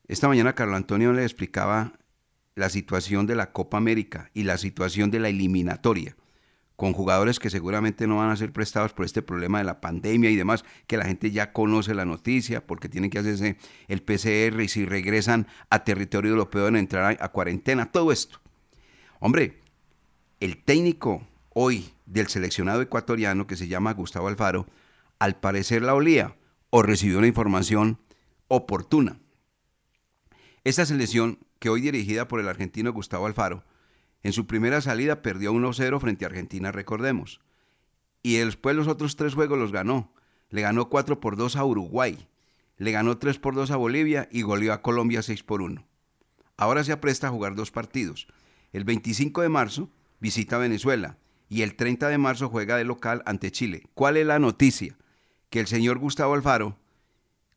Esta 0.06 0.28
mañana 0.28 0.54
Carlos 0.54 0.76
Antonio 0.76 1.12
le 1.12 1.22
explicaba 1.22 1.94
la 2.54 2.68
situación 2.68 3.26
de 3.26 3.36
la 3.36 3.52
Copa 3.52 3.78
América 3.78 4.30
y 4.34 4.44
la 4.44 4.58
situación 4.58 5.10
de 5.10 5.20
la 5.20 5.28
eliminatoria. 5.28 6.16
Con 6.80 6.94
jugadores 6.94 7.38
que 7.38 7.50
seguramente 7.50 8.06
no 8.06 8.16
van 8.16 8.30
a 8.30 8.36
ser 8.36 8.54
prestados 8.54 8.94
por 8.94 9.04
este 9.04 9.20
problema 9.20 9.58
de 9.58 9.64
la 9.64 9.82
pandemia 9.82 10.30
y 10.30 10.36
demás, 10.36 10.64
que 10.86 10.96
la 10.96 11.04
gente 11.04 11.30
ya 11.30 11.52
conoce 11.52 11.92
la 11.92 12.06
noticia 12.06 12.66
porque 12.66 12.88
tienen 12.88 13.10
que 13.10 13.18
hacerse 13.18 13.58
el 13.88 14.00
PCR 14.00 14.62
y 14.62 14.68
si 14.68 14.86
regresan 14.86 15.46
a 15.68 15.84
territorio 15.84 16.30
europeo 16.30 16.64
deben 16.64 16.76
entrar 16.76 17.18
a, 17.20 17.28
cuarentena, 17.28 17.92
todo 17.92 18.12
esto. 18.12 18.40
Hombre, 19.18 19.60
el 20.40 20.56
técnico 20.56 21.22
hoy 21.50 21.92
del 22.06 22.28
seleccionado 22.28 22.80
ecuatoriano 22.80 23.46
que 23.46 23.56
se 23.56 23.68
llama 23.68 23.92
Gustavo 23.92 24.28
Alfaro, 24.28 24.66
al 25.18 25.38
parecer 25.38 25.82
la 25.82 25.94
olía 25.94 26.34
o 26.70 26.80
recibió 26.80 27.18
una 27.18 27.26
información 27.26 27.98
oportuna. 28.48 29.20
Esta 30.64 30.86
selección, 30.86 31.40
que 31.58 31.68
hoy 31.68 31.82
dirigida 31.82 32.26
por 32.26 32.40
el 32.40 32.48
argentino 32.48 32.90
Gustavo 32.94 33.26
Alfaro, 33.26 33.64
en 34.22 34.32
su 34.32 34.46
primera 34.46 34.80
salida 34.80 35.22
perdió 35.22 35.52
1-0 35.52 36.00
frente 36.00 36.24
a 36.24 36.28
Argentina, 36.28 36.72
recordemos. 36.72 37.40
Y 38.22 38.36
después 38.36 38.76
los 38.76 38.88
otros 38.88 39.16
tres 39.16 39.34
juegos 39.34 39.58
los 39.58 39.72
ganó. 39.72 40.12
Le 40.50 40.62
ganó 40.62 40.88
4 40.88 41.20
por 41.20 41.36
2 41.36 41.56
a 41.56 41.64
Uruguay, 41.64 42.28
le 42.76 42.92
ganó 42.92 43.18
3 43.18 43.38
por 43.38 43.54
2 43.54 43.70
a 43.70 43.76
Bolivia 43.76 44.28
y 44.32 44.42
goleó 44.42 44.72
a 44.72 44.82
Colombia 44.82 45.22
6 45.22 45.42
por 45.44 45.62
1. 45.62 45.86
Ahora 46.56 46.84
se 46.84 46.92
apresta 46.92 47.28
a 47.28 47.30
jugar 47.30 47.54
dos 47.54 47.70
partidos. 47.70 48.26
El 48.72 48.84
25 48.84 49.42
de 49.42 49.48
marzo 49.48 49.90
visita 50.18 50.58
Venezuela 50.58 51.16
y 51.48 51.62
el 51.62 51.74
30 51.74 52.08
de 52.08 52.18
marzo 52.18 52.48
juega 52.48 52.76
de 52.76 52.84
local 52.84 53.22
ante 53.26 53.50
Chile. 53.50 53.84
¿Cuál 53.94 54.16
es 54.16 54.26
la 54.26 54.38
noticia? 54.38 54.96
Que 55.48 55.60
el 55.60 55.66
señor 55.66 55.98
Gustavo 55.98 56.34
Alfaro 56.34 56.76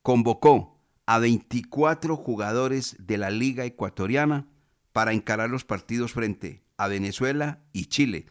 convocó 0.02 0.80
a 1.06 1.20
24 1.20 2.16
jugadores 2.16 2.96
de 3.00 3.18
la 3.18 3.30
Liga 3.30 3.66
Ecuatoriana 3.66 4.48
para 4.94 5.12
encarar 5.12 5.50
los 5.50 5.66
partidos 5.66 6.14
frente 6.14 6.64
a 6.78 6.88
Venezuela 6.88 7.60
y 7.74 7.86
Chile. 7.86 8.28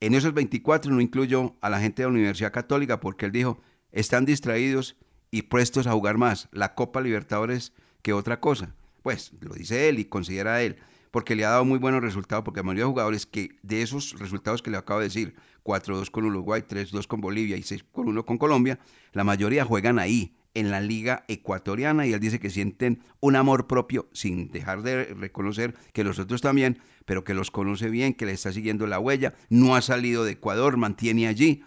En 0.00 0.14
esos 0.14 0.34
24 0.34 0.92
no 0.92 1.00
incluyó 1.00 1.56
a 1.60 1.70
la 1.70 1.80
gente 1.80 2.02
de 2.02 2.08
la 2.08 2.14
Universidad 2.14 2.52
Católica 2.52 3.00
porque 3.00 3.26
él 3.26 3.32
dijo, 3.32 3.60
están 3.92 4.24
distraídos 4.24 4.96
y 5.30 5.42
prestos 5.42 5.86
a 5.86 5.92
jugar 5.92 6.18
más 6.18 6.48
la 6.52 6.74
Copa 6.74 7.00
Libertadores 7.00 7.72
que 8.02 8.12
otra 8.12 8.40
cosa. 8.40 8.74
Pues 9.02 9.32
lo 9.40 9.54
dice 9.54 9.88
él 9.88 9.98
y 9.98 10.04
considera 10.04 10.62
él, 10.62 10.76
porque 11.10 11.36
le 11.36 11.44
ha 11.44 11.50
dado 11.50 11.64
muy 11.64 11.78
buenos 11.78 12.02
resultados, 12.02 12.44
porque 12.44 12.60
la 12.60 12.64
mayoría 12.64 12.84
de 12.84 12.90
jugadores 12.90 13.26
que 13.26 13.58
de 13.62 13.82
esos 13.82 14.18
resultados 14.18 14.62
que 14.62 14.70
le 14.70 14.76
acabo 14.76 15.00
de 15.00 15.06
decir, 15.06 15.34
4-2 15.64 16.10
con 16.10 16.24
Uruguay, 16.24 16.62
3-2 16.62 17.06
con 17.06 17.20
Bolivia 17.20 17.56
y 17.56 17.62
6-1 17.62 18.24
con 18.24 18.38
Colombia, 18.38 18.78
la 19.12 19.24
mayoría 19.24 19.64
juegan 19.64 19.98
ahí, 19.98 20.34
en 20.54 20.70
la 20.70 20.80
liga 20.80 21.24
ecuatoriana 21.28 22.06
y 22.06 22.12
él 22.12 22.20
dice 22.20 22.40
que 22.40 22.50
sienten 22.50 23.02
un 23.20 23.36
amor 23.36 23.66
propio 23.66 24.08
sin 24.12 24.50
dejar 24.50 24.82
de 24.82 25.04
reconocer 25.04 25.74
que 25.92 26.04
los 26.04 26.18
otros 26.18 26.40
también, 26.40 26.78
pero 27.04 27.24
que 27.24 27.34
los 27.34 27.50
conoce 27.50 27.88
bien, 27.88 28.14
que 28.14 28.26
le 28.26 28.32
está 28.32 28.52
siguiendo 28.52 28.86
la 28.86 28.98
huella, 28.98 29.34
no 29.48 29.76
ha 29.76 29.82
salido 29.82 30.24
de 30.24 30.32
Ecuador, 30.32 30.76
mantiene 30.76 31.28
allí 31.28 31.62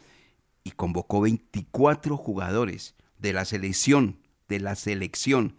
y 0.64 0.72
convocó 0.72 1.22
24 1.22 2.18
jugadores 2.18 2.96
de 3.18 3.34
la 3.34 3.46
selección, 3.46 4.20
de 4.48 4.60
la 4.60 4.76
selección 4.76 5.56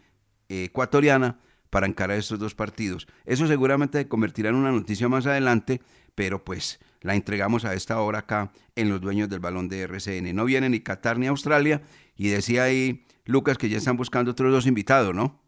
ecuatoriana 0.48 1.40
para 1.70 1.86
encarar 1.86 2.18
estos 2.18 2.38
dos 2.38 2.54
partidos. 2.54 3.06
Eso 3.24 3.46
seguramente 3.46 3.98
se 3.98 4.08
convertirá 4.08 4.50
en 4.50 4.56
una 4.56 4.70
noticia 4.70 5.08
más 5.08 5.26
adelante, 5.26 5.80
pero 6.14 6.44
pues 6.44 6.78
la 7.04 7.14
entregamos 7.14 7.64
a 7.66 7.74
esta 7.74 8.00
hora 8.00 8.20
acá 8.20 8.50
en 8.74 8.88
los 8.88 9.00
dueños 9.00 9.28
del 9.28 9.38
balón 9.38 9.68
de 9.68 9.82
RCN. 9.82 10.34
No 10.34 10.46
viene 10.46 10.70
ni 10.70 10.80
Qatar 10.80 11.18
ni 11.18 11.26
Australia 11.26 11.82
y 12.16 12.28
decía 12.28 12.64
ahí 12.64 13.04
Lucas, 13.26 13.58
que 13.58 13.68
ya 13.68 13.76
están 13.76 13.98
buscando 13.98 14.30
otros 14.30 14.50
dos 14.50 14.66
invitados, 14.66 15.14
¿no? 15.14 15.38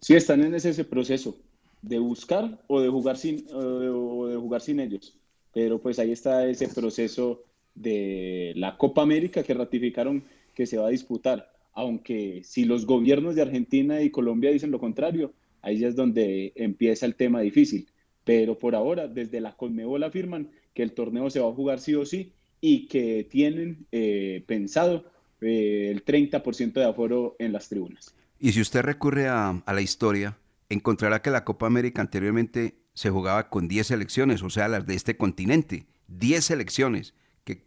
Sí, 0.00 0.14
están 0.14 0.42
en 0.42 0.54
ese, 0.54 0.84
proceso 0.84 1.36
de 1.82 1.98
buscar 1.98 2.62
o 2.68 2.80
de 2.80 2.88
jugar 2.88 3.16
sin 3.16 3.44
o 3.52 4.26
de 4.28 4.36
jugar 4.36 4.60
sin 4.60 4.78
ellos. 4.78 5.18
Pero 5.52 5.80
pues 5.80 5.98
ahí 5.98 6.12
está 6.12 6.46
ese 6.46 6.68
proceso 6.68 7.42
de 7.74 8.52
la 8.54 8.76
Copa 8.78 9.02
América 9.02 9.42
que 9.42 9.54
ratificaron 9.54 10.22
que 10.54 10.66
se 10.66 10.78
va 10.78 10.86
a 10.86 10.90
disputar. 10.90 11.50
Aunque 11.72 12.42
si 12.44 12.64
los 12.64 12.86
gobiernos 12.86 13.34
de 13.34 13.42
Argentina 13.42 14.00
y 14.00 14.10
Colombia 14.10 14.52
dicen 14.52 14.70
lo 14.70 14.78
contrario, 14.78 15.32
ahí 15.62 15.78
ya 15.78 15.88
es 15.88 15.96
donde 15.96 16.52
empieza 16.54 17.04
el 17.04 17.16
tema 17.16 17.40
difícil. 17.40 17.88
Pero 18.24 18.58
por 18.58 18.74
ahora, 18.74 19.08
desde 19.08 19.40
la 19.40 19.56
Conmebol 19.56 20.02
afirman 20.04 20.50
que 20.74 20.82
el 20.82 20.92
torneo 20.92 21.30
se 21.30 21.40
va 21.40 21.48
a 21.48 21.54
jugar 21.54 21.80
sí 21.80 21.94
o 21.94 22.04
sí 22.04 22.32
y 22.60 22.86
que 22.86 23.26
tienen 23.28 23.86
eh, 23.92 24.44
pensado 24.46 25.04
eh, 25.40 25.90
el 25.90 26.04
30% 26.04 26.72
de 26.74 26.84
aforo 26.84 27.36
en 27.38 27.52
las 27.52 27.68
tribunas. 27.68 28.14
Y 28.38 28.52
si 28.52 28.60
usted 28.60 28.82
recurre 28.82 29.28
a, 29.28 29.62
la 29.66 29.80
historia, 29.80 30.38
encontrará 30.68 31.22
que 31.22 31.30
la 31.30 31.44
Copa 31.44 31.66
América 31.66 32.00
anteriormente 32.00 32.76
se 32.94 33.10
jugaba 33.10 33.48
con 33.48 33.68
10 33.68 33.86
selecciones, 33.86 34.42
o 34.42 34.50
sea, 34.50 34.68
las 34.68 34.86
de 34.86 34.94
este 34.94 35.16
continente, 35.16 35.86
10 36.08 36.44
selecciones. 36.44 37.14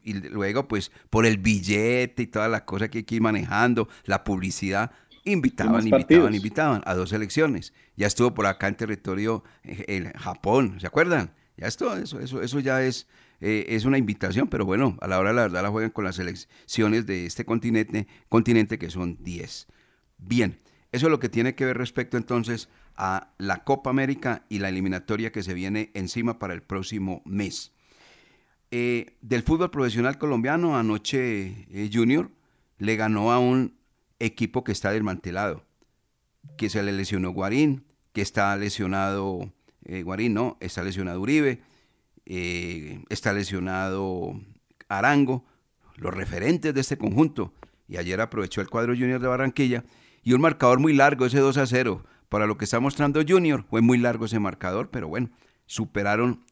Y 0.03 0.13
luego, 0.13 0.67
pues, 0.67 0.91
por 1.09 1.25
el 1.25 1.37
billete 1.37 2.23
y 2.23 2.27
toda 2.27 2.47
la 2.47 2.63
cosa 2.63 2.89
que 2.89 2.99
hay 2.99 3.03
que 3.03 3.15
ir 3.15 3.21
manejando, 3.21 3.89
la 4.05 4.23
publicidad, 4.23 4.91
invitaban, 5.25 5.87
invitaban, 5.87 6.33
invitaban 6.33 6.81
a 6.85 6.93
dos 6.93 7.09
selecciones. 7.09 7.73
Ya 7.95 8.07
estuvo 8.07 8.33
por 8.33 8.45
acá 8.45 8.67
en 8.67 8.75
territorio 8.75 9.43
eh, 9.63 9.85
el 9.87 10.11
Japón, 10.13 10.79
¿se 10.79 10.87
acuerdan? 10.87 11.33
Ya 11.57 11.67
esto, 11.67 11.95
eso, 11.95 12.19
eso, 12.19 12.41
eso 12.41 12.59
ya 12.59 12.81
es 12.83 13.07
eh, 13.45 13.75
es 13.75 13.83
una 13.83 13.97
invitación, 13.97 14.47
pero 14.47 14.65
bueno, 14.65 14.97
a 15.01 15.07
la 15.09 15.19
hora 15.19 15.31
de 15.31 15.35
la 15.35 15.41
verdad 15.41 15.63
la 15.63 15.69
juegan 15.69 15.89
con 15.89 16.05
las 16.05 16.15
selecciones 16.15 17.05
de 17.05 17.25
este 17.25 17.43
continente, 17.43 18.07
continente 18.29 18.79
que 18.79 18.89
son 18.89 19.21
10. 19.21 19.67
Bien, 20.17 20.57
eso 20.93 21.07
es 21.07 21.11
lo 21.11 21.19
que 21.19 21.27
tiene 21.27 21.53
que 21.53 21.65
ver 21.65 21.77
respecto 21.77 22.15
entonces 22.15 22.69
a 22.95 23.33
la 23.37 23.65
Copa 23.65 23.89
América 23.89 24.45
y 24.47 24.59
la 24.59 24.69
eliminatoria 24.69 25.33
que 25.33 25.43
se 25.43 25.53
viene 25.53 25.91
encima 25.93 26.39
para 26.39 26.53
el 26.53 26.61
próximo 26.61 27.21
mes. 27.25 27.73
Eh, 28.71 29.17
del 29.19 29.43
fútbol 29.43 29.71
profesional 29.71 30.17
colombiano, 30.17 30.77
anoche 30.77 31.67
eh, 31.69 31.89
Junior 31.91 32.31
le 32.77 32.95
ganó 32.95 33.33
a 33.33 33.39
un 33.39 33.75
equipo 34.19 34.63
que 34.63 34.71
está 34.71 34.91
desmantelado, 34.91 35.63
que 36.57 36.69
se 36.69 36.83
le 36.83 36.91
lesionó 36.91 37.31
Guarín, 37.31 37.85
que 38.13 38.21
está 38.21 38.55
lesionado, 38.55 39.51
Guarín 40.03 40.33
no, 40.33 40.57
está 40.59 40.83
lesionado 40.83 41.19
Uribe, 41.19 41.61
eh, 42.25 43.03
está 43.09 43.33
lesionado 43.33 44.39
Arango, 44.87 45.45
los 45.95 46.13
referentes 46.13 46.73
de 46.73 46.81
este 46.81 46.97
conjunto. 46.97 47.53
Y 47.87 47.97
ayer 47.97 48.21
aprovechó 48.21 48.61
el 48.61 48.69
cuadro 48.69 48.93
Junior 48.93 49.19
de 49.19 49.27
Barranquilla 49.27 49.83
y 50.23 50.33
un 50.33 50.41
marcador 50.41 50.79
muy 50.79 50.93
largo, 50.93 51.25
ese 51.25 51.39
2 51.39 51.57
a 51.57 51.65
0. 51.65 52.05
Para 52.29 52.47
lo 52.47 52.57
que 52.57 52.65
está 52.65 52.79
mostrando 52.79 53.21
Junior, 53.27 53.63
fue 53.69 53.81
muy 53.81 53.97
largo 53.97 54.25
ese 54.25 54.39
marcador, 54.39 54.89
pero 54.89 55.07
bueno, 55.07 55.29
superaron 55.65 56.43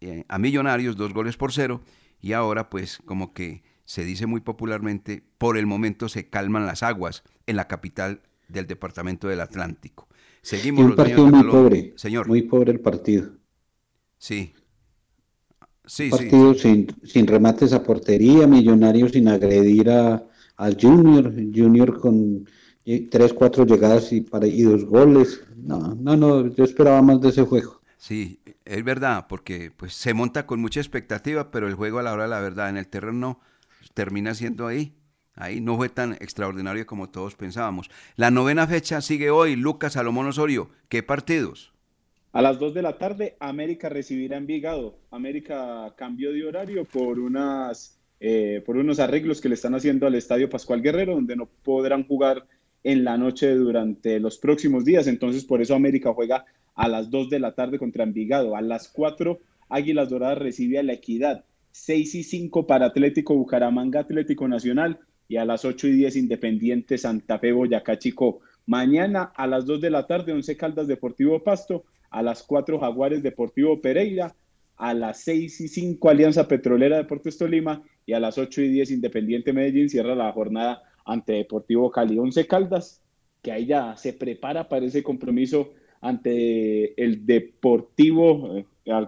eh, 0.00 0.24
a 0.28 0.38
Millonarios 0.38 0.96
dos 0.96 1.14
goles 1.14 1.36
por 1.36 1.52
cero 1.52 1.80
y 2.20 2.32
ahora 2.34 2.68
pues 2.68 2.98
como 3.06 3.32
que 3.32 3.62
se 3.84 4.04
dice 4.04 4.26
muy 4.26 4.40
popularmente, 4.40 5.22
por 5.38 5.56
el 5.56 5.66
momento 5.66 6.08
se 6.08 6.28
calman 6.28 6.66
las 6.66 6.82
aguas 6.82 7.22
en 7.46 7.56
la 7.56 7.68
capital 7.68 8.22
del 8.48 8.66
departamento 8.66 9.28
del 9.28 9.40
Atlántico. 9.40 10.08
Seguimos 10.42 10.84
un 10.84 10.96
partido 10.96 11.26
muy 11.26 11.44
pobre, 11.44 11.92
señor. 11.96 12.28
Muy 12.28 12.42
pobre 12.42 12.72
el 12.72 12.80
partido. 12.80 13.32
Sí, 14.18 14.54
Sí, 15.86 16.08
partido 16.10 16.54
Sin, 16.54 16.86
sin 17.04 17.26
remates 17.26 17.72
a 17.72 17.82
portería, 17.82 18.46
Millonarios 18.46 19.12
sin 19.12 19.28
agredir 19.28 19.90
a, 19.90 20.24
al 20.56 20.76
Junior, 20.80 21.32
Junior 21.54 22.00
con 22.00 22.46
eh, 22.86 23.08
tres, 23.10 23.32
cuatro 23.34 23.66
llegadas 23.66 24.12
y, 24.12 24.22
para, 24.22 24.46
y 24.46 24.62
dos 24.62 24.84
goles. 24.84 25.42
No, 25.56 25.94
no, 25.94 26.16
no, 26.16 26.46
yo 26.48 26.64
esperaba 26.64 27.02
más 27.02 27.20
de 27.20 27.28
ese 27.30 27.42
juego. 27.42 27.80
Sí, 27.96 28.40
es 28.64 28.84
verdad, 28.84 29.26
porque 29.28 29.70
pues 29.70 29.94
se 29.94 30.14
monta 30.14 30.46
con 30.46 30.60
mucha 30.60 30.80
expectativa, 30.80 31.50
pero 31.50 31.66
el 31.68 31.74
juego 31.74 31.98
a 31.98 32.02
la 32.02 32.12
hora 32.12 32.24
de 32.24 32.28
la 32.30 32.40
verdad 32.40 32.68
en 32.68 32.76
el 32.76 32.88
terreno 32.88 33.40
termina 33.92 34.34
siendo 34.34 34.66
ahí. 34.66 34.94
Ahí 35.36 35.60
no 35.60 35.76
fue 35.76 35.88
tan 35.88 36.12
extraordinario 36.14 36.86
como 36.86 37.10
todos 37.10 37.34
pensábamos. 37.34 37.90
La 38.16 38.30
novena 38.30 38.66
fecha 38.66 39.00
sigue 39.00 39.30
hoy, 39.30 39.56
Lucas 39.56 39.94
Salomón 39.94 40.28
Osorio. 40.28 40.70
¿Qué 40.88 41.02
partidos? 41.02 41.72
A 42.32 42.42
las 42.42 42.58
2 42.58 42.74
de 42.74 42.82
la 42.82 42.98
tarde, 42.98 43.36
América 43.40 43.88
recibirá 43.88 44.36
Envigado. 44.36 44.98
América 45.10 45.94
cambió 45.96 46.32
de 46.32 46.44
horario 46.44 46.84
por, 46.84 47.18
unas, 47.18 47.98
eh, 48.20 48.62
por 48.64 48.76
unos 48.76 48.98
arreglos 48.98 49.40
que 49.40 49.48
le 49.48 49.54
están 49.54 49.74
haciendo 49.74 50.06
al 50.06 50.14
Estadio 50.14 50.48
Pascual 50.48 50.82
Guerrero, 50.82 51.14
donde 51.14 51.36
no 51.36 51.46
podrán 51.46 52.04
jugar 52.06 52.46
en 52.82 53.04
la 53.04 53.16
noche 53.16 53.54
durante 53.54 54.20
los 54.20 54.38
próximos 54.38 54.84
días. 54.84 55.06
Entonces, 55.06 55.44
por 55.44 55.62
eso 55.62 55.74
América 55.74 56.12
juega 56.12 56.44
a 56.74 56.88
las 56.88 57.10
2 57.10 57.30
de 57.30 57.38
la 57.38 57.54
tarde 57.54 57.78
contra 57.78 58.04
Envigado. 58.04 58.56
A 58.56 58.60
las 58.60 58.88
4, 58.88 59.38
Águilas 59.68 60.10
Doradas 60.10 60.38
recibe 60.38 60.78
a 60.78 60.82
La 60.82 60.92
Equidad. 60.92 61.44
6 61.74 62.14
y 62.14 62.22
5 62.22 62.68
para 62.68 62.86
Atlético 62.86 63.34
Bucaramanga, 63.34 64.00
Atlético 64.00 64.46
Nacional. 64.46 65.00
Y 65.26 65.38
a 65.38 65.44
las 65.44 65.64
8 65.64 65.88
y 65.88 65.92
10, 65.92 66.16
Independiente 66.16 66.98
Santa 66.98 67.40
Fe, 67.40 67.50
Boyacá, 67.50 67.98
Chico. 67.98 68.40
Mañana 68.64 69.32
a 69.34 69.48
las 69.48 69.66
2 69.66 69.80
de 69.80 69.90
la 69.90 70.06
tarde, 70.06 70.32
11 70.32 70.56
Caldas 70.56 70.86
Deportivo 70.86 71.42
Pasto 71.42 71.84
a 72.10 72.22
las 72.22 72.44
4 72.44 72.78
Jaguares 72.78 73.24
Deportivo 73.24 73.80
Pereira, 73.80 74.36
a 74.76 74.94
las 74.94 75.22
6 75.22 75.62
y 75.62 75.68
5 75.68 76.08
Alianza 76.08 76.46
Petrolera 76.46 76.96
Deportes 76.96 77.36
Tolima 77.38 77.82
y 78.06 78.12
a 78.12 78.20
las 78.20 78.38
8 78.38 78.62
y 78.62 78.68
10 78.68 78.92
Independiente 78.92 79.52
Medellín 79.52 79.88
cierra 79.88 80.14
la 80.14 80.30
jornada 80.30 80.80
ante 81.04 81.32
Deportivo 81.32 81.90
Cali. 81.90 82.16
11 82.16 82.46
Caldas, 82.46 83.02
que 83.42 83.50
ahí 83.50 83.66
ya 83.66 83.96
se 83.96 84.12
prepara 84.12 84.68
para 84.68 84.86
ese 84.86 85.02
compromiso 85.02 85.72
ante 86.00 87.02
el 87.02 87.26
Deportivo, 87.26 88.58
eh, 88.58 88.64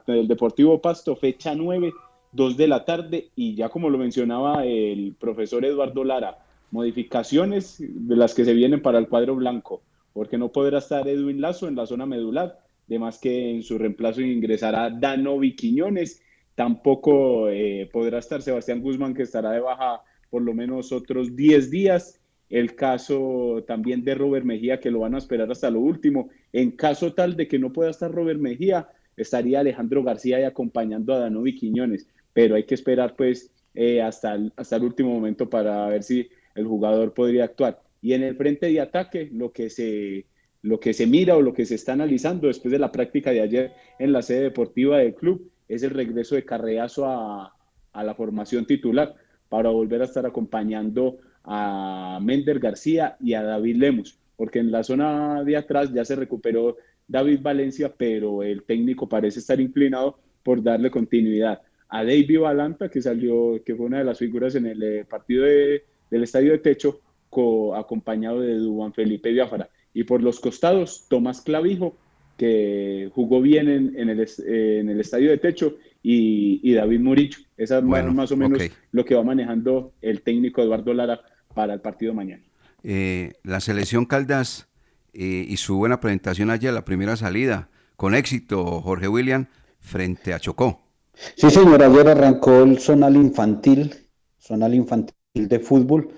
el 0.09 0.27
Deportivo 0.27 0.81
Pasto, 0.83 1.15
fecha 1.15 1.55
9 1.55 1.93
2 2.37 2.57
de 2.57 2.69
la 2.69 2.85
tarde 2.85 3.31
y 3.35 3.55
ya 3.55 3.69
como 3.69 3.91
lo 3.91 3.99
mencionaba 3.99 4.65
el 4.65 5.15
profesor 5.19 5.65
Eduardo 5.65 6.05
Lara, 6.05 6.39
modificaciones 6.71 7.77
de 7.79 8.17
las 8.17 8.35
que 8.35 8.45
se 8.45 8.55
vienen 8.55 8.83
para 8.83 8.99
el 8.99 9.09
cuadro 9.09 9.35
blanco, 9.35 9.83
porque 10.13 10.39
no 10.39 10.51
podrá 10.51 10.79
estar 10.79 11.09
Edwin 11.09 11.41
Lazo 11.41 11.69
en 11.69 11.77
la 11.77 11.87
zona 11.87 12.07
medular, 12.07 12.61
además 12.87 13.19
que 13.19 13.51
en 13.51 13.63
su 13.63 13.79
reemplazo 13.79 14.21
ingresará 14.21 14.91
Danovi 14.91 15.57
Quiñones, 15.57 16.23
tampoco 16.55 17.49
eh, 17.49 17.89
podrá 17.93 18.19
estar 18.19 18.43
Sebastián 18.43 18.81
Guzmán 18.81 19.15
que 19.15 19.23
estará 19.23 19.51
de 19.51 19.61
baja 19.61 20.03
por 20.31 20.43
lo 20.43 20.55
menos 20.55 20.93
otros 20.93 21.37
10 21.37 21.71
días, 21.71 22.21
el 22.49 22.75
caso 22.75 23.65
también 23.67 24.05
de 24.05 24.15
Robert 24.15 24.45
Mejía 24.45 24.81
que 24.81 24.91
lo 24.91 25.01
van 25.01 25.15
a 25.15 25.19
esperar 25.19 25.51
hasta 25.51 25.71
lo 25.71 25.81
último, 25.81 26.29
en 26.53 26.73
caso 26.73 27.13
tal 27.13 27.37
de 27.37 27.49
que 27.49 27.59
no 27.59 27.73
pueda 27.73 27.91
estar 27.91 28.11
Robert 28.11 28.41
Mejía, 28.41 28.89
estaría 29.17 29.61
Alejandro 29.61 30.03
García 30.03 30.47
acompañando 30.47 31.15
a 31.15 31.19
Danovi 31.19 31.55
Quiñones, 31.55 32.07
pero 32.37 32.55
hay 32.55 32.65
que 32.65 32.75
esperar 32.75 33.17
pues 33.17 33.51
eh, 33.75 34.03
hasta, 34.03 34.35
el, 34.35 34.53
hasta 34.57 34.77
el 34.77 34.83
último 34.83 35.11
momento 35.11 35.49
para 35.49 35.89
ver 35.89 36.03
si 36.03 36.29
el 36.55 36.67
jugador 36.67 37.15
podría 37.15 37.45
actuar. 37.45 37.81
Y 38.03 38.13
en 38.13 38.23
el 38.23 38.37
frente 38.37 38.67
de 38.67 38.79
ataque, 38.79 39.31
lo 39.33 39.53
que 39.53 39.71
se, 39.71 40.27
lo 40.61 40.79
que 40.79 40.93
se 40.93 41.07
mira 41.07 41.35
o 41.35 41.41
lo 41.41 41.55
que 41.55 41.65
se 41.65 41.77
está 41.77 41.95
analizando 41.95 42.49
después 42.49 42.73
de 42.73 42.79
la 42.79 42.93
práctica 42.93 43.31
de 43.31 43.41
ayer 43.41 43.73
en 43.99 44.13
la 44.13 44.21
sede 44.21 44.43
deportiva 44.43 44.99
del 44.99 45.15
club 45.15 45.51
es 45.67 45.83
el 45.83 45.93
regreso 45.93 46.35
de 46.35 46.45
Carreazo 46.45 47.07
a, 47.07 47.57
a 47.95 48.05
la 48.05 48.15
formación 48.15 48.67
titular 48.67 49.15
para 49.49 49.71
volver 49.71 50.03
a 50.03 50.05
estar 50.05 50.27
acompañando 50.27 51.17
a 51.43 52.19
Mender 52.23 52.59
García 52.59 53.17
y 53.19 53.33
a 53.33 53.43
David 53.43 53.77
Lemos, 53.77 54.19
porque 54.37 54.59
en 54.59 54.71
la 54.71 54.83
zona 54.83 55.43
de 55.43 55.57
atrás 55.57 55.91
ya 55.91 56.05
se 56.05 56.17
recuperó 56.17 56.77
David 57.09 57.41
Valencia, 57.41 57.95
pero 57.97 58.43
el 58.43 58.65
técnico 58.65 59.09
parece 59.09 59.39
estar 59.39 59.59
inclinado 59.59 60.19
por 60.43 60.63
darle 60.63 60.91
continuidad 60.91 61.63
a 61.89 62.05
David 62.05 62.41
Valanta, 62.41 62.89
que 62.89 63.03
salió, 63.03 63.63
que 63.65 63.75
fue 63.75 63.87
una 63.87 63.99
de 63.99 64.05
las 64.05 64.19
figuras 64.19 64.55
en 64.55 64.67
el 64.67 64.83
eh, 64.83 65.05
partido 65.05 65.45
del 65.45 66.23
estadio 66.23 66.53
de 66.53 66.59
techo, 66.59 67.01
acompañado 67.75 68.41
de 68.41 68.55
Duan 68.55 68.95
Felipe 68.95 69.31
Biafara. 69.31 69.69
Y 69.93 70.05
por 70.05 70.23
los 70.23 70.41
costados, 70.41 71.07
Tomás 71.09 71.43
Clavijo, 71.43 71.97
que 72.37 73.11
jugó 73.15 73.41
bien 73.41 73.69
en, 73.69 74.09
el, 74.09 74.27
en 74.47 74.89
el 74.89 75.01
estadio 75.01 75.31
de 75.31 75.39
techo, 75.39 75.77
y, 76.09 76.73
David 76.73 77.01
Murillo. 77.01 77.39
Esa 77.57 77.79
es 77.79 77.85
más 77.85 78.31
o 78.31 78.37
menos 78.37 78.63
lo 78.93 79.05
que 79.05 79.17
va 79.17 79.25
manejando 79.25 79.93
el 80.01 80.23
técnico 80.23 80.63
Eduardo 80.63 80.95
Lara 80.95 81.21
para 81.53 81.75
el 81.75 81.81
partido 81.81 82.15
mañana. 82.15 82.45
Eh, 82.85 83.33
la 83.43 83.59
selección 83.59 84.05
Caldas 84.05 84.69
eh, 85.13 85.45
y 85.49 85.57
su 85.57 85.77
buena 85.77 85.99
presentación 85.99 86.51
ayer, 86.51 86.73
la 86.73 86.85
primera 86.85 87.17
salida, 87.17 87.71
con 87.97 88.15
éxito, 88.15 88.81
Jorge 88.83 89.09
William, 89.09 89.47
frente 89.81 90.33
a 90.33 90.39
Chocó. 90.39 90.86
Sí, 91.17 91.51
señor, 91.51 91.83
ayer 91.83 92.09
arrancó 92.09 92.63
el 92.63 92.79
zonal 92.79 93.17
infantil, 93.17 93.95
zonal 94.39 94.75
infantil 94.75 95.15
de 95.35 95.59
fútbol. 95.61 96.11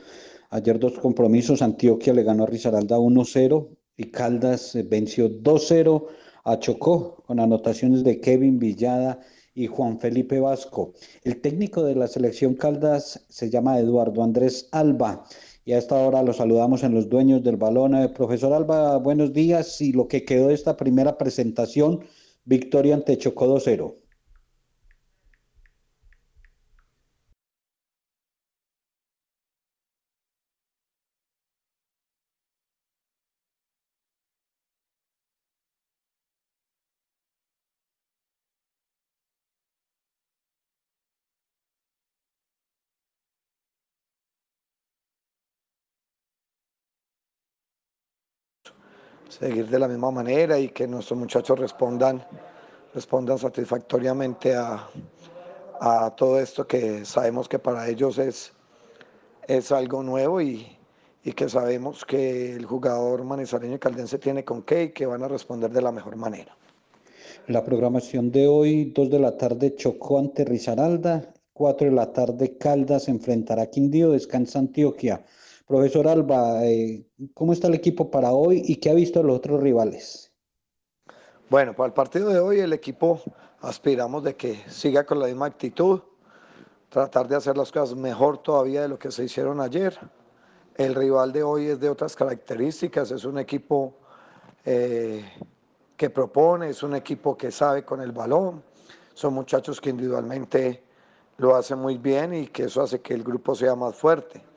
Ayer 0.51 0.81
dos 0.81 0.99
compromisos, 0.99 1.63
Antioquia 1.63 2.13
le 2.13 2.25
ganó 2.25 2.43
a 2.43 2.47
Risaralda 2.47 2.99
1-0 2.99 3.69
y 3.97 4.11
Caldas 4.11 4.75
eh, 4.75 4.83
venció 4.83 5.31
2-0 5.31 6.07
a 6.43 6.59
Chocó 6.59 7.23
con 7.27 7.39
anotaciones 7.39 8.03
de 8.03 8.21
Kevin 8.21 8.59
Villada 8.59 9.21
y 9.55 9.69
Juan 9.69 10.01
Felipe 10.01 10.41
Vasco. 10.41 10.95
El 11.23 11.41
técnico 11.41 11.85
de 11.85 11.95
la 11.95 12.09
selección 12.09 12.55
Caldas 12.55 13.25
se 13.29 13.51
llama 13.51 13.79
Eduardo 13.79 14.25
Andrés 14.25 14.69
Alba 14.73 15.25
y 15.65 15.75
a 15.75 15.79
esta 15.79 15.95
hora 15.95 16.25
lo 16.25 16.33
saludamos 16.33 16.83
en 16.83 16.95
los 16.95 17.09
dueños 17.09 17.45
del 17.45 17.57
balón. 17.57 17.95
Eh, 17.95 18.09
profesor 18.09 18.53
Alba, 18.53 18.97
buenos 18.97 19.33
días 19.33 19.81
y 19.81 19.93
lo 19.93 20.09
que 20.09 20.25
quedó 20.25 20.49
de 20.49 20.55
esta 20.55 20.77
primera 20.77 21.17
presentación, 21.19 22.01
victoria 22.45 22.97
ante 22.97 23.17
Chocó 23.17 23.47
2-0. 23.47 23.95
Seguir 49.29 49.69
de 49.69 49.79
la 49.79 49.89
misma 49.89 50.11
manera 50.11 50.59
y 50.59 50.69
que 50.71 50.87
nuestros 50.87 51.19
muchachos 51.19 51.59
respondan, 51.59 52.25
respondan 52.95 53.39
satisfactoriamente 53.39 54.55
a, 54.55 54.89
todo 56.17 56.41
esto 56.41 56.67
que 56.67 57.05
sabemos 57.05 57.49
que 57.49 57.61
para 57.61 57.89
ellos 57.89 58.19
es, 58.19 58.53
es 59.47 59.71
algo 59.71 60.03
nuevo 60.03 60.41
y, 60.41 60.75
que 61.37 61.49
sabemos 61.49 62.07
que 62.07 62.55
el 62.55 62.65
jugador 62.65 63.23
manizaleño 63.23 63.75
y 63.75 63.79
caldense 63.79 64.19
tiene 64.19 64.47
con 64.47 64.63
qué 64.63 64.85
y 64.85 64.89
que 64.93 65.05
van 65.05 65.23
a 65.23 65.29
responder 65.29 65.71
de 65.71 65.83
la 65.83 65.93
mejor 65.93 66.17
manera. 66.17 66.57
La 67.49 67.63
programación 67.63 68.33
de 68.33 68.49
hoy, 68.49 68.87
2 68.87 69.11
de 69.11 69.19
la 69.19 69.37
tarde, 69.37 69.75
Chocó 69.75 70.19
ante 70.19 70.47
Risaralda, 70.47 71.35
4 71.53 71.91
de 71.91 71.95
la 71.95 72.13
tarde, 72.15 72.57
Caldas 72.57 73.09
enfrentará 73.09 73.65
a 73.65 73.67
Quindío, 73.67 74.13
descansa 74.13 74.59
Antioquia. 74.59 75.23
Profesor 75.69 76.09
Alba, 76.09 76.65
eh, 76.65 77.05
¿cómo 77.35 77.53
está 77.53 77.69
el 77.69 77.75
equipo 77.75 78.11
para 78.11 78.33
hoy 78.33 78.63
y 78.65 78.77
qué 78.77 78.89
ha 78.89 78.95
visto 78.95 79.23
los 79.23 79.37
otros 79.37 79.63
rivales? 79.63 80.33
Bueno, 81.51 81.77
para 81.77 81.89
el 81.89 81.93
partido 81.93 82.31
de 82.31 82.41
hoy 82.41 82.61
el 82.61 82.73
equipo 82.73 83.21
aspiramos 83.61 84.25
de 84.25 84.35
que 84.35 84.55
siga 84.67 85.05
con 85.05 85.21
la 85.21 85.27
misma 85.27 85.45
actitud, 85.45 86.01
tratar 86.89 87.29
de 87.29 87.37
hacer 87.37 87.59
las 87.59 87.71
cosas 87.71 87.95
mejor 87.95 88.39
todavía 88.39 88.81
de 88.81 88.89
lo 88.89 88.99
que 88.99 89.11
se 89.11 89.25
hicieron 89.25 89.61
ayer. 89.61 89.99
El 90.75 90.95
rival 90.95 91.33
de 91.33 91.43
hoy 91.43 91.67
es 91.67 91.79
de 91.79 91.91
otras 91.91 92.17
características, 92.17 93.11
es 93.11 93.27
un 93.27 93.39
equipo 93.39 93.93
eh, 94.65 95.23
que 95.99 96.09
propone, 96.09 96.71
es 96.71 96.83
un 96.83 96.95
equipo 96.95 97.37
que 97.37 97.51
sabe 97.51 97.85
con 97.85 98.01
el 98.01 98.13
balón, 98.13 98.63
son 99.13 99.35
muchachos 99.35 99.83
que 99.83 99.91
individualmente 99.91 100.83
lo 101.37 101.55
hacen 101.55 101.79
muy 101.79 101.99
bien 101.99 102.33
y 102.33 102.47
que 102.47 102.65
eso 102.65 102.81
hace 102.81 103.03
que 103.03 103.13
el 103.13 103.23
grupo 103.23 103.55
sea 103.55 103.75
más 103.75 103.95
fuerte. 103.95 104.48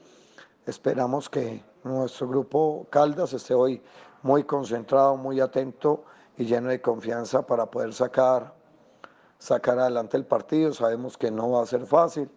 Esperamos 0.67 1.27
que 1.27 1.63
nuestro 1.83 2.27
grupo 2.27 2.85
Caldas 2.91 3.33
esté 3.33 3.55
hoy 3.55 3.81
muy 4.21 4.43
concentrado, 4.43 5.17
muy 5.17 5.39
atento 5.39 6.03
y 6.37 6.45
lleno 6.45 6.69
de 6.69 6.79
confianza 6.79 7.41
para 7.41 7.65
poder 7.65 7.93
sacar, 7.95 8.53
sacar 9.39 9.79
adelante 9.79 10.17
el 10.17 10.25
partido. 10.25 10.71
Sabemos 10.71 11.17
que 11.17 11.31
no 11.31 11.49
va 11.49 11.63
a 11.63 11.65
ser 11.65 11.87
fácil, 11.87 12.29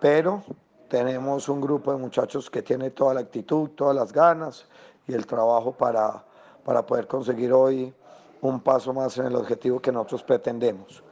pero 0.00 0.42
tenemos 0.88 1.48
un 1.48 1.60
grupo 1.60 1.92
de 1.92 1.98
muchachos 1.98 2.50
que 2.50 2.60
tiene 2.60 2.90
toda 2.90 3.14
la 3.14 3.20
actitud, 3.20 3.70
todas 3.70 3.94
las 3.94 4.12
ganas 4.12 4.66
y 5.06 5.14
el 5.14 5.24
trabajo 5.24 5.70
para, 5.70 6.24
para 6.64 6.84
poder 6.84 7.06
conseguir 7.06 7.52
hoy 7.52 7.94
un 8.40 8.58
paso 8.58 8.92
más 8.92 9.16
en 9.18 9.26
el 9.26 9.36
objetivo 9.36 9.78
que 9.78 9.92
nosotros 9.92 10.24
pretendemos. 10.24 11.04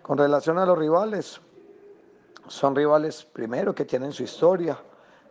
Con 0.00 0.16
relación 0.16 0.58
a 0.58 0.66
los 0.66 0.78
rivales, 0.78 1.40
son 2.46 2.76
rivales 2.76 3.24
primero 3.24 3.74
que 3.74 3.84
tienen 3.84 4.12
su 4.12 4.22
historia, 4.22 4.78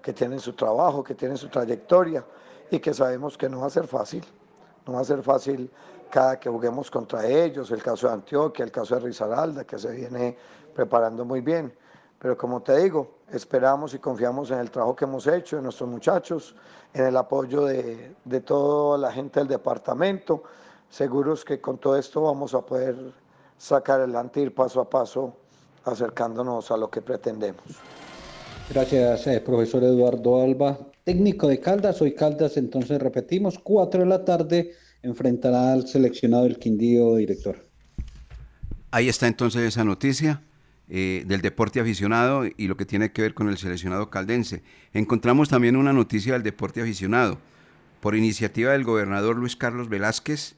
que 0.03 0.13
tienen 0.13 0.39
su 0.39 0.53
trabajo, 0.53 1.03
que 1.03 1.15
tienen 1.15 1.37
su 1.37 1.47
trayectoria 1.47 2.23
y 2.69 2.79
que 2.79 2.93
sabemos 2.93 3.37
que 3.37 3.47
no 3.49 3.61
va 3.61 3.67
a 3.67 3.69
ser 3.69 3.87
fácil. 3.87 4.23
No 4.85 4.93
va 4.93 4.99
a 4.99 5.05
ser 5.05 5.23
fácil 5.23 5.71
cada 6.11 6.37
que 6.39 6.49
juguemos 6.49 6.91
contra 6.91 7.25
ellos, 7.25 7.71
el 7.71 7.81
caso 7.81 8.07
de 8.07 8.13
Antioquia, 8.13 8.65
el 8.65 8.71
caso 8.71 8.95
de 8.95 9.01
Risaralda, 9.01 9.63
que 9.63 9.79
se 9.79 9.91
viene 9.91 10.37
preparando 10.75 11.23
muy 11.23 11.39
bien. 11.39 11.73
Pero 12.19 12.37
como 12.37 12.61
te 12.61 12.77
digo, 12.77 13.19
esperamos 13.31 13.93
y 13.93 13.99
confiamos 13.99 14.51
en 14.51 14.59
el 14.59 14.69
trabajo 14.69 14.95
que 14.95 15.05
hemos 15.05 15.25
hecho, 15.25 15.57
en 15.57 15.63
nuestros 15.63 15.89
muchachos, 15.89 16.53
en 16.93 17.05
el 17.05 17.15
apoyo 17.15 17.65
de, 17.65 18.15
de 18.25 18.41
toda 18.41 18.97
la 18.97 19.11
gente 19.11 19.39
del 19.39 19.47
departamento. 19.47 20.43
Seguros 20.89 21.45
que 21.45 21.61
con 21.61 21.77
todo 21.77 21.95
esto 21.97 22.21
vamos 22.21 22.53
a 22.53 22.61
poder 22.61 22.95
sacar 23.57 23.99
adelante, 24.01 24.41
ir 24.41 24.53
paso 24.53 24.81
a 24.81 24.89
paso, 24.89 25.33
acercándonos 25.85 26.69
a 26.71 26.77
lo 26.77 26.89
que 26.89 27.01
pretendemos. 27.01 27.63
Gracias, 28.69 29.27
eh, 29.27 29.41
profesor 29.41 29.83
Eduardo 29.83 30.41
Alba. 30.41 30.79
Técnico 31.03 31.49
de 31.49 31.59
Caldas, 31.59 32.01
hoy 32.01 32.13
Caldas, 32.15 32.55
entonces 32.55 33.01
repetimos, 33.01 33.59
4 33.59 34.01
de 34.01 34.05
la 34.05 34.23
tarde 34.23 34.71
enfrentará 35.01 35.73
al 35.73 35.85
seleccionado 35.85 36.43
del 36.43 36.57
Quindío, 36.57 37.17
director. 37.17 37.57
Ahí 38.89 39.09
está 39.09 39.27
entonces 39.27 39.63
esa 39.63 39.83
noticia 39.83 40.41
eh, 40.87 41.23
del 41.27 41.41
deporte 41.41 41.81
aficionado 41.81 42.45
y 42.45 42.67
lo 42.67 42.77
que 42.77 42.85
tiene 42.85 43.11
que 43.11 43.21
ver 43.21 43.33
con 43.33 43.49
el 43.49 43.57
seleccionado 43.57 44.09
caldense. 44.09 44.63
Encontramos 44.93 45.49
también 45.49 45.75
una 45.75 45.91
noticia 45.91 46.33
del 46.33 46.43
deporte 46.43 46.81
aficionado. 46.81 47.39
Por 47.99 48.15
iniciativa 48.15 48.71
del 48.71 48.85
gobernador 48.85 49.35
Luis 49.35 49.57
Carlos 49.57 49.89
Velázquez, 49.89 50.55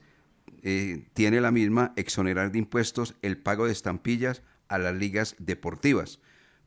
eh, 0.62 1.06
tiene 1.12 1.40
la 1.40 1.50
misma 1.50 1.92
exonerar 1.96 2.52
de 2.52 2.58
impuestos 2.58 3.14
el 3.22 3.36
pago 3.36 3.66
de 3.66 3.72
estampillas 3.72 4.42
a 4.68 4.78
las 4.78 4.94
ligas 4.94 5.34
deportivas 5.38 6.20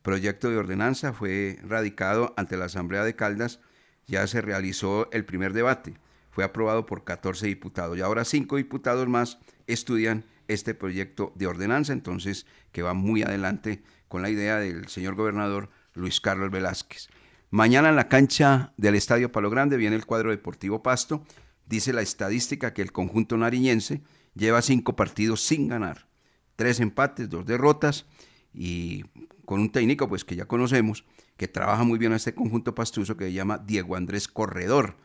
proyecto 0.10 0.50
de 0.50 0.58
ordenanza 0.58 1.14
fue 1.14 1.60
radicado 1.62 2.34
ante 2.36 2.58
la 2.58 2.66
Asamblea 2.66 3.04
de 3.04 3.16
Caldas, 3.16 3.60
ya 4.08 4.26
se 4.26 4.42
realizó 4.42 5.08
el 5.12 5.24
primer 5.24 5.54
debate, 5.54 6.00
fue 6.32 6.44
aprobado 6.44 6.88
por 6.88 7.04
14 7.04 7.46
diputados 7.46 7.96
y 7.96 8.02
ahora 8.02 8.26
cinco 8.26 8.56
diputados 8.56 9.08
más 9.08 9.38
estudian 9.68 10.26
este 10.48 10.74
proyecto 10.74 11.32
de 11.36 11.46
ordenanza, 11.46 11.94
entonces 11.94 12.48
que 12.72 12.82
va 12.82 12.96
muy 12.96 13.22
adelante 13.22 13.84
con 14.08 14.24
la 14.24 14.32
idea 14.32 14.58
del 14.58 14.88
señor 14.88 15.14
gobernador 15.14 15.70
Luis 15.94 16.20
Carlos 16.20 16.50
Velázquez. 16.50 17.10
Mañana 17.52 17.90
en 17.90 17.96
la 17.96 18.10
cancha 18.10 18.74
del 18.78 18.96
Estadio 18.96 19.32
Palo 19.32 19.52
Grande 19.52 19.78
viene 19.78 19.96
el 19.96 20.08
cuadro 20.08 20.32
deportivo 20.32 20.82
Pasto. 20.82 21.24
Dice 21.68 21.94
la 21.94 22.02
estadística 22.02 22.74
que 22.74 22.82
el 22.82 22.92
conjunto 22.92 23.38
nariñense 23.38 24.02
lleva 24.34 24.64
cinco 24.64 24.96
partidos 24.96 25.44
sin 25.44 25.68
ganar. 25.68 26.08
Tres 26.56 26.80
empates, 26.80 27.30
dos 27.30 27.46
derrotas 27.46 28.08
y 28.56 29.06
con 29.50 29.62
un 29.62 29.72
técnico 29.72 30.08
pues 30.08 30.24
que 30.24 30.36
ya 30.36 30.46
conocemos, 30.46 31.06
que 31.36 31.48
trabaja 31.48 31.84
muy 31.84 31.98
bien 31.98 32.14
a 32.14 32.18
este 32.18 32.36
conjunto 32.36 32.76
pastuso 32.76 33.18
que 33.18 33.26
se 33.26 33.34
llama 33.34 33.58
Diego 33.58 33.96
Andrés 33.96 34.28
Corredor, 34.28 34.96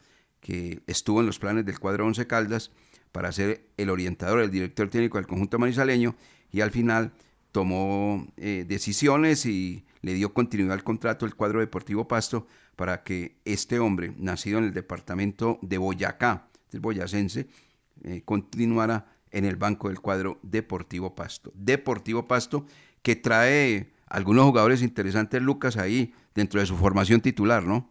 que 0.40 0.82
estuvo 0.86 1.20
en 1.20 1.26
los 1.26 1.38
planes 1.38 1.64
del 1.64 1.78
cuadro 1.78 2.05
Once 2.05 2.26
Caldas 2.26 2.70
para 3.11 3.32
ser 3.32 3.64
el 3.78 3.88
orientador, 3.88 4.40
el 4.40 4.51
director 4.51 4.90
técnico 4.90 5.16
del 5.16 5.26
conjunto 5.26 5.59
manizaleño 5.59 6.14
y 6.53 6.61
al 6.61 6.72
final 6.72 7.14
tomó 7.53 8.26
eh, 8.36 8.66
decisiones 8.68 9.47
y 9.47 9.86
le 10.03 10.12
dio 10.12 10.34
continuidad 10.34 10.74
al 10.74 10.84
contrato 10.84 11.24
del 11.24 11.36
cuadro 11.36 11.61
deportivo 11.61 12.07
Pasto 12.07 12.47
para 12.76 13.03
que 13.03 13.38
este 13.47 13.78
hombre, 13.78 14.12
nacido 14.18 14.59
en 14.59 14.64
el 14.64 14.74
departamento 14.74 15.59
de 15.62 15.78
Boyacá, 15.78 16.49
del 16.70 16.82
boyacense, 16.82 17.47
eh, 18.03 18.20
continuara 18.26 19.07
en 19.30 19.47
el 19.47 19.57
banco 19.57 19.88
del 19.88 20.01
cuadro 20.01 20.38
Deportivo 20.42 21.14
Pasto. 21.14 21.51
Deportivo 21.55 22.28
Pasto 22.28 22.66
que 23.01 23.16
trae 23.16 23.93
algunos 24.14 24.44
jugadores 24.44 24.80
interesantes, 24.80 25.42
Lucas, 25.42 25.76
ahí 25.76 26.12
dentro 26.36 26.60
de 26.60 26.66
su 26.66 26.76
formación 26.76 27.20
titular, 27.20 27.64
¿no? 27.64 27.90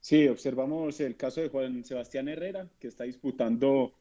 Sí, 0.00 0.26
observamos 0.26 0.98
el 1.00 1.14
caso 1.16 1.42
de 1.42 1.50
Juan 1.50 1.84
Sebastián 1.84 2.28
Herrera, 2.28 2.66
que 2.80 2.88
está 2.88 3.04
disputando 3.04 3.92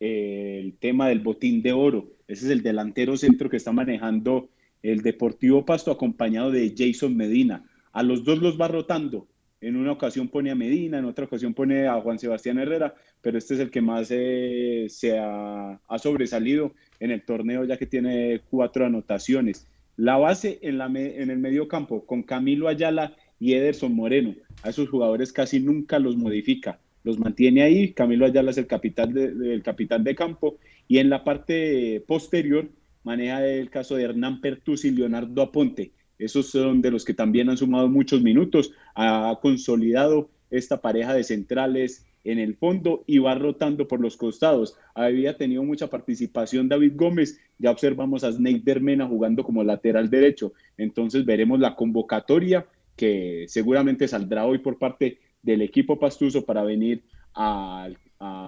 eh, 0.00 0.60
el 0.62 0.74
tema 0.74 1.08
del 1.08 1.20
botín 1.20 1.62
de 1.62 1.72
oro. 1.72 2.10
Ese 2.28 2.44
es 2.44 2.50
el 2.50 2.62
delantero 2.62 3.16
centro 3.16 3.48
que 3.48 3.56
está 3.56 3.72
manejando 3.72 4.50
el 4.82 5.00
Deportivo 5.00 5.64
Pasto 5.64 5.90
acompañado 5.90 6.50
de 6.50 6.74
Jason 6.76 7.16
Medina. 7.16 7.64
A 7.92 8.02
los 8.02 8.22
dos 8.22 8.40
los 8.40 8.60
va 8.60 8.68
rotando. 8.68 9.26
En 9.62 9.76
una 9.76 9.92
ocasión 9.92 10.28
pone 10.28 10.50
a 10.50 10.54
Medina, 10.54 10.98
en 10.98 11.06
otra 11.06 11.24
ocasión 11.24 11.54
pone 11.54 11.88
a 11.88 12.00
Juan 12.02 12.18
Sebastián 12.18 12.58
Herrera, 12.58 12.94
pero 13.22 13.38
este 13.38 13.54
es 13.54 13.60
el 13.60 13.70
que 13.70 13.80
más 13.80 14.08
eh, 14.10 14.86
se 14.90 15.18
ha, 15.18 15.80
sobresalido 15.98 16.74
en 17.00 17.12
el 17.12 17.24
torneo 17.24 17.64
ya 17.64 17.78
que 17.78 17.86
tiene 17.86 18.42
cuatro 18.50 18.84
anotaciones. 18.84 19.66
La 19.98 20.16
base 20.16 20.58
en, 20.62 20.78
la, 20.78 20.86
en 20.86 21.28
el 21.30 21.38
medio 21.38 21.68
campo 21.68 22.06
con 22.06 22.22
Camilo 22.22 22.68
Ayala 22.68 23.14
y 23.38 23.52
Ederson 23.52 23.94
Moreno. 23.94 24.34
A 24.62 24.70
esos 24.70 24.88
jugadores 24.88 25.34
casi 25.34 25.60
nunca 25.60 25.98
los 25.98 26.16
modifica 26.16 26.80
los 27.08 27.18
mantiene 27.18 27.62
ahí. 27.62 27.92
Camilo 27.92 28.26
Ayala 28.26 28.50
es 28.50 28.58
el 28.58 28.66
capitán 28.66 29.12
de, 29.12 29.60
capitán 29.64 30.04
de 30.04 30.14
campo. 30.14 30.58
Y 30.86 30.98
en 30.98 31.10
la 31.10 31.24
parte 31.24 32.04
posterior 32.06 32.70
maneja 33.02 33.46
el 33.46 33.70
caso 33.70 33.96
de 33.96 34.04
Hernán 34.04 34.40
Pertus 34.40 34.84
y 34.84 34.90
Leonardo 34.90 35.42
Aponte. 35.42 35.92
Esos 36.18 36.50
son 36.50 36.82
de 36.82 36.90
los 36.90 37.04
que 37.04 37.14
también 37.14 37.48
han 37.48 37.56
sumado 37.56 37.88
muchos 37.88 38.22
minutos. 38.22 38.72
Ha 38.94 39.38
consolidado 39.40 40.30
esta 40.50 40.80
pareja 40.80 41.14
de 41.14 41.24
centrales 41.24 42.04
en 42.30 42.38
el 42.38 42.56
fondo 42.56 43.04
y 43.06 43.18
va 43.18 43.34
rotando 43.34 43.88
por 43.88 44.00
los 44.00 44.18
costados. 44.18 44.76
Había 44.94 45.38
tenido 45.38 45.62
mucha 45.62 45.88
participación 45.88 46.68
David 46.68 46.92
Gómez, 46.94 47.40
ya 47.58 47.70
observamos 47.70 48.22
a 48.22 48.30
Snake 48.30 48.60
Bermena 48.62 49.06
jugando 49.06 49.42
como 49.42 49.64
lateral 49.64 50.10
derecho. 50.10 50.52
Entonces 50.76 51.24
veremos 51.24 51.58
la 51.58 51.74
convocatoria 51.74 52.66
que 52.96 53.46
seguramente 53.48 54.06
saldrá 54.08 54.44
hoy 54.44 54.58
por 54.58 54.78
parte 54.78 55.18
del 55.42 55.62
equipo 55.62 55.98
pastuso 55.98 56.44
para 56.44 56.62
venir 56.64 57.02
a, 57.34 57.88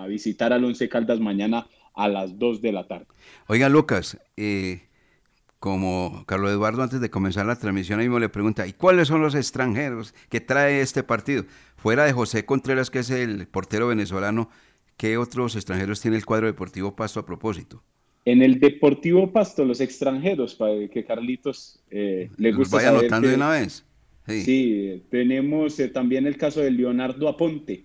visitar 0.09 0.53
al 0.53 0.65
Once 0.65 0.89
Caldas 0.89 1.21
mañana 1.21 1.67
a 1.95 2.09
las 2.09 2.39
2 2.39 2.61
de 2.61 2.73
la 2.73 2.87
tarde. 2.87 3.07
Oiga, 3.47 3.69
Lucas, 3.69 4.19
eh, 4.37 4.83
como 5.61 6.25
Carlos 6.27 6.51
Eduardo 6.51 6.83
antes 6.83 7.03
de 7.03 7.11
comenzar 7.11 7.45
la 7.45 7.55
transmisión 7.55 8.01
ahí 8.01 8.07
mismo 8.07 8.19
le 8.19 8.31
pregunta, 8.31 8.67
¿y 8.67 8.73
cuáles 8.73 9.09
son 9.09 9.21
los 9.21 9.35
extranjeros 9.35 10.15
que 10.31 10.41
trae 10.41 10.81
este 10.81 11.03
partido? 11.03 11.45
Fuera 11.77 12.05
de 12.05 12.13
José 12.13 12.47
Contreras, 12.47 12.91
que 12.91 13.01
es 13.01 13.11
el 13.11 13.47
portero 13.47 13.87
venezolano, 13.87 14.49
¿qué 14.97 15.19
otros 15.19 15.57
extranjeros 15.57 16.01
tiene 16.01 16.17
el 16.17 16.25
cuadro 16.25 16.47
Deportivo 16.47 16.97
Pasto 16.97 17.21
a 17.21 17.27
propósito? 17.27 17.83
En 18.25 18.41
el 18.41 18.59
Deportivo 18.59 19.31
Pasto, 19.31 19.65
los 19.65 19.83
extranjeros, 19.83 20.55
para 20.55 20.89
que 20.89 21.05
Carlitos 21.05 21.79
eh, 21.91 22.31
le 22.39 22.53
guste. 22.53 22.77
Vaya 22.77 22.89
anotando 22.89 23.29
de 23.29 23.35
una 23.35 23.51
vez. 23.51 23.85
Sí, 24.27 25.03
tenemos 25.11 25.79
eh, 25.79 25.89
también 25.89 26.27
el 26.27 26.37
caso 26.37 26.61
de 26.61 26.71
Leonardo 26.71 27.29
Aponte. 27.29 27.85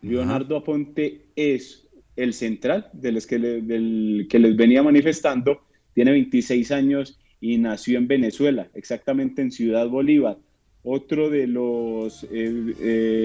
Leonardo 0.00 0.56
Aponte 0.56 1.26
es 1.36 1.86
el 2.16 2.34
central 2.34 2.88
del 2.92 3.24
que, 3.26 3.38
del 3.38 4.26
que 4.28 4.38
les 4.38 4.56
venía 4.56 4.82
manifestando, 4.82 5.62
tiene 5.94 6.12
26 6.12 6.70
años 6.72 7.18
y 7.40 7.58
nació 7.58 7.98
en 7.98 8.08
Venezuela, 8.08 8.68
exactamente 8.74 9.42
en 9.42 9.50
Ciudad 9.50 9.88
Bolívar. 9.88 10.38
Otro 10.84 11.30
de 11.30 11.46
los 11.46 12.24
eh, 12.24 12.74
eh, 12.80 13.20